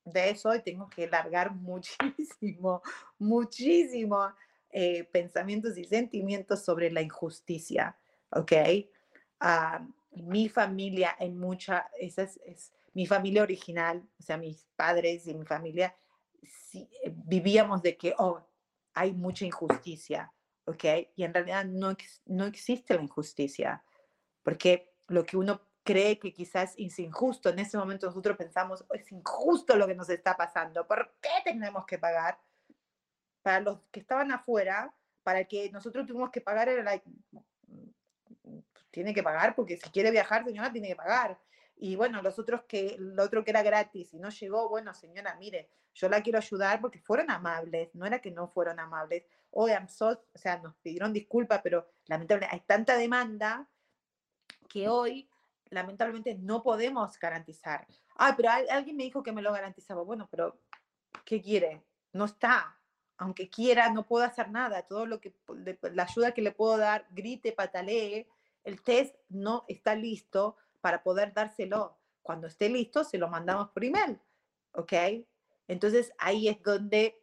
de 0.03 0.29
eso 0.29 0.53
y 0.53 0.61
tengo 0.61 0.89
que 0.89 1.07
largar 1.07 1.51
muchísimo, 1.55 2.81
muchísimo 3.19 4.33
eh, 4.69 5.05
pensamientos 5.05 5.77
y 5.77 5.85
sentimientos 5.85 6.63
sobre 6.63 6.91
la 6.91 7.01
injusticia. 7.01 7.97
¿Ok? 8.31 8.51
mi 10.23 10.49
familia 10.49 11.15
en 11.19 11.37
mucha, 11.37 11.89
esa 11.99 12.23
es, 12.23 12.73
mi 12.93 13.05
familia 13.05 13.43
original, 13.43 14.07
o 14.19 14.23
sea, 14.23 14.37
mis 14.37 14.65
padres 14.75 15.27
y 15.27 15.35
mi 15.35 15.45
familia, 15.45 15.95
eh, 16.73 17.13
vivíamos 17.15 17.81
de 17.83 17.95
que, 17.95 18.15
oh, 18.17 18.43
hay 18.93 19.13
mucha 19.13 19.45
injusticia, 19.45 20.33
¿ok? 20.65 20.83
Y 21.15 21.23
en 21.23 21.33
realidad 21.33 21.65
no, 21.65 21.95
no 22.25 22.45
existe 22.45 22.95
la 22.95 23.03
injusticia, 23.03 23.83
porque 24.41 24.95
lo 25.07 25.23
que 25.23 25.37
uno 25.37 25.61
cree 25.83 26.17
que 26.17 26.33
quizás 26.33 26.73
es 26.77 26.97
injusto, 26.97 27.49
en 27.49 27.59
ese 27.59 27.77
momento 27.77 28.07
nosotros 28.07 28.35
pensamos, 28.35 28.83
oh, 28.89 28.95
es 28.95 29.11
injusto 29.11 29.75
lo 29.75 29.85
que 29.85 29.95
nos 29.95 30.09
está 30.09 30.35
pasando, 30.35 30.87
¿por 30.87 31.13
qué 31.21 31.29
tenemos 31.43 31.85
que 31.85 31.99
pagar? 31.99 32.39
Para 33.43 33.59
los 33.59 33.79
que 33.91 33.99
estaban 33.99 34.31
afuera, 34.31 34.93
para 35.21 35.45
que 35.45 35.69
nosotros 35.69 36.07
tuvimos 36.07 36.31
que 36.31 36.41
pagar, 36.41 36.67
era 36.69 36.83
like, 36.83 37.07
tiene 38.91 39.13
que 39.13 39.23
pagar 39.23 39.55
porque 39.55 39.77
si 39.77 39.89
quiere 39.89 40.11
viajar, 40.11 40.43
señora, 40.43 40.71
tiene 40.71 40.87
que 40.87 40.95
pagar. 40.95 41.39
Y 41.75 41.95
bueno, 41.95 42.21
los 42.21 42.39
otros 42.39 42.63
que, 42.67 42.95
lo 42.97 43.23
otro 43.23 43.43
que 43.43 43.51
era 43.51 43.61
gratis 43.61 44.13
y 44.13 44.19
no 44.19 44.29
llegó, 44.29 44.67
bueno, 44.69 44.93
señora, 44.93 45.35
mire, 45.35 45.69
yo 45.93 46.09
la 46.09 46.21
quiero 46.21 46.39
ayudar 46.39 46.81
porque 46.81 46.99
fueron 46.99 47.29
amables, 47.29 47.93
no 47.93 48.05
era 48.05 48.19
que 48.19 48.31
no 48.31 48.47
fueron 48.47 48.79
amables. 48.79 49.23
Hoy, 49.51 49.71
I'm 49.71 49.85
o 49.85 50.37
sea, 50.37 50.57
nos 50.59 50.75
pidieron 50.77 51.13
disculpas, 51.13 51.61
pero 51.63 51.87
lamentablemente 52.07 52.55
hay 52.55 52.61
tanta 52.61 52.97
demanda 52.97 53.67
que 54.67 54.89
hoy, 54.89 55.29
lamentablemente, 55.69 56.35
no 56.35 56.63
podemos 56.63 57.17
garantizar. 57.19 57.87
Ah, 58.15 58.33
pero 58.35 58.49
alguien 58.49 58.97
me 58.97 59.03
dijo 59.03 59.23
que 59.23 59.31
me 59.31 59.41
lo 59.41 59.51
garantizaba. 59.51 60.01
Bueno, 60.03 60.27
pero 60.29 60.59
¿qué 61.25 61.41
quiere? 61.41 61.83
No 62.13 62.25
está. 62.25 62.76
Aunque 63.17 63.49
quiera, 63.49 63.91
no 63.91 64.05
puedo 64.05 64.25
hacer 64.25 64.51
nada. 64.51 64.83
Todo 64.83 65.05
lo 65.05 65.19
que, 65.19 65.33
la 65.93 66.03
ayuda 66.03 66.33
que 66.33 66.41
le 66.41 66.51
puedo 66.51 66.77
dar, 66.77 67.07
grite, 67.11 67.51
patalee, 67.51 68.27
el 68.63 68.81
test 68.81 69.15
no 69.29 69.65
está 69.67 69.95
listo 69.95 70.55
para 70.81 71.01
poder 71.03 71.33
dárselo. 71.33 71.97
Cuando 72.21 72.47
esté 72.47 72.69
listo, 72.69 73.03
se 73.03 73.17
lo 73.17 73.27
mandamos 73.27 73.69
por 73.69 73.83
email. 73.83 74.19
¿Ok? 74.73 74.93
Entonces 75.67 76.13
ahí 76.17 76.47
es 76.47 76.61
donde 76.61 77.19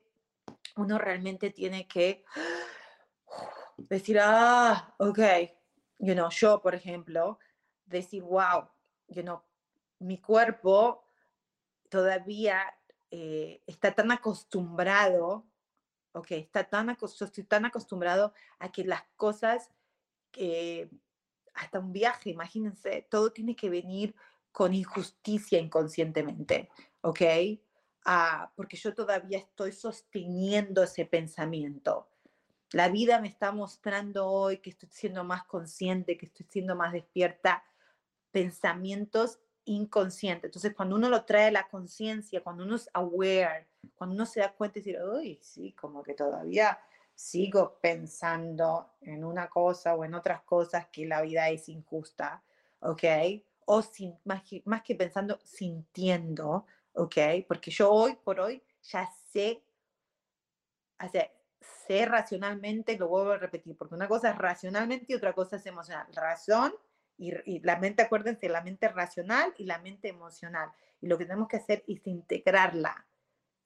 uno 0.77 0.99
realmente 0.99 1.51
tiene 1.51 1.87
que 1.87 2.25
decir, 3.77 4.19
ah, 4.21 4.95
ok, 4.99 5.19
you 5.99 6.15
know, 6.15 6.29
yo, 6.31 6.61
por 6.61 6.75
ejemplo, 6.75 7.39
decir, 7.87 8.23
wow, 8.23 8.69
you 9.09 9.23
know, 9.23 9.43
mi 10.01 10.21
cuerpo 10.21 11.05
todavía 11.89 12.63
eh, 13.11 13.63
está 13.67 13.95
tan 13.95 14.11
acostumbrado, 14.11 15.47
ok, 16.15 16.31
está 16.31 16.65
tan, 16.65 16.89
estoy 16.91 17.45
tan 17.45 17.65
acostumbrado 17.65 18.33
a 18.59 18.71
que 18.73 18.85
las 18.85 19.03
cosas 19.17 19.71
que 20.31 20.89
hasta 21.55 21.79
un 21.79 21.93
viaje, 21.93 22.31
imagínense, 22.31 23.07
todo 23.11 23.33
tiene 23.33 23.55
que 23.55 23.71
venir 23.71 24.15
con 24.53 24.75
injusticia 24.75 25.59
inconscientemente, 25.59 26.71
¿ok? 27.01 27.21
Ah, 28.05 28.53
porque 28.57 28.77
yo 28.77 28.95
todavía 28.95 29.39
estoy 29.39 29.73
sosteniendo 29.73 30.83
ese 30.85 31.05
pensamiento. 31.07 32.09
La 32.71 32.89
vida 32.89 33.21
me 33.21 33.29
está 33.29 33.53
mostrando 33.53 34.29
hoy 34.29 34.59
que 34.59 34.71
estoy 34.71 34.89
siendo 34.93 35.25
más 35.25 35.45
consciente, 35.45 36.19
que 36.19 36.27
estoy 36.27 36.47
siendo 36.49 36.77
más 36.77 36.93
despierta, 36.93 37.65
pensamientos 38.31 39.41
inconscientes. 39.67 40.49
Entonces, 40.49 40.75
cuando 40.75 40.97
uno 40.97 41.09
lo 41.09 41.25
trae 41.25 41.49
a 41.49 41.53
la 41.53 41.69
conciencia, 41.69 42.43
cuando 42.43 42.65
uno 42.65 42.77
es 42.77 42.89
aware, 42.93 43.69
cuando 43.95 44.15
uno 44.15 44.27
se 44.27 44.41
da 44.41 44.53
cuenta 44.53 44.79
y 44.79 44.83
dice, 44.83 45.03
uy, 45.03 45.39
sí, 45.43 45.73
como 45.73 46.03
que 46.03 46.15
todavía 46.15 46.79
sigo 47.15 47.79
pensando 47.81 48.91
en 49.01 49.25
una 49.25 49.49
cosa 49.49 49.95
o 49.95 50.05
en 50.05 50.15
otras 50.15 50.43
cosas 50.43 50.89
que 50.89 51.07
la 51.07 51.23
vida 51.23 51.49
es 51.49 51.69
injusta, 51.69 52.43
¿ok? 52.81 53.05
O 53.67 53.83
sin, 53.83 54.19
más, 54.25 54.43
que, 54.43 54.63
más 54.67 54.83
que 54.83 54.95
pensando, 54.95 55.39
sintiendo, 55.45 56.67
¿ok? 56.93 57.17
Porque 57.47 57.71
yo 57.71 57.91
hoy 57.91 58.17
por 58.17 58.41
hoy 58.41 58.63
ya 58.83 59.09
sé, 59.33 59.63
o 61.01 61.07
sé 61.87 62.07
racionalmente, 62.07 62.99
lo 62.99 63.09
vuelvo 63.09 63.33
a 63.33 63.39
repetir, 63.39 63.77
porque 63.77 63.95
una 63.95 64.09
cosa 64.09 64.31
es 64.31 64.39
racionalmente 64.39 65.07
y 65.09 65.15
otra 65.15 65.33
cosa 65.33 65.57
es 65.57 65.67
emocional. 65.67 66.07
Razón 66.13 66.75
y, 67.17 67.33
y, 67.45 67.61
la 67.61 67.79
mente, 67.79 68.03
acuérdense, 68.03 68.49
la 68.49 68.63
mente 68.63 68.89
racional 68.89 69.55
y 69.59 69.65
la 69.65 69.79
mente 69.79 70.09
emocional. 70.09 70.71
Y 71.01 71.07
lo 71.07 71.19
que 71.19 71.25
tenemos 71.25 71.49
que 71.49 71.59
hacer 71.59 71.85
es 71.87 72.07
integrarla 72.07 73.07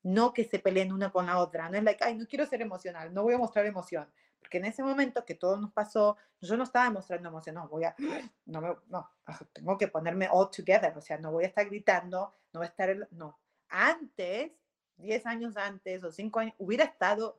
no 0.02 0.32
que 0.32 0.44
se 0.44 0.58
peleen 0.58 0.92
una 0.92 1.10
con 1.10 1.26
la 1.26 1.38
otra. 1.38 1.68
No 1.68 1.76
es 1.76 1.84
like, 1.84 2.02
ay, 2.04 2.16
no 2.16 2.26
quiero 2.26 2.46
ser 2.46 2.62
emocional, 2.62 3.12
no 3.12 3.22
voy 3.22 3.34
a 3.34 3.38
mostrar 3.38 3.66
emoción. 3.66 4.08
Porque 4.38 4.58
en 4.58 4.66
ese 4.66 4.82
momento 4.82 5.24
que 5.24 5.34
todo 5.34 5.56
nos 5.56 5.72
pasó, 5.72 6.16
yo 6.40 6.56
no 6.56 6.64
estaba 6.64 6.88
mostrando 6.90 7.28
emoción, 7.28 7.56
no, 7.56 7.68
voy 7.68 7.84
a, 7.84 7.94
no, 8.46 8.60
me, 8.60 8.76
no, 8.88 9.10
tengo 9.52 9.76
que 9.76 9.88
ponerme 9.88 10.28
all 10.30 10.50
together, 10.50 10.96
o 10.96 11.00
sea, 11.00 11.18
no 11.18 11.32
voy 11.32 11.44
a 11.44 11.48
estar 11.48 11.66
gritando, 11.66 12.32
no 12.52 12.60
voy 12.60 12.66
a 12.66 12.70
estar, 12.70 13.08
no. 13.10 13.38
Antes, 13.68 14.52
10 14.96 15.26
años 15.26 15.56
antes 15.56 16.02
o 16.02 16.10
5 16.10 16.40
años, 16.40 16.54
hubiera 16.58 16.84
estado, 16.84 17.38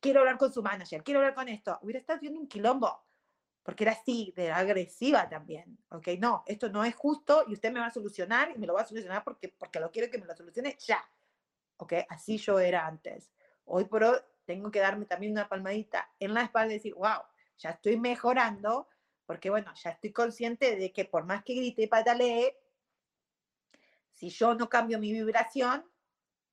quiero 0.00 0.20
hablar 0.20 0.38
con 0.38 0.52
su 0.52 0.62
manager, 0.62 1.02
quiero 1.02 1.20
hablar 1.20 1.34
con 1.34 1.48
esto, 1.48 1.78
hubiera 1.82 1.98
estado 1.98 2.20
viendo 2.20 2.40
un 2.40 2.46
quilombo, 2.46 3.02
porque 3.62 3.84
era 3.84 3.92
así, 3.92 4.32
de 4.36 4.50
agresiva 4.50 5.28
también, 5.28 5.78
¿ok? 5.90 6.08
No, 6.18 6.42
esto 6.46 6.68
no 6.68 6.84
es 6.84 6.94
justo 6.94 7.44
y 7.46 7.52
usted 7.52 7.72
me 7.72 7.80
va 7.80 7.86
a 7.86 7.92
solucionar 7.92 8.50
y 8.54 8.58
me 8.58 8.66
lo 8.66 8.74
va 8.74 8.82
a 8.82 8.86
solucionar 8.86 9.22
porque, 9.22 9.48
porque 9.48 9.80
lo 9.80 9.90
quiero 9.90 10.10
que 10.10 10.18
me 10.18 10.26
lo 10.26 10.34
solucione 10.34 10.76
ya. 10.80 11.02
¿ok? 11.82 11.94
Así 12.08 12.38
yo 12.38 12.58
era 12.58 12.86
antes, 12.86 13.32
hoy 13.64 13.84
por 13.84 14.04
hoy 14.04 14.18
tengo 14.44 14.70
que 14.70 14.80
darme 14.80 15.04
también 15.04 15.32
una 15.32 15.48
palmadita 15.48 16.10
en 16.18 16.34
la 16.34 16.42
espalda 16.42 16.72
y 16.72 16.76
decir, 16.76 16.94
wow, 16.94 17.22
ya 17.58 17.70
estoy 17.70 17.96
mejorando, 17.96 18.88
porque 19.26 19.50
bueno, 19.50 19.72
ya 19.74 19.90
estoy 19.90 20.12
consciente 20.12 20.76
de 20.76 20.92
que 20.92 21.04
por 21.04 21.24
más 21.24 21.42
que 21.42 21.54
grite 21.54 21.82
y 21.82 21.86
patalee, 21.86 22.56
si 24.10 24.28
yo 24.28 24.54
no 24.54 24.68
cambio 24.68 24.98
mi 24.98 25.12
vibración, 25.12 25.84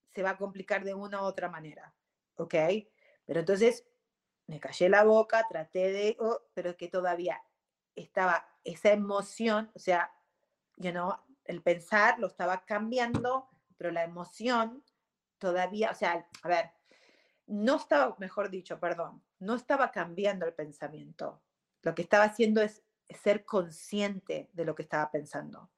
se 0.07 0.23
va 0.23 0.31
a 0.31 0.37
complicar 0.37 0.83
de 0.83 0.93
una 0.93 1.21
u 1.21 1.25
otra 1.25 1.49
manera, 1.49 1.93
¿ok? 2.35 2.55
Pero 3.25 3.41
entonces 3.41 3.85
me 4.49 4.59
callé 4.59 4.89
la 4.89 5.03
boca, 5.03 5.45
traté 5.47 5.91
de, 5.91 6.17
oh, 6.19 6.41
pero 6.55 6.75
que 6.75 6.87
todavía 6.87 7.39
estaba 7.95 8.49
esa 8.63 8.91
emoción, 8.91 9.69
o 9.75 9.79
sea, 9.79 10.11
you 10.77 10.89
know, 10.89 11.15
el 11.45 11.61
pensar 11.61 12.17
lo 12.17 12.25
estaba 12.25 12.65
cambiando, 12.65 13.47
pero 13.77 13.91
la 13.91 14.03
emoción 14.03 14.83
todavía, 15.37 15.91
o 15.91 15.93
sea, 15.93 16.27
a 16.41 16.47
ver, 16.47 16.71
no 17.45 17.75
estaba, 17.75 18.15
mejor 18.17 18.49
dicho, 18.49 18.79
perdón, 18.79 19.21
no 19.37 19.53
estaba 19.53 19.91
cambiando 19.91 20.47
el 20.47 20.53
pensamiento. 20.53 21.43
Lo 21.83 21.93
que 21.93 22.01
estaba 22.01 22.23
haciendo 22.23 22.63
es 22.63 22.81
ser 23.21 23.45
consciente 23.45 24.49
de 24.53 24.65
lo 24.65 24.73
que 24.73 24.81
estaba 24.81 25.11
pensando. 25.11 25.69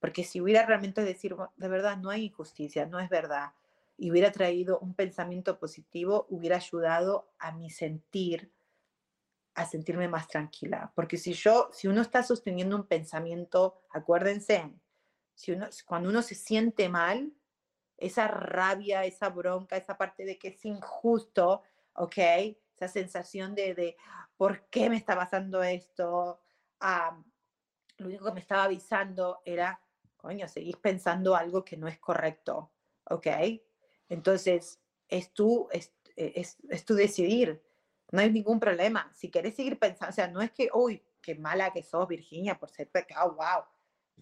Porque 0.00 0.24
si 0.24 0.40
hubiera 0.40 0.66
realmente 0.66 1.04
decir, 1.04 1.36
de 1.56 1.68
verdad, 1.68 1.96
no 1.96 2.10
hay 2.10 2.26
injusticia, 2.26 2.84
no 2.84 2.98
es 2.98 3.08
verdad, 3.08 3.52
y 3.98 4.12
hubiera 4.12 4.30
traído 4.30 4.78
un 4.78 4.94
pensamiento 4.94 5.58
positivo, 5.58 6.26
hubiera 6.30 6.56
ayudado 6.56 7.32
a 7.38 7.50
mi 7.50 7.68
sentir, 7.68 8.52
a 9.54 9.66
sentirme 9.66 10.06
más 10.06 10.28
tranquila. 10.28 10.92
Porque 10.94 11.16
si 11.18 11.32
yo, 11.32 11.68
si 11.72 11.88
uno 11.88 12.00
está 12.00 12.22
sosteniendo 12.22 12.76
un 12.76 12.86
pensamiento, 12.86 13.82
acuérdense, 13.90 14.72
si 15.34 15.50
uno, 15.50 15.66
cuando 15.84 16.10
uno 16.10 16.22
se 16.22 16.36
siente 16.36 16.88
mal, 16.88 17.32
esa 17.96 18.28
rabia, 18.28 19.04
esa 19.04 19.30
bronca, 19.30 19.76
esa 19.76 19.98
parte 19.98 20.24
de 20.24 20.38
que 20.38 20.48
es 20.48 20.64
injusto, 20.64 21.64
¿ok? 21.94 22.18
Esa 22.76 22.86
sensación 22.86 23.56
de, 23.56 23.74
de 23.74 23.96
¿por 24.36 24.68
qué 24.68 24.88
me 24.88 24.96
está 24.96 25.16
pasando 25.16 25.60
esto? 25.64 26.40
Ah, 26.78 27.20
lo 27.96 28.06
único 28.06 28.26
que 28.26 28.32
me 28.32 28.40
estaba 28.40 28.62
avisando 28.62 29.42
era, 29.44 29.82
coño, 30.16 30.46
seguís 30.46 30.76
pensando 30.76 31.34
algo 31.34 31.64
que 31.64 31.76
no 31.76 31.88
es 31.88 31.98
correcto, 31.98 32.70
¿ok? 33.10 33.26
Entonces, 34.08 34.80
es 35.08 35.32
tú, 35.32 35.68
es, 35.72 35.92
es, 36.16 36.56
es 36.68 36.84
tú 36.84 36.94
decidir, 36.94 37.62
no 38.10 38.20
hay 38.20 38.30
ningún 38.30 38.60
problema. 38.60 39.10
Si 39.14 39.30
quieres 39.30 39.54
seguir 39.54 39.78
pensando, 39.78 40.10
o 40.10 40.14
sea, 40.14 40.28
no 40.28 40.40
es 40.40 40.50
que, 40.50 40.70
uy, 40.72 41.02
qué 41.20 41.34
mala 41.34 41.72
que 41.72 41.82
sos, 41.82 42.08
Virginia, 42.08 42.58
por 42.58 42.70
ser 42.70 42.88
pecado, 42.88 43.34
wow. 43.34 43.64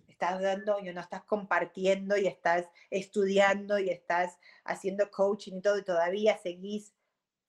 Estás 0.08 0.40
dando 0.40 0.78
y 0.78 0.92
no 0.92 1.00
estás 1.00 1.24
compartiendo 1.24 2.16
y 2.16 2.26
estás 2.26 2.68
estudiando 2.90 3.78
y 3.78 3.90
estás 3.90 4.38
haciendo 4.64 5.10
coaching 5.10 5.54
y 5.58 5.62
todo 5.62 5.78
y 5.78 5.84
todavía 5.84 6.36
seguís 6.38 6.94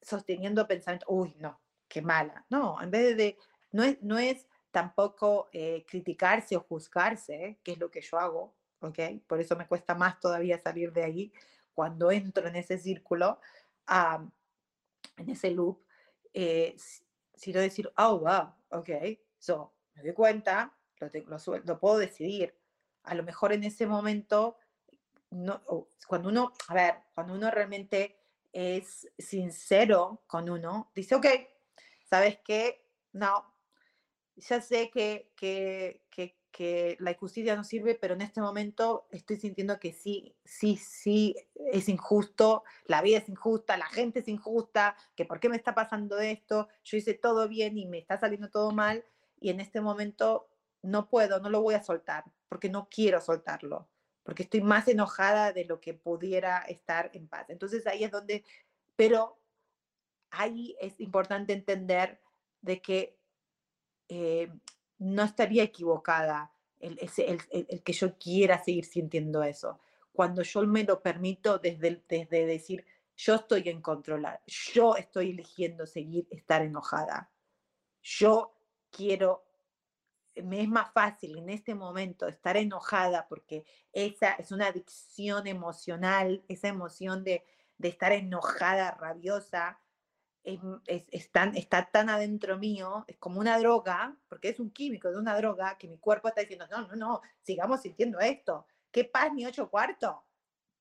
sosteniendo 0.01 0.67
pensamiento, 0.67 1.05
uy, 1.09 1.35
no, 1.39 1.59
qué 1.87 2.01
mala. 2.01 2.45
No, 2.49 2.81
en 2.81 2.91
vez 2.91 3.17
de, 3.17 3.37
no 3.71 3.83
es, 3.83 4.01
no 4.01 4.17
es 4.17 4.47
tampoco 4.71 5.49
eh, 5.51 5.85
criticarse 5.87 6.55
o 6.55 6.61
juzgarse, 6.61 7.59
que 7.63 7.73
es 7.73 7.79
lo 7.79 7.89
que 7.89 8.01
yo 8.01 8.19
hago, 8.19 8.55
¿ok? 8.79 8.99
Por 9.27 9.41
eso 9.41 9.55
me 9.55 9.67
cuesta 9.67 9.95
más 9.95 10.19
todavía 10.19 10.57
salir 10.59 10.93
de 10.93 11.03
ahí 11.03 11.33
cuando 11.77 12.09
entro 12.09 12.47
en 12.47 12.55
ese 12.55 12.79
círculo, 12.79 13.39
en 13.87 15.29
ese 15.29 15.51
loop, 15.51 15.85
eh, 16.33 16.75
sino 17.35 17.59
decir, 17.59 17.93
oh, 17.97 18.17
wow, 18.17 18.51
ok, 18.69 18.89
so, 19.37 19.75
me 19.93 20.01
doy 20.01 20.13
cuenta, 20.13 20.75
lo, 20.99 21.61
lo, 21.63 21.79
puedo 21.79 21.99
decidir. 21.99 22.57
A 23.03 23.13
lo 23.13 23.21
mejor 23.21 23.53
en 23.53 23.63
ese 23.63 23.85
momento, 23.85 24.57
no, 25.29 25.61
cuando 26.07 26.29
uno, 26.29 26.51
a 26.67 26.73
ver, 26.73 26.95
cuando 27.13 27.35
uno 27.35 27.51
realmente 27.51 28.21
es 28.51 29.07
sincero 29.19 30.23
con 30.25 30.49
uno, 30.49 30.91
dice, 30.95 31.13
ok, 31.13 31.27
¿sabes 32.09 32.39
qué? 32.43 32.89
No, 33.11 33.53
ya 34.35 34.61
sé 34.61 34.89
que, 34.89 35.31
que, 35.35 36.06
que, 36.57 36.97
la 36.99 37.11
injusticia 37.11 37.55
no 37.55 37.63
sirve, 37.63 37.93
pero 37.93 38.15
en 38.15 38.21
este 38.21 38.41
momento 38.41 39.07
estoy 39.11 39.37
sintiendo 39.37 39.79
que 39.79 39.93
sí, 39.93 40.35
sí, 40.43 40.75
sí, 40.75 41.35
es 41.53 41.87
injusto, 41.87 42.63
la 42.85 43.03
vida 43.03 43.19
es 43.19 43.29
injusta, 43.29 43.77
la 43.77 43.85
gente 43.85 44.21
es 44.21 44.27
injusta, 44.27 44.95
que 45.15 45.23
por 45.23 45.39
qué 45.39 45.49
me 45.49 45.55
está 45.55 45.75
pasando 45.75 46.17
esto, 46.17 46.67
yo 46.83 46.97
hice 46.97 47.13
todo 47.13 47.47
bien 47.47 47.77
y 47.77 47.85
me 47.85 47.99
está 47.99 48.17
saliendo 48.17 48.49
todo 48.49 48.71
mal, 48.71 49.05
y 49.39 49.51
en 49.51 49.59
este 49.59 49.81
momento 49.81 50.49
no 50.81 51.09
puedo, 51.09 51.39
no 51.39 51.51
lo 51.51 51.61
voy 51.61 51.75
a 51.75 51.83
soltar, 51.83 52.23
porque 52.49 52.69
no 52.69 52.87
quiero 52.89 53.21
soltarlo, 53.21 53.87
porque 54.23 54.41
estoy 54.41 54.61
más 54.61 54.87
enojada 54.87 55.53
de 55.53 55.65
lo 55.65 55.79
que 55.79 55.93
pudiera 55.93 56.57
estar 56.61 57.11
en 57.13 57.27
paz. 57.27 57.51
Entonces 57.51 57.85
ahí 57.85 58.03
es 58.03 58.09
donde, 58.09 58.43
pero 58.95 59.37
ahí 60.31 60.75
es 60.81 60.99
importante 60.99 61.53
entender 61.53 62.19
de 62.61 62.81
que 62.81 63.15
eh, 64.09 64.49
no 64.99 65.23
estaría 65.23 65.63
equivocada 65.63 66.51
el, 66.79 66.99
el, 66.99 67.83
que 67.83 67.93
yo 67.93 68.17
quiera 68.17 68.63
seguir 68.63 68.85
sintiendo 68.85 69.43
eso. 69.43 69.79
Cuando 70.11 70.41
yo 70.41 70.61
me 70.63 70.83
lo 70.83 71.01
permito 71.01 71.59
desde, 71.59 72.03
desde 72.07 72.45
decir, 72.45 72.85
yo 73.15 73.35
estoy 73.35 73.67
en 73.69 73.81
controlar, 73.81 74.41
yo 74.45 74.95
estoy 74.95 75.31
eligiendo 75.31 75.87
seguir 75.87 76.27
estar 76.29 76.61
enojada. 76.61 77.31
Yo 78.01 78.55
quiero, 78.91 79.43
me 80.35 80.61
es 80.61 80.69
más 80.69 80.91
fácil 80.93 81.37
en 81.37 81.49
este 81.49 81.73
momento 81.73 82.27
estar 82.27 82.57
enojada 82.57 83.27
porque 83.27 83.65
esa 83.91 84.33
es 84.33 84.51
una 84.51 84.67
adicción 84.67 85.47
emocional, 85.47 86.43
esa 86.47 86.67
emoción 86.67 87.23
de, 87.23 87.43
de 87.77 87.87
estar 87.89 88.11
enojada, 88.11 88.91
rabiosa, 88.91 89.79
es, 90.85 91.07
está 91.11 91.89
tan 91.91 92.09
adentro 92.09 92.57
mío, 92.57 93.03
es 93.07 93.17
como 93.17 93.39
una 93.39 93.59
droga, 93.59 94.15
porque 94.29 94.49
es 94.49 94.59
un 94.59 94.71
químico 94.71 95.11
de 95.11 95.17
una 95.17 95.35
droga 95.35 95.77
que 95.77 95.89
mi 95.89 95.97
cuerpo 95.97 96.29
está 96.29 96.41
diciendo, 96.41 96.65
no, 96.71 96.87
no, 96.87 96.95
no, 96.95 97.21
sigamos 97.41 97.81
sintiendo 97.81 98.19
esto. 98.19 98.65
¿Qué 98.89 99.03
paz 99.03 99.33
ni 99.33 99.45
ocho 99.45 99.69
cuartos? 99.69 100.15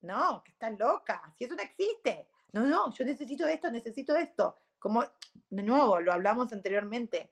No, 0.03 0.43
que 0.45 0.53
estás 0.53 0.79
loca, 0.79 1.35
si 1.37 1.45
eso 1.45 1.57
no 1.57 1.63
existe. 1.63 2.29
No, 2.53 2.65
no, 2.65 2.93
yo 2.93 3.05
necesito 3.05 3.47
esto, 3.47 3.71
necesito 3.71 4.15
esto. 4.15 4.57
Como, 4.79 5.03
de 5.51 5.63
nuevo, 5.65 6.01
lo 6.01 6.13
hablamos 6.13 6.53
anteriormente, 6.53 7.29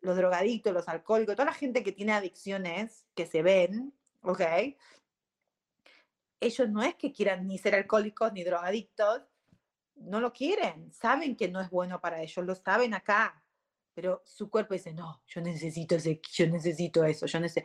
los 0.00 0.16
drogadictos, 0.16 0.72
los 0.72 0.88
alcohólicos, 0.88 1.36
toda 1.36 1.46
la 1.46 1.52
gente 1.52 1.84
que 1.84 1.92
tiene 1.92 2.12
adicciones 2.12 3.06
que 3.14 3.26
se 3.26 3.42
ven, 3.42 3.94
¿ok? 4.22 4.40
Ellos 6.40 6.68
no 6.68 6.82
es 6.82 6.96
que 6.96 7.12
quieran 7.12 7.46
ni 7.46 7.58
ser 7.58 7.76
alcohólicos 7.76 8.32
ni 8.32 8.42
drogadictos, 8.42 9.22
no 9.96 10.20
lo 10.20 10.32
quieren, 10.32 10.92
saben 10.92 11.36
que 11.36 11.48
no 11.48 11.60
es 11.60 11.70
bueno 11.70 12.00
para 12.00 12.20
ellos, 12.20 12.44
lo 12.44 12.54
saben 12.54 12.94
acá, 12.94 13.42
pero 13.94 14.22
su 14.24 14.50
cuerpo 14.50 14.74
dice, 14.74 14.92
no, 14.92 15.22
yo 15.26 15.40
necesito, 15.40 15.94
ese, 15.94 16.20
yo 16.32 16.48
necesito 16.48 17.04
eso. 17.04 17.26
Entonces, 17.26 17.64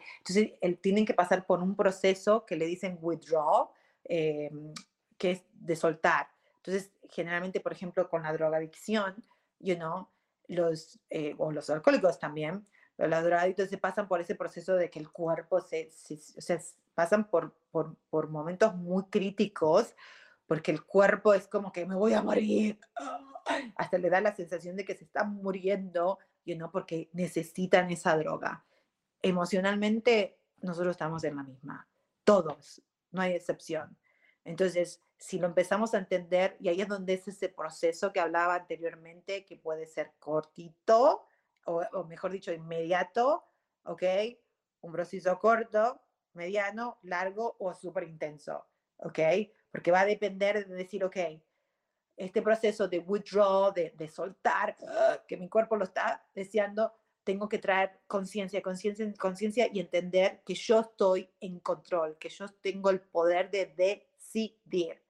él, 0.61 0.77
tienen 0.77 1.05
que 1.05 1.15
pasar 1.15 1.45
por 1.45 1.61
un 1.61 1.75
proceso 1.75 2.45
que 2.45 2.55
le 2.55 2.65
dicen 2.65 2.99
withdraw, 3.01 3.71
em, 4.03 4.73
que 5.17 5.32
es 5.32 5.43
de 5.53 5.75
soltar. 5.75 6.30
Entonces, 6.57 6.91
generalmente, 7.09 7.59
por 7.59 7.73
ejemplo, 7.73 8.07
con 8.07 8.21
la 8.23 8.32
drogadicción, 8.32 9.15
you 9.59 9.75
know, 9.75 10.07
los, 10.47 10.99
eh, 11.09 11.34
o 11.39 11.51
los 11.51 11.69
alcohólicos 11.69 12.19
también, 12.19 12.65
los 12.97 13.23
drogadictos 13.23 13.69
se 13.69 13.77
pasan 13.77 14.07
por 14.07 14.19
ese 14.19 14.36
proceso 14.36 14.75
de 14.75 14.89
que 14.89 14.99
el 14.99 15.09
cuerpo 15.09 15.61
se, 15.61 15.89
o 16.38 16.41
sea, 16.41 16.59
pasan 16.93 17.30
por, 17.30 17.55
por, 17.71 17.95
por 18.09 18.27
momentos 18.30 18.75
muy 18.75 19.05
críticos 19.05 19.95
porque 20.50 20.72
el 20.72 20.84
cuerpo 20.84 21.36
es 21.36 21.47
como 21.47 21.72
que 21.72 21.86
me 21.86 21.93
voy 21.93 22.14
a 22.14 22.24
morir. 22.24 22.80
Hasta 23.76 24.00
le 24.00 24.10
da 24.10 24.20
la 24.20 24.36
sensación 24.36 24.76
de 24.76 24.84
que 24.84 24.95
se 24.95 25.04
está 25.04 25.24
muriendo, 25.24 26.18
y 26.43 26.56
no 26.56 26.72
porque 26.72 27.08
necesitan 27.14 27.91
esa 27.91 28.18
droga. 28.18 28.66
Emocionalmente, 29.22 30.39
nosotros 30.62 30.93
estamos 30.93 31.24
en 31.24 31.36
la 31.36 31.43
misma. 31.43 31.88
Todos, 32.24 32.82
no 33.12 33.22
hay 33.22 33.34
excepción. 33.34 33.95
Entonces, 34.43 35.04
si 35.20 35.38
lo 35.38 35.45
empezamos 35.45 35.93
a 35.93 36.00
entender, 36.00 36.58
y 36.60 36.70
ahí 36.70 36.82
es 36.82 36.88
donde 36.88 37.14
es 37.14 37.28
ese 37.28 37.50
proceso 37.50 38.12
que 38.12 38.20
hablaba 38.20 38.56
anteriormente, 38.56 39.45
que 39.45 39.56
puede 39.56 39.86
ser 39.86 40.14
cortito, 40.18 41.28
o, 41.66 41.84
o 41.93 42.06
mejor 42.06 42.32
dicho, 42.32 42.52
inmediato, 42.52 43.43
¿ok? 43.84 44.02
Un 44.82 44.93
proceso 44.93 45.38
corto, 45.38 46.02
mediano, 46.34 46.97
largo 47.04 47.56
o 47.60 47.76
súper 47.76 48.06
intenso, 48.06 48.66
¿ok? 49.00 49.20
porque 49.72 49.91
va 49.91 50.02
a 50.02 50.06
depender 50.06 50.68
de 50.68 50.76
decir, 50.76 51.04
ok, 51.04 51.18
este 52.18 52.41
proceso 52.41 52.88
de 52.88 53.00
withdraw, 53.00 53.74
de, 53.74 53.93
de 53.95 54.08
soltar, 54.08 54.76
¡ah! 54.88 55.24
que 55.28 55.38
mi 55.38 55.47
cuerpo 55.47 55.78
lo 55.78 55.86
está 55.86 56.26
deseando, 56.36 56.93
tengo 57.24 57.47
que 57.47 57.60
traer 57.60 58.00
conciencia, 58.08 58.62
conciencia, 58.62 59.12
conciencia 59.18 59.70
y 59.72 59.80
entender 59.80 60.41
que 60.45 60.56
yo 60.56 60.82
estoy 60.82 61.30
en 61.39 61.60
control, 61.60 62.18
que 62.18 62.30
yo 62.30 62.47
tengo 62.62 62.89
el 62.89 63.02
poder 63.02 63.52
de 63.52 63.68
decidir. 63.68 65.02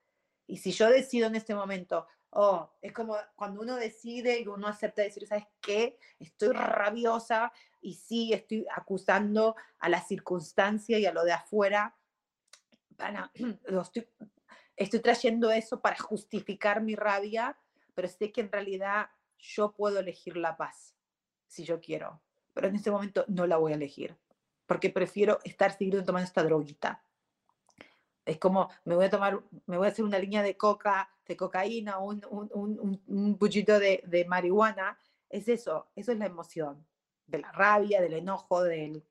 Y 0.45 0.57
si 0.57 0.71
yo 0.71 0.89
decido 0.89 1.27
en 1.27 1.35
este 1.35 1.55
momento, 1.55 2.05
oh, 2.31 2.69
es 2.81 2.91
como 2.91 3.15
cuando 3.35 3.61
uno 3.61 3.75
decide 3.75 4.39
y 4.39 4.47
uno 4.47 4.67
acepta 4.67 5.01
decir, 5.01 5.25
¿sabes 5.27 5.45
qué? 5.61 5.97
Estoy 6.19 6.49
rabiosa 6.49 7.51
y 7.81 7.93
sí, 7.93 8.33
estoy 8.33 8.65
acusando 8.75 9.55
a 9.79 9.89
la 9.89 10.01
circunstancia 10.01 10.99
y 10.99 11.05
a 11.05 11.13
lo 11.13 11.23
de 11.23 11.31
afuera. 11.31 11.95
Estoy, 14.75 14.99
trayendo 15.01 15.51
eso 15.51 15.81
para 15.81 15.97
justificar 15.97 16.81
mi 16.81 16.95
rabia, 16.95 17.57
pero 17.93 18.07
sé 18.07 18.31
que 18.31 18.41
en 18.41 18.51
realidad 18.51 19.09
yo 19.37 19.73
puedo 19.73 19.99
elegir 19.99 20.37
la 20.37 20.55
paz 20.55 20.95
si 21.47 21.63
yo 21.63 21.81
quiero, 21.81 22.21
pero 22.53 22.67
en 22.67 22.75
este 22.75 22.91
momento 22.91 23.25
no 23.27 23.47
la 23.47 23.57
voy 23.57 23.73
a 23.73 23.75
elegir, 23.75 24.15
porque 24.65 24.89
prefiero 24.89 25.39
estar 25.43 25.75
siguiendo 25.75 26.05
tomando 26.05 26.27
esta 26.27 26.43
droguita. 26.43 27.03
Es 28.25 28.37
como, 28.37 28.69
me 28.85 28.95
voy 28.95 29.05
a 29.05 29.09
tomar, 29.09 29.41
me 29.65 29.77
voy 29.77 29.87
a 29.87 29.89
hacer 29.89 30.05
una 30.05 30.19
línea 30.19 30.43
de 30.43 30.55
coca, 30.55 31.09
de 31.25 31.35
cocaína, 31.35 31.97
un, 31.97 32.21
un, 32.29 33.39
de 33.39 34.25
marihuana. 34.27 34.97
Es 35.29 35.47
eso, 35.47 35.87
eso 35.95 36.11
es 36.11 36.17
la 36.19 36.27
emoción, 36.27 36.85
de 37.25 37.39
la 37.39 37.51
rabia, 37.51 38.01
del 38.01 38.13
enojo, 38.13 38.63
del, 38.63 39.03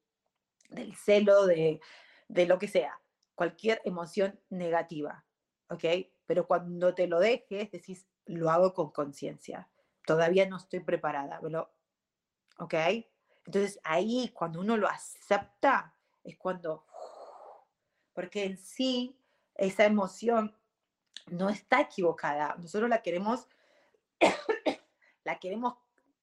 del 0.71 0.95
celo, 0.95 1.47
de, 1.47 1.81
de 2.29 2.47
lo 2.47 2.59
que 2.59 2.69
sea, 2.69 3.01
cualquier 3.39 3.81
emoción 3.85 4.41
negativa, 4.51 5.25
¿ok? 5.69 5.85
Pero 6.27 6.49
cuando 6.49 6.93
te 6.93 7.07
lo 7.07 7.21
dejes, 7.21 7.71
decís, 7.71 8.09
lo 8.27 8.51
hago 8.51 8.75
con 8.75 8.91
conciencia. 8.91 9.71
Todavía 10.05 10.49
no 10.49 10.57
estoy 10.57 10.81
preparada, 10.81 11.39
pero, 11.41 11.73
¿ok? 12.59 12.75
Entonces 13.47 13.79
ahí, 13.85 14.33
cuando 14.35 14.59
uno 14.59 14.77
lo 14.77 14.89
acepta, 14.89 15.95
es 16.25 16.37
cuando, 16.37 16.85
porque 18.13 18.43
en 18.43 18.59
sí, 18.59 19.17
esa 19.55 19.85
emoción 19.85 20.59
no 21.27 21.49
está 21.49 21.83
equivocada. 21.83 22.57
Nosotros 22.59 22.91
la 22.91 23.03
queremos, 23.03 23.47
la 25.23 25.39
queremos 25.39 25.77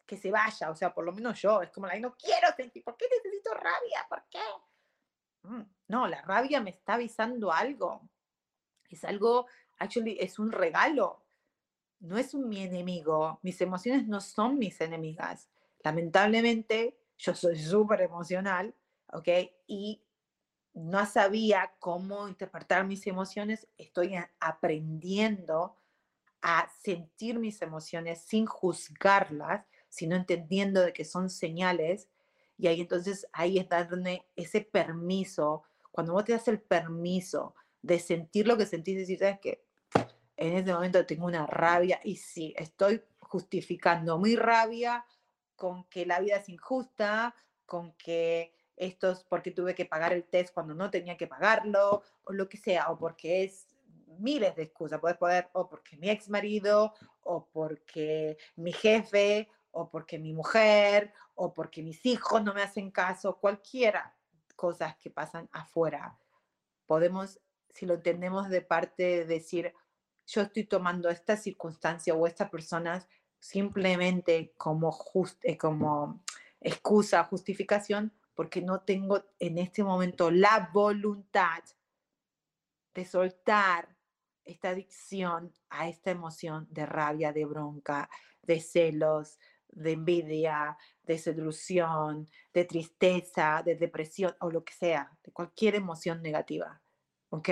que 0.05 0.17
se 0.17 0.31
vaya, 0.31 0.69
o 0.69 0.75
sea, 0.75 0.93
por 0.93 1.05
lo 1.05 1.13
menos 1.13 1.41
yo, 1.41 1.61
es 1.61 1.71
como 1.71 1.87
la, 1.87 1.97
no 1.97 2.13
quiero 2.17 2.49
sentir, 2.57 2.83
¿por 2.83 2.97
qué 2.97 3.05
necesito 3.09 3.53
rabia? 3.53 4.05
¿Por 4.09 4.25
qué? 4.29 4.39
Mm, 5.43 5.74
no, 5.87 6.07
la 6.07 6.21
rabia 6.21 6.61
me 6.61 6.71
está 6.71 6.95
avisando 6.95 7.51
algo. 7.51 8.01
Es 8.89 9.03
algo, 9.03 9.47
actually, 9.77 10.17
es 10.19 10.39
un 10.39 10.51
regalo. 10.51 11.23
No 11.99 12.17
es 12.17 12.33
un 12.33 12.49
mi 12.49 12.63
enemigo. 12.63 13.39
Mis 13.43 13.61
emociones 13.61 14.07
no 14.07 14.21
son 14.21 14.57
mis 14.57 14.79
enemigas. 14.81 15.49
Lamentablemente, 15.83 16.97
yo 17.17 17.33
soy 17.33 17.57
súper 17.57 18.01
emocional, 18.01 18.73
¿ok? 19.13 19.27
Y 19.67 20.01
no 20.73 21.05
sabía 21.05 21.73
cómo 21.79 22.27
interpretar 22.27 22.85
mis 22.85 23.07
emociones. 23.07 23.67
Estoy 23.77 24.15
aprendiendo 24.39 25.77
a 26.41 26.69
sentir 26.81 27.39
mis 27.39 27.61
emociones 27.61 28.21
sin 28.21 28.45
juzgarlas, 28.45 29.65
sino 29.89 30.15
entendiendo 30.15 30.81
de 30.81 30.93
que 30.93 31.05
son 31.05 31.29
señales 31.29 32.09
y 32.57 32.67
ahí 32.67 32.81
entonces, 32.81 33.27
ahí 33.33 33.57
es 33.57 33.67
darle 33.67 34.25
ese 34.35 34.61
permiso. 34.61 35.63
Cuando 35.95 36.11
vos 36.11 36.25
te 36.25 36.33
das 36.33 36.49
el 36.49 36.59
permiso 36.59 37.55
de 37.81 37.99
sentir 37.99 38.45
lo 38.47 38.57
que 38.57 38.65
sentís, 38.65 38.97
decir, 38.97 39.17
¿sabes 39.17 39.39
qué? 39.41 39.63
En 40.35 40.57
este 40.57 40.73
momento 40.73 41.05
tengo 41.05 41.25
una 41.25 41.47
rabia 41.47 42.01
y 42.03 42.17
sí, 42.17 42.53
estoy 42.57 43.01
justificando 43.19 44.19
mi 44.19 44.35
rabia 44.35 45.05
con 45.55 45.85
que 45.85 46.05
la 46.05 46.19
vida 46.19 46.35
es 46.35 46.49
injusta, 46.49 47.33
con 47.65 47.93
que 47.93 48.53
esto 48.75 49.09
es 49.09 49.23
porque 49.23 49.51
tuve 49.51 49.73
que 49.73 49.85
pagar 49.85 50.11
el 50.11 50.25
test 50.25 50.53
cuando 50.53 50.73
no 50.73 50.89
tenía 50.89 51.15
que 51.15 51.27
pagarlo, 51.27 52.03
o 52.25 52.33
lo 52.33 52.49
que 52.49 52.57
sea, 52.57 52.91
o 52.91 52.97
porque 52.97 53.45
es 53.45 53.65
miles 54.19 54.53
de 54.57 54.63
excusas. 54.63 54.99
Puedes 54.99 55.17
poder, 55.17 55.47
o 55.53 55.69
porque 55.69 55.95
mi 55.95 56.09
ex 56.09 56.27
marido, 56.27 56.93
o 57.21 57.47
porque 57.47 58.37
mi 58.57 58.73
jefe, 58.73 59.47
o 59.71 59.89
porque 59.89 60.19
mi 60.19 60.33
mujer, 60.33 61.13
o 61.35 61.53
porque 61.53 61.81
mis 61.81 62.05
hijos 62.05 62.43
no 62.43 62.53
me 62.53 62.63
hacen 62.63 62.91
caso, 62.91 63.37
cualquiera 63.37 64.13
cosas 64.65 64.97
que 64.97 65.11
pasan 65.11 65.47
afuera. 65.51 66.17
Podemos, 66.87 67.39
si 67.69 67.85
lo 67.85 67.93
entendemos 67.93 68.49
de 68.49 68.61
parte 68.63 69.03
de 69.03 69.25
decir, 69.25 69.71
yo 70.25 70.41
estoy 70.41 70.63
tomando 70.63 71.07
esta 71.09 71.37
circunstancia 71.37 72.15
o 72.15 72.25
esta 72.25 72.49
persona 72.49 73.07
simplemente 73.39 74.55
como, 74.57 74.91
just, 74.91 75.37
eh, 75.45 75.55
como 75.55 76.23
excusa, 76.59 77.23
justificación, 77.25 78.11
porque 78.33 78.59
no 78.63 78.81
tengo 78.81 79.23
en 79.37 79.59
este 79.59 79.83
momento 79.83 80.31
la 80.31 80.71
voluntad 80.73 81.63
de 82.95 83.05
soltar 83.05 83.95
esta 84.45 84.69
adicción 84.69 85.53
a 85.69 85.87
esta 85.89 86.09
emoción 86.09 86.67
de 86.71 86.87
rabia, 86.87 87.31
de 87.33 87.45
bronca, 87.45 88.09
de 88.41 88.59
celos, 88.61 89.37
de 89.69 89.91
envidia, 89.91 90.75
de 91.05 91.17
seducción, 91.17 92.27
de 92.53 92.65
tristeza, 92.65 93.61
de 93.63 93.75
depresión 93.75 94.35
o 94.39 94.49
lo 94.49 94.63
que 94.63 94.73
sea, 94.73 95.11
de 95.23 95.31
cualquier 95.31 95.75
emoción 95.75 96.21
negativa. 96.21 96.81
¿Ok? 97.29 97.49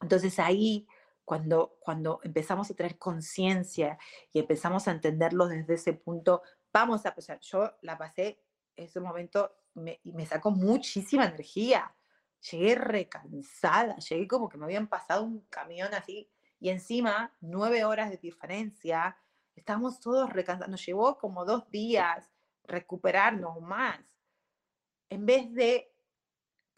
Entonces 0.00 0.38
ahí, 0.38 0.86
cuando, 1.24 1.76
cuando 1.80 2.20
empezamos 2.22 2.70
a 2.70 2.74
tener 2.74 2.98
conciencia 2.98 3.98
y 4.32 4.40
empezamos 4.40 4.88
a 4.88 4.92
entenderlo 4.92 5.46
desde 5.46 5.74
ese 5.74 5.92
punto, 5.92 6.42
vamos 6.72 7.06
a 7.06 7.14
pasar. 7.14 7.38
Yo 7.40 7.70
la 7.82 7.96
pasé, 7.96 8.42
ese 8.74 9.00
momento, 9.00 9.54
me, 9.74 10.00
me 10.04 10.26
sacó 10.26 10.50
muchísima 10.50 11.26
energía. 11.26 11.94
Llegué 12.50 12.74
recansada, 12.74 13.96
llegué 13.96 14.26
como 14.26 14.48
que 14.48 14.58
me 14.58 14.64
habían 14.64 14.88
pasado 14.88 15.22
un 15.22 15.40
camión 15.48 15.94
así 15.94 16.28
y 16.58 16.70
encima 16.70 17.32
nueve 17.40 17.84
horas 17.84 18.10
de 18.10 18.16
diferencia 18.16 19.16
Estábamos 19.54 20.00
todos 20.00 20.30
recansados. 20.30 20.70
Nos 20.70 20.84
llevó 20.84 21.18
como 21.18 21.44
dos 21.44 21.70
días 21.70 22.31
recuperarnos 22.64 23.60
más. 23.60 24.00
En 25.08 25.26
vez 25.26 25.52
de 25.52 25.92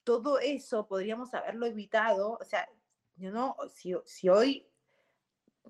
todo 0.02 0.38
eso, 0.38 0.86
podríamos 0.86 1.32
haberlo 1.34 1.66
evitado. 1.66 2.38
O 2.40 2.44
sea, 2.44 2.68
no, 3.16 3.56
si, 3.72 3.94
si 4.04 4.28
hoy, 4.28 4.68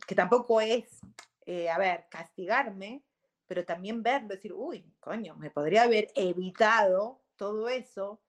que 0.06 0.14
tampoco 0.14 0.60
es, 0.60 1.00
eh, 1.46 1.68
a 1.70 1.78
ver, 1.78 2.06
castigarme, 2.10 3.04
pero 3.46 3.64
también 3.64 4.02
verlo, 4.02 4.28
decir, 4.28 4.52
uy, 4.52 4.90
coño, 5.00 5.36
me 5.36 5.50
podría 5.50 5.82
haber 5.82 6.08
evitado 6.14 7.20
todo 7.36 7.68
eso 7.68 8.20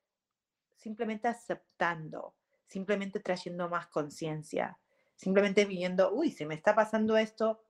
simplemente 0.76 1.28
aceptando, 1.28 2.36
simplemente 2.68 3.20
trayendo 3.20 3.70
más 3.70 3.88
conciencia, 3.88 4.78
simplemente 5.16 5.66
viendo, 5.66 6.14
uy, 6.14 6.32
se 6.32 6.46
me 6.46 6.56
está 6.56 6.76
pasando 6.76 7.18
esto, 7.18 7.64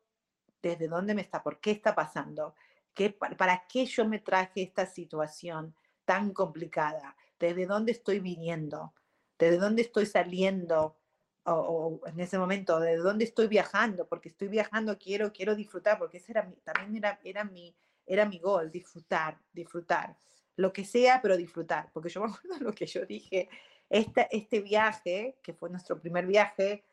desde 0.61 0.88
dónde 0.88 1.13
me 1.13 1.22
está, 1.22 1.43
por 1.43 1.59
qué 1.59 1.72
está 1.72 1.93
pasando, 1.93 2.55
¿Qué, 2.96 3.12
para 3.12 3.68
qué 3.68 3.86
yo 3.86 4.08
me 4.08 4.20
traje 4.20 4.64
esta 4.64 4.86
situación 4.86 5.76
tan 6.06 6.32
complicada, 6.32 7.16
desde 7.38 7.66
dónde 7.66 7.91
estoy 7.91 8.20
viniendo, 8.20 8.93
desde 9.38 9.58
dónde 9.58 9.82
estoy 9.82 10.06
saliendo, 10.06 10.98
o, 11.43 12.02
en 12.08 12.20
ese 12.20 12.39
momento, 12.39 12.80
desde 12.80 13.04
dónde 13.04 13.26
estoy 13.26 13.48
viajando, 13.48 14.08
porque 14.08 14.30
estoy 14.30 14.48
viajando, 14.48 14.98
quiero, 14.98 15.32
quiero 15.32 15.56
disfrutar, 15.56 16.00
porque 16.00 16.18
ese 16.18 16.32
era 16.32 16.43
mi, 16.43 16.56
también 16.58 16.96
era, 16.96 17.20
era, 17.24 17.43
mi, 17.43 17.76
era 18.06 18.26
mi 18.26 18.39
gol, 18.39 18.72
disfrutar, 18.72 19.38
disfrutar, 19.52 20.18
lo 20.56 20.72
que 20.72 20.86
sea, 20.86 21.22
pero 21.22 21.38
disfrutar, 21.38 21.91
porque 21.93 22.10
yo 22.10 22.22
me 22.22 22.28
acuerdo 22.32 22.58
lo 22.60 22.74
que 22.74 22.86
yo 22.88 23.06
dije, 23.06 23.50
este, 23.89 24.28
este 24.32 24.62
viaje, 24.62 25.38
que 25.43 25.54
fue 25.54 25.70
nuestro 25.70 26.00
primer 26.00 26.26
viaje, 26.26 26.86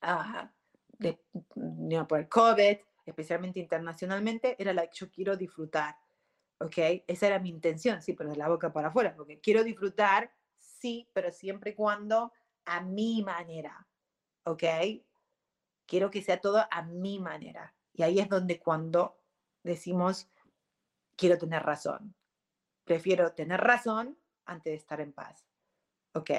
a 0.00 0.50
de, 0.98 1.18
mm, 1.54 2.04
por 2.06 2.18
el 2.18 2.28
COVID, 2.28 2.76
especialmente 3.08 3.60
internacionalmente, 3.60 4.56
era 4.60 4.72
la 4.72 4.86
que 4.86 4.96
yo 4.96 5.10
quiero 5.10 5.36
disfrutar. 5.36 5.96
¿Ok? 6.60 6.76
Esa 7.06 7.28
era 7.28 7.38
mi 7.38 7.50
intención, 7.50 8.02
sí, 8.02 8.14
pero 8.14 8.30
de 8.30 8.36
la 8.36 8.48
boca 8.48 8.72
para 8.72 8.88
afuera, 8.88 9.14
porque 9.14 9.40
quiero 9.40 9.62
disfrutar, 9.62 10.32
sí, 10.58 11.08
pero 11.12 11.30
siempre 11.30 11.70
y 11.70 11.74
cuando 11.74 12.32
a 12.64 12.80
mi 12.80 13.22
manera. 13.22 13.86
¿Ok? 14.44 14.64
Quiero 15.86 16.10
que 16.10 16.22
sea 16.22 16.40
todo 16.40 16.64
a 16.70 16.82
mi 16.82 17.18
manera. 17.18 17.74
Y 17.92 18.02
ahí 18.02 18.18
es 18.18 18.28
donde 18.28 18.58
cuando 18.60 19.18
decimos, 19.62 20.28
quiero 21.16 21.38
tener 21.38 21.62
razón. 21.62 22.14
Prefiero 22.84 23.32
tener 23.32 23.60
razón 23.60 24.18
antes 24.44 24.72
de 24.72 24.76
estar 24.76 25.00
en 25.00 25.12
paz. 25.12 25.46
¿Ok? 26.14 26.30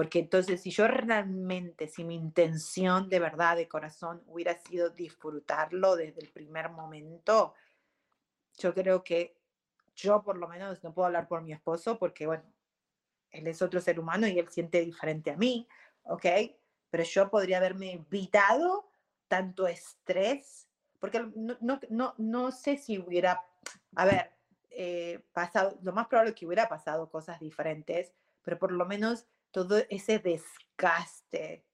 Porque 0.00 0.20
entonces 0.20 0.62
si 0.62 0.70
yo 0.70 0.88
realmente, 0.88 1.86
si 1.86 2.04
mi 2.04 2.14
intención 2.14 3.10
de 3.10 3.18
verdad, 3.18 3.54
de 3.54 3.68
corazón, 3.68 4.22
hubiera 4.28 4.58
sido 4.58 4.88
disfrutarlo 4.88 5.94
desde 5.94 6.22
el 6.22 6.30
primer 6.30 6.70
momento, 6.70 7.52
yo 8.56 8.72
creo 8.72 9.04
que 9.04 9.36
yo 9.94 10.22
por 10.22 10.38
lo 10.38 10.48
menos 10.48 10.82
no 10.82 10.94
puedo 10.94 11.04
hablar 11.04 11.28
por 11.28 11.42
mi 11.42 11.52
esposo 11.52 11.98
porque, 11.98 12.26
bueno, 12.26 12.44
él 13.30 13.46
es 13.46 13.60
otro 13.60 13.78
ser 13.82 14.00
humano 14.00 14.26
y 14.26 14.38
él 14.38 14.48
siente 14.48 14.80
diferente 14.80 15.32
a 15.32 15.36
mí, 15.36 15.68
¿ok? 16.04 16.24
Pero 16.88 17.04
yo 17.04 17.28
podría 17.28 17.58
haberme 17.58 17.92
evitado 17.92 18.88
tanto 19.28 19.68
estrés, 19.68 20.66
porque 20.98 21.20
no, 21.36 21.58
no, 21.60 21.78
no, 21.90 22.14
no 22.16 22.52
sé 22.52 22.78
si 22.78 22.98
hubiera, 22.98 23.44
a 23.96 24.06
ver, 24.06 24.32
eh, 24.70 25.22
pasado, 25.34 25.78
lo 25.82 25.92
más 25.92 26.06
probable 26.06 26.30
es 26.30 26.36
que 26.36 26.46
hubiera 26.46 26.70
pasado 26.70 27.10
cosas 27.10 27.38
diferentes, 27.38 28.14
pero 28.42 28.58
por 28.58 28.72
lo 28.72 28.86
menos 28.86 29.26
todo 29.50 29.78
ese 29.88 30.18
desgaste, 30.18 31.64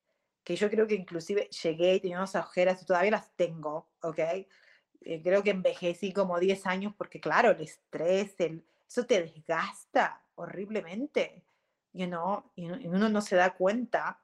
que 0.44 0.56
yo 0.56 0.70
creo 0.70 0.86
que 0.86 0.94
inclusive 0.94 1.48
llegué 1.62 1.96
y 1.96 2.00
tenía 2.00 2.18
unas 2.18 2.34
ojeras 2.34 2.82
y 2.82 2.86
todavía 2.86 3.10
las 3.10 3.34
tengo, 3.36 3.90
¿ok? 4.02 4.18
Eh, 4.18 5.22
creo 5.22 5.42
que 5.42 5.50
envejecí 5.50 6.12
como 6.12 6.38
10 6.38 6.66
años 6.66 6.94
porque, 6.96 7.20
claro, 7.20 7.50
el 7.50 7.60
estrés, 7.60 8.34
el, 8.38 8.64
eso 8.88 9.04
te 9.06 9.22
desgasta 9.22 10.22
horriblemente, 10.36 11.44
you 11.92 12.06
know? 12.06 12.50
y, 12.54 12.68
uno 12.68 13.08
no 13.08 13.20
se 13.20 13.36
da 13.36 13.54
cuenta 13.54 14.20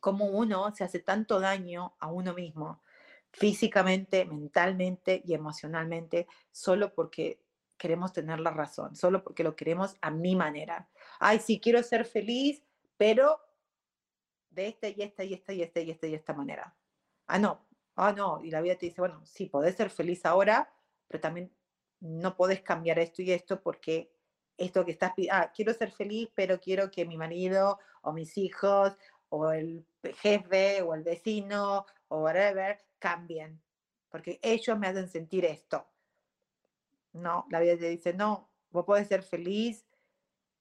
cómo 0.00 0.26
uno 0.26 0.74
se 0.74 0.84
hace 0.84 1.00
tanto 1.00 1.40
daño 1.40 1.94
a 1.98 2.08
uno 2.08 2.34
mismo, 2.34 2.82
físicamente, 3.32 4.24
mentalmente 4.24 5.22
y 5.24 5.34
emocionalmente, 5.34 6.26
solo 6.52 6.94
porque 6.94 7.40
queremos 7.76 8.12
tener 8.12 8.40
la 8.40 8.50
razón, 8.50 8.94
solo 8.96 9.22
porque 9.24 9.44
lo 9.44 9.56
queremos 9.56 9.96
a 10.00 10.10
mi 10.10 10.36
manera. 10.36 10.88
Ay, 11.18 11.38
sí, 11.38 11.60
quiero 11.60 11.82
ser 11.82 12.04
feliz, 12.04 12.62
pero 12.96 13.40
de 14.50 14.68
esta 14.68 14.88
y 14.88 15.02
esta 15.02 15.24
y 15.24 15.34
esta 15.34 15.52
y 15.52 15.62
esta 15.62 15.80
y 15.80 15.90
esta 15.90 16.06
y 16.06 16.14
esta 16.14 16.32
manera. 16.32 16.74
Ah, 17.26 17.38
no, 17.38 17.66
ah, 17.96 18.12
no. 18.12 18.42
Y 18.42 18.50
la 18.50 18.60
vida 18.60 18.76
te 18.76 18.86
dice, 18.86 19.00
bueno, 19.00 19.24
sí, 19.24 19.46
podés 19.46 19.76
ser 19.76 19.90
feliz 19.90 20.24
ahora, 20.24 20.72
pero 21.08 21.20
también 21.20 21.52
no 22.00 22.36
podés 22.36 22.62
cambiar 22.62 22.98
esto 22.98 23.22
y 23.22 23.32
esto 23.32 23.60
porque 23.62 24.12
esto 24.56 24.84
que 24.84 24.92
estás 24.92 25.12
pidiendo, 25.14 25.40
ah, 25.40 25.52
quiero 25.54 25.72
ser 25.74 25.90
feliz, 25.90 26.30
pero 26.34 26.60
quiero 26.60 26.90
que 26.90 27.04
mi 27.04 27.16
marido 27.16 27.78
o 28.02 28.12
mis 28.12 28.36
hijos 28.38 28.96
o 29.28 29.50
el 29.50 29.84
jefe 30.20 30.82
o 30.82 30.94
el 30.94 31.02
vecino 31.02 31.86
o 32.08 32.20
whatever 32.20 32.78
cambien, 32.98 33.60
porque 34.08 34.38
ellos 34.42 34.78
me 34.78 34.86
hacen 34.86 35.08
sentir 35.08 35.44
esto. 35.44 35.86
No, 37.12 37.46
la 37.50 37.60
vida 37.60 37.76
te 37.76 37.88
dice, 37.88 38.12
no, 38.12 38.50
vos 38.70 38.84
podés 38.84 39.08
ser 39.08 39.22
feliz 39.22 39.84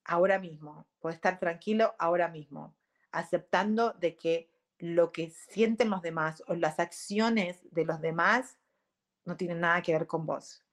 ahora 0.06 0.40
mismo, 0.40 0.88
podés 1.00 1.16
estar 1.16 1.40
tranquilo 1.40 1.96
ahora 1.98 2.28
mismo, 2.28 2.76
aceptando 3.12 3.94
de 3.94 4.16
que 4.16 4.50
lo 4.80 5.12
que 5.12 5.30
sienten 5.30 5.90
los 5.90 6.02
demás 6.02 6.44
o 6.48 6.56
las 6.56 6.80
acciones 6.80 7.60
de 7.72 7.86
los 7.86 8.02
demás 8.02 8.58
no 9.26 9.38
tienen 9.38 9.62
nada 9.62 9.82
que 9.82 9.94
ver 9.94 10.08
con 10.08 10.26
vos. 10.26 10.64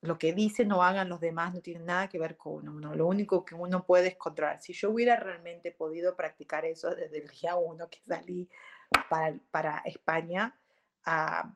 Lo 0.00 0.18
que 0.18 0.32
dicen 0.32 0.72
o 0.72 0.82
hagan 0.82 1.08
los 1.08 1.20
demás 1.20 1.54
no 1.54 1.60
tiene 1.60 1.84
nada 1.84 2.08
que 2.08 2.18
ver 2.18 2.36
con 2.36 2.68
uno. 2.68 2.94
Lo 2.94 3.06
único 3.06 3.44
que 3.44 3.54
uno 3.54 3.86
puede 3.86 4.08
es 4.08 4.16
controlar. 4.16 4.60
Si 4.60 4.72
yo 4.72 4.90
hubiera 4.90 5.16
realmente 5.16 5.70
podido 5.70 6.16
practicar 6.16 6.64
eso 6.64 6.94
desde 6.94 7.18
el 7.18 7.28
día 7.28 7.54
uno 7.54 7.88
que 7.88 8.00
salí 8.00 8.50
para, 9.08 9.38
para 9.50 9.78
España, 9.84 10.58
ah, 11.04 11.54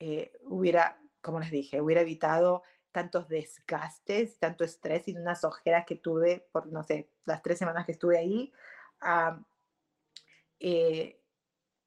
eh, 0.00 0.32
hubiera 0.42 0.98
como 1.20 1.40
les 1.40 1.50
dije, 1.50 1.80
hubiera 1.80 2.00
evitado 2.00 2.62
tantos 2.92 3.28
desgastes, 3.28 4.38
tanto 4.38 4.64
estrés 4.64 5.08
y 5.08 5.16
unas 5.16 5.44
ojeras 5.44 5.84
que 5.86 5.96
tuve 5.96 6.46
por, 6.52 6.66
no 6.66 6.82
sé, 6.82 7.10
las 7.24 7.42
tres 7.42 7.58
semanas 7.58 7.86
que 7.86 7.92
estuve 7.92 8.18
ahí, 8.18 8.52
eh, 10.60 11.20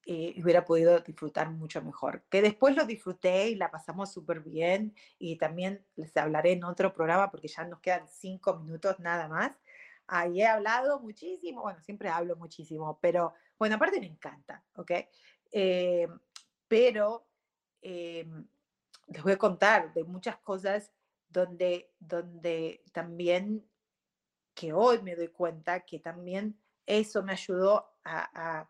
eh, 0.04 0.34
hubiera 0.42 0.64
podido 0.64 0.98
disfrutar 1.00 1.50
mucho 1.50 1.80
mejor. 1.82 2.24
Que 2.28 2.42
después 2.42 2.74
lo 2.74 2.84
disfruté 2.84 3.50
y 3.50 3.54
la 3.54 3.70
pasamos 3.70 4.12
súper 4.12 4.40
bien 4.40 4.94
y 5.18 5.36
también 5.36 5.84
les 5.94 6.16
hablaré 6.16 6.52
en 6.52 6.64
otro 6.64 6.92
programa 6.92 7.30
porque 7.30 7.48
ya 7.48 7.64
nos 7.64 7.80
quedan 7.80 8.08
cinco 8.08 8.58
minutos 8.58 8.98
nada 8.98 9.28
más. 9.28 9.52
Ahí 10.08 10.42
he 10.42 10.46
hablado 10.46 10.98
muchísimo, 11.00 11.62
bueno, 11.62 11.80
siempre 11.82 12.08
hablo 12.08 12.36
muchísimo, 12.36 12.98
pero 13.00 13.34
bueno, 13.58 13.76
aparte 13.76 14.00
me 14.00 14.06
encanta, 14.06 14.64
¿ok? 14.74 14.90
Eh, 15.52 16.08
pero 16.66 17.26
em, 17.80 18.44
les 19.06 19.22
voy 19.22 19.32
a 19.32 19.38
contar 19.38 19.92
de 19.92 20.04
muchas 20.04 20.36
cosas 20.38 20.92
donde, 21.28 21.92
donde 21.98 22.82
también, 22.92 23.66
que 24.54 24.72
hoy 24.72 25.00
me 25.02 25.16
doy 25.16 25.28
cuenta 25.28 25.80
que 25.80 25.98
también 25.98 26.58
eso 26.86 27.22
me 27.22 27.32
ayudó 27.32 27.96
a, 28.04 28.68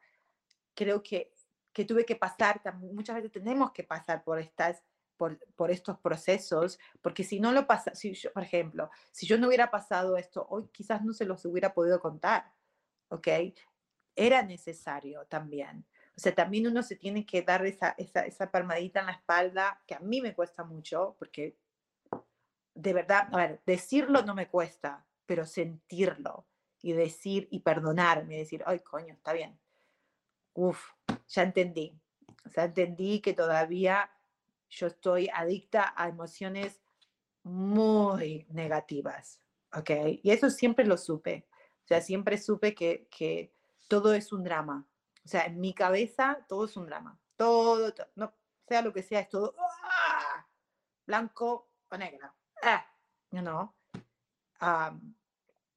creo 0.74 1.02
que, 1.02 1.32
que 1.72 1.84
tuve 1.84 2.04
que 2.04 2.16
pasar, 2.16 2.60
muchas 2.76 3.16
veces 3.16 3.32
tenemos 3.32 3.72
que 3.72 3.82
pasar 3.82 4.22
por 4.22 4.38
estas, 4.38 4.82
por, 5.16 5.38
por, 5.54 5.70
estos 5.70 5.98
procesos, 5.98 6.78
porque 7.00 7.24
si 7.24 7.40
no 7.40 7.52
lo 7.52 7.66
pasa, 7.66 7.94
si 7.94 8.14
yo, 8.14 8.32
por 8.32 8.42
ejemplo, 8.42 8.90
si 9.10 9.26
yo 9.26 9.38
no 9.38 9.48
hubiera 9.48 9.70
pasado 9.70 10.16
esto, 10.16 10.46
hoy 10.50 10.68
quizás 10.72 11.02
no 11.02 11.12
se 11.12 11.24
los 11.24 11.44
hubiera 11.44 11.74
podido 11.74 12.00
contar, 12.00 12.52
¿ok? 13.08 13.28
Era 14.14 14.42
necesario 14.42 15.24
también. 15.26 15.86
O 16.16 16.20
sea, 16.20 16.34
también 16.34 16.66
uno 16.66 16.82
se 16.82 16.96
tiene 16.96 17.24
que 17.24 17.42
dar 17.42 17.64
esa, 17.64 17.94
esa, 17.96 18.26
esa 18.26 18.50
palmadita 18.50 19.00
en 19.00 19.06
la 19.06 19.12
espalda, 19.12 19.82
que 19.86 19.94
a 19.94 20.00
mí 20.00 20.20
me 20.20 20.34
cuesta 20.34 20.62
mucho, 20.64 21.16
porque 21.18 21.56
de 22.74 22.92
verdad, 22.92 23.28
a 23.32 23.36
ver, 23.36 23.62
decirlo 23.66 24.22
no 24.22 24.34
me 24.34 24.48
cuesta, 24.48 25.06
pero 25.26 25.46
sentirlo 25.46 26.46
y 26.80 26.92
decir 26.92 27.48
y 27.50 27.60
perdonarme, 27.60 28.38
decir, 28.38 28.62
ay, 28.66 28.80
coño, 28.80 29.14
está 29.14 29.32
bien. 29.32 29.58
Uf, 30.54 30.90
ya 31.28 31.42
entendí. 31.42 31.98
O 32.44 32.50
sea, 32.50 32.64
entendí 32.64 33.20
que 33.20 33.34
todavía 33.34 34.10
yo 34.68 34.86
estoy 34.86 35.28
adicta 35.32 35.92
a 35.96 36.08
emociones 36.08 36.82
muy 37.42 38.46
negativas, 38.50 39.40
¿ok? 39.74 39.90
Y 40.22 40.30
eso 40.30 40.50
siempre 40.50 40.84
lo 40.84 40.96
supe. 40.96 41.46
O 41.84 41.86
sea, 41.86 42.00
siempre 42.00 42.38
supe 42.38 42.74
que, 42.74 43.08
que 43.10 43.54
todo 43.88 44.14
es 44.14 44.32
un 44.32 44.44
drama, 44.44 44.86
o 45.24 45.28
sea, 45.28 45.46
en 45.46 45.60
mi 45.60 45.74
cabeza 45.74 46.44
todo 46.48 46.64
es 46.64 46.76
un 46.76 46.86
drama. 46.86 47.18
Todo, 47.36 47.92
no, 48.16 48.34
sea 48.66 48.82
lo 48.82 48.92
que 48.92 49.02
sea, 49.02 49.20
es 49.20 49.28
todo 49.28 49.54
¡ah! 49.58 50.46
blanco 51.06 51.70
o 51.88 51.96
negro. 51.96 52.32
¡Ah! 52.62 52.86
No, 53.30 53.74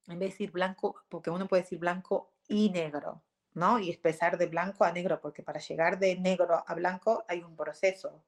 en 0.08 0.20
vez 0.20 0.20
de 0.20 0.26
decir 0.26 0.52
blanco, 0.52 1.04
porque 1.10 1.30
uno 1.30 1.48
puede 1.48 1.64
decir 1.64 1.80
blanco 1.80 2.34
y 2.48 2.70
negro, 2.70 3.24
¿no? 3.54 3.80
Y 3.80 3.92
empezar 3.92 4.38
de 4.38 4.48
blanco 4.48 4.84
a 4.84 4.92
negro, 4.92 5.20
porque 5.22 5.42
para 5.42 5.60
llegar 5.60 5.98
de 6.00 6.18
negro 6.18 6.64
a 6.68 6.74
blanco 6.76 7.26
hay 7.28 7.42
un 7.42 7.56
proceso, 7.56 8.24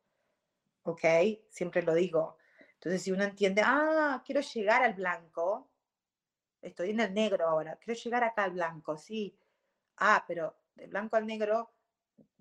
¿ok? 0.84 1.04
Siempre 1.50 1.84
lo 1.84 1.94
digo. 1.94 2.38
Entonces, 2.74 3.04
si 3.04 3.12
uno 3.12 3.24
entiende, 3.24 3.62
ah, 3.66 4.22
quiero 4.26 4.42
llegar 4.42 4.84
al 4.84 4.94
blanco, 4.94 5.70
estoy 6.62 6.92
en 6.92 7.00
el 7.02 7.14
negro 7.14 7.48
ahora, 7.48 7.76
quiero 7.78 8.00
llegar 8.00 8.24
acá 8.24 8.46
al 8.46 8.52
blanco, 8.52 8.98
sí. 8.98 9.38
Ah, 9.98 10.24
pero 10.28 10.57
de 10.78 10.88
blanco 10.88 11.16
al 11.16 11.26
negro, 11.26 11.72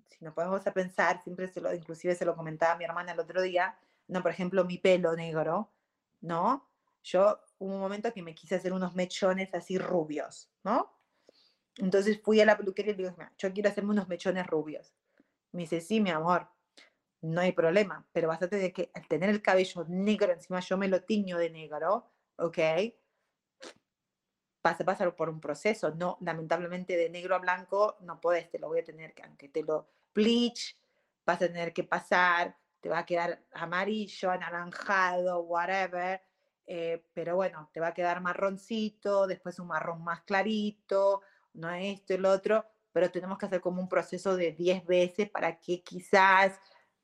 si 0.07 0.23
nos 0.23 0.33
podemos 0.33 0.65
a 0.65 0.73
pensar, 0.73 1.21
siempre 1.23 1.47
se 1.47 1.61
lo, 1.61 1.73
inclusive 1.73 2.15
se 2.15 2.25
lo 2.25 2.35
comentaba 2.35 2.77
mi 2.77 2.85
hermana 2.85 3.11
el 3.11 3.19
otro 3.19 3.41
día, 3.41 3.77
no, 4.07 4.21
por 4.21 4.31
ejemplo, 4.31 4.63
mi 4.63 4.77
pelo 4.77 5.15
negro, 5.15 5.73
¿no? 6.21 6.69
Yo 7.03 7.39
hubo 7.59 7.73
un 7.73 7.79
momento 7.79 8.13
que 8.13 8.21
me 8.21 8.33
quise 8.33 8.55
hacer 8.55 8.73
unos 8.73 8.95
mechones 8.95 9.53
así 9.53 9.77
rubios, 9.77 10.49
¿no? 10.63 10.93
Entonces 11.77 12.21
fui 12.23 12.39
a 12.41 12.45
la 12.45 12.57
peluquería 12.57 12.93
y 12.93 12.95
le 12.95 13.03
digo, 13.03 13.15
yo 13.37 13.53
quiero 13.53 13.69
hacerme 13.69 13.91
unos 13.91 14.07
mechones 14.07 14.47
rubios. 14.47 14.93
Me 15.51 15.61
dice, 15.61 15.81
sí, 15.81 16.01
mi 16.01 16.09
amor, 16.09 16.47
no 17.21 17.41
hay 17.41 17.51
problema, 17.51 18.07
pero 18.11 18.27
vas 18.27 18.41
a 18.41 18.47
tener 18.47 18.73
que, 18.73 18.91
al 18.93 19.07
tener 19.07 19.29
el 19.29 19.41
cabello 19.41 19.85
negro, 19.87 20.31
encima 20.33 20.59
yo 20.59 20.77
me 20.77 20.87
lo 20.87 21.03
tiño 21.03 21.37
de 21.37 21.49
negro, 21.49 22.09
¿ok? 22.37 22.57
Vas 24.67 24.81
a 24.81 24.85
pasar 24.85 25.15
por 25.15 25.29
un 25.29 25.39
proceso. 25.39 25.91
No, 25.91 26.17
lamentablemente 26.21 26.97
de 26.97 27.09
negro 27.09 27.35
a 27.35 27.39
blanco 27.39 27.97
no 28.01 28.19
puedes, 28.19 28.49
te 28.49 28.59
lo 28.59 28.67
voy 28.67 28.79
a 28.79 28.83
tener 28.83 29.13
que, 29.13 29.23
aunque 29.23 29.49
te 29.49 29.63
lo 29.63 29.87
bleach, 30.13 30.77
vas 31.25 31.41
a 31.41 31.47
tener 31.47 31.73
que 31.73 31.83
pasar, 31.83 32.55
te 32.81 32.89
va 32.89 32.99
a 32.99 33.05
quedar 33.05 33.43
amarillo, 33.53 34.31
anaranjado, 34.31 35.41
whatever. 35.41 36.21
Eh, 36.65 37.01
pero 37.13 37.37
bueno, 37.37 37.69
te 37.71 37.79
va 37.79 37.87
a 37.87 37.93
quedar 37.93 38.19
marroncito, 38.21 39.25
después 39.25 39.57
un 39.59 39.67
marrón 39.67 40.03
más 40.03 40.23
clarito, 40.23 41.21
no 41.53 41.71
esto 41.71 42.17
lo 42.17 42.29
otro, 42.29 42.65
pero 42.91 43.09
tenemos 43.09 43.37
que 43.37 43.45
hacer 43.45 43.61
como 43.61 43.81
un 43.81 43.87
proceso 43.87 44.35
de 44.35 44.51
10 44.51 44.85
veces 44.85 45.29
para 45.29 45.59
que 45.59 45.81
quizás, 45.81 46.59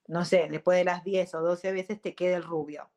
no 0.07 0.25
sé, 0.25 0.49
después 0.51 0.77
de 0.77 0.83
las 0.83 1.03
10 1.05 1.33
o 1.35 1.41
12 1.41 1.71
veces 1.71 2.01
te 2.01 2.13
quede 2.13 2.33
el 2.33 2.43
rubio, 2.43 2.89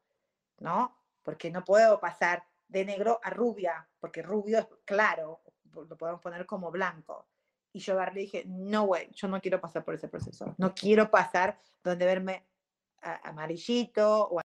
¿no? 0.59 0.97
Porque 1.23 1.53
no 1.53 1.64
puedo 1.64 2.01
pasar 2.01 2.45
de 2.69 2.85
negro 2.85 3.21
a 3.23 3.31
rubia, 3.31 3.89
porque 4.01 4.23
rubio 4.23 4.59
es 4.59 4.67
claro, 4.85 5.43
lo 5.73 5.97
podemos 5.97 6.21
poner 6.21 6.47
como 6.47 6.71
blanco. 6.71 7.29
Y 7.73 7.81
yo 7.81 7.99
le 8.03 8.21
dije, 8.21 8.45
no, 8.47 8.85
güey, 8.87 9.11
yo 9.12 9.29
no 9.29 9.41
quiero 9.41 9.61
pasar 9.61 9.85
por 9.85 9.95
ese 9.95 10.09
proceso. 10.09 10.55
No 10.59 10.75
quiero 10.75 11.11
pasar 11.11 11.61
donde 11.85 12.07
verme 12.07 12.49
amarillito 13.01 14.29
o 14.31 14.41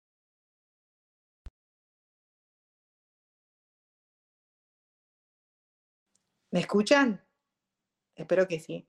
¿Me 6.52 6.58
escuchan? 6.58 7.24
Espero 8.16 8.48
que 8.48 8.58
sí. 8.58 8.88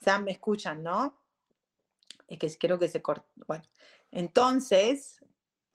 Sam, 0.00 0.24
me 0.24 0.32
escuchan, 0.32 0.82
¿no? 0.82 1.22
Es 2.26 2.38
que 2.38 2.58
creo 2.58 2.80
que 2.80 2.88
se 2.88 3.00
corta. 3.00 3.28
Bueno, 3.46 3.64
entonces, 4.10 5.24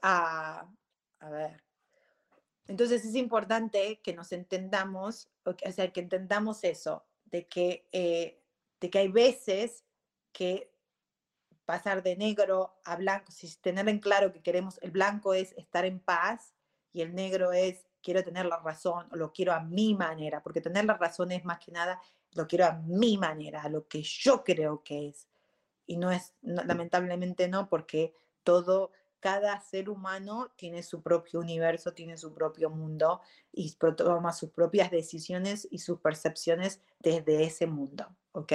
a 0.02 0.68
ver, 1.22 1.64
entonces 2.70 3.04
es 3.04 3.16
importante 3.16 4.00
que 4.04 4.14
nos 4.14 4.32
entendamos, 4.32 5.28
o 5.44 5.72
sea, 5.72 5.92
que 5.92 6.02
entendamos 6.02 6.64
eso, 6.64 7.04
de 7.26 7.48
que, 7.48 7.88
eh, 7.92 8.40
de 8.80 8.90
que 8.92 9.00
hay 9.00 9.08
veces 9.08 9.84
que 10.32 10.72
pasar 11.66 12.04
de 12.04 12.16
negro 12.16 12.80
a 12.86 12.96
blanco, 12.96 13.32
si 13.32 13.52
tener 13.58 13.90
en 13.90 13.98
claro 13.98 14.32
que 14.32 14.44
queremos, 14.44 14.78
el 14.84 14.92
blanco 14.92 15.34
es 15.34 15.54
estar 15.54 15.84
en 15.84 16.00
paz 16.00 16.54
y 16.94 17.02
el 17.02 17.16
negro 17.16 17.54
es 17.54 17.88
quiero 18.04 18.24
tener 18.24 18.46
la 18.46 18.58
razón 18.58 19.08
o 19.12 19.16
lo 19.16 19.34
quiero 19.34 19.54
a 19.54 19.62
mi 19.62 19.96
manera, 19.96 20.44
porque 20.44 20.62
tener 20.62 20.86
la 20.86 20.94
razón 20.94 21.32
es 21.32 21.44
más 21.46 21.58
que 21.58 21.72
nada 21.72 22.00
lo 22.34 22.48
quiero 22.48 22.66
a 22.66 22.74
mi 22.74 23.18
manera, 23.18 23.64
a 23.64 23.70
lo 23.70 23.88
que 23.88 24.04
yo 24.04 24.44
creo 24.44 24.84
que 24.84 25.08
es. 25.08 25.28
Y 25.88 25.98
no 25.98 26.12
es, 26.12 26.36
lamentablemente 26.44 27.48
no, 27.48 27.68
porque 27.68 28.14
todo 28.44 28.92
cada 29.20 29.60
ser 29.62 29.90
humano 29.90 30.52
tiene 30.56 30.84
su 30.84 31.02
propio 31.02 31.40
universo, 31.40 31.94
tiene 31.94 32.18
su 32.18 32.34
propio 32.34 32.70
mundo 32.70 33.22
y 33.52 33.72
toma 33.76 34.34
sus 34.34 34.52
propias 34.52 34.92
decisiones 34.92 35.68
y 35.70 35.80
sus 35.80 36.00
percepciones 36.00 36.82
desde 37.00 37.44
ese 37.44 37.68
mundo, 37.68 38.08
¿ok? 38.32 38.54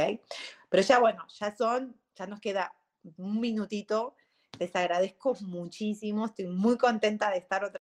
Pero 0.69 0.83
ya 0.83 0.99
bueno, 0.99 1.27
ya 1.39 1.55
son, 1.55 1.97
ya 2.15 2.27
nos 2.27 2.41
queda 2.41 2.75
un 3.17 3.41
minutito. 3.41 4.17
Les 4.59 4.75
agradezco 4.77 5.35
muchísimo, 5.41 6.27
estoy 6.27 6.47
muy 6.47 6.79
contenta 6.79 7.31
de 7.31 7.39
estar 7.39 7.65
otra 7.65 7.81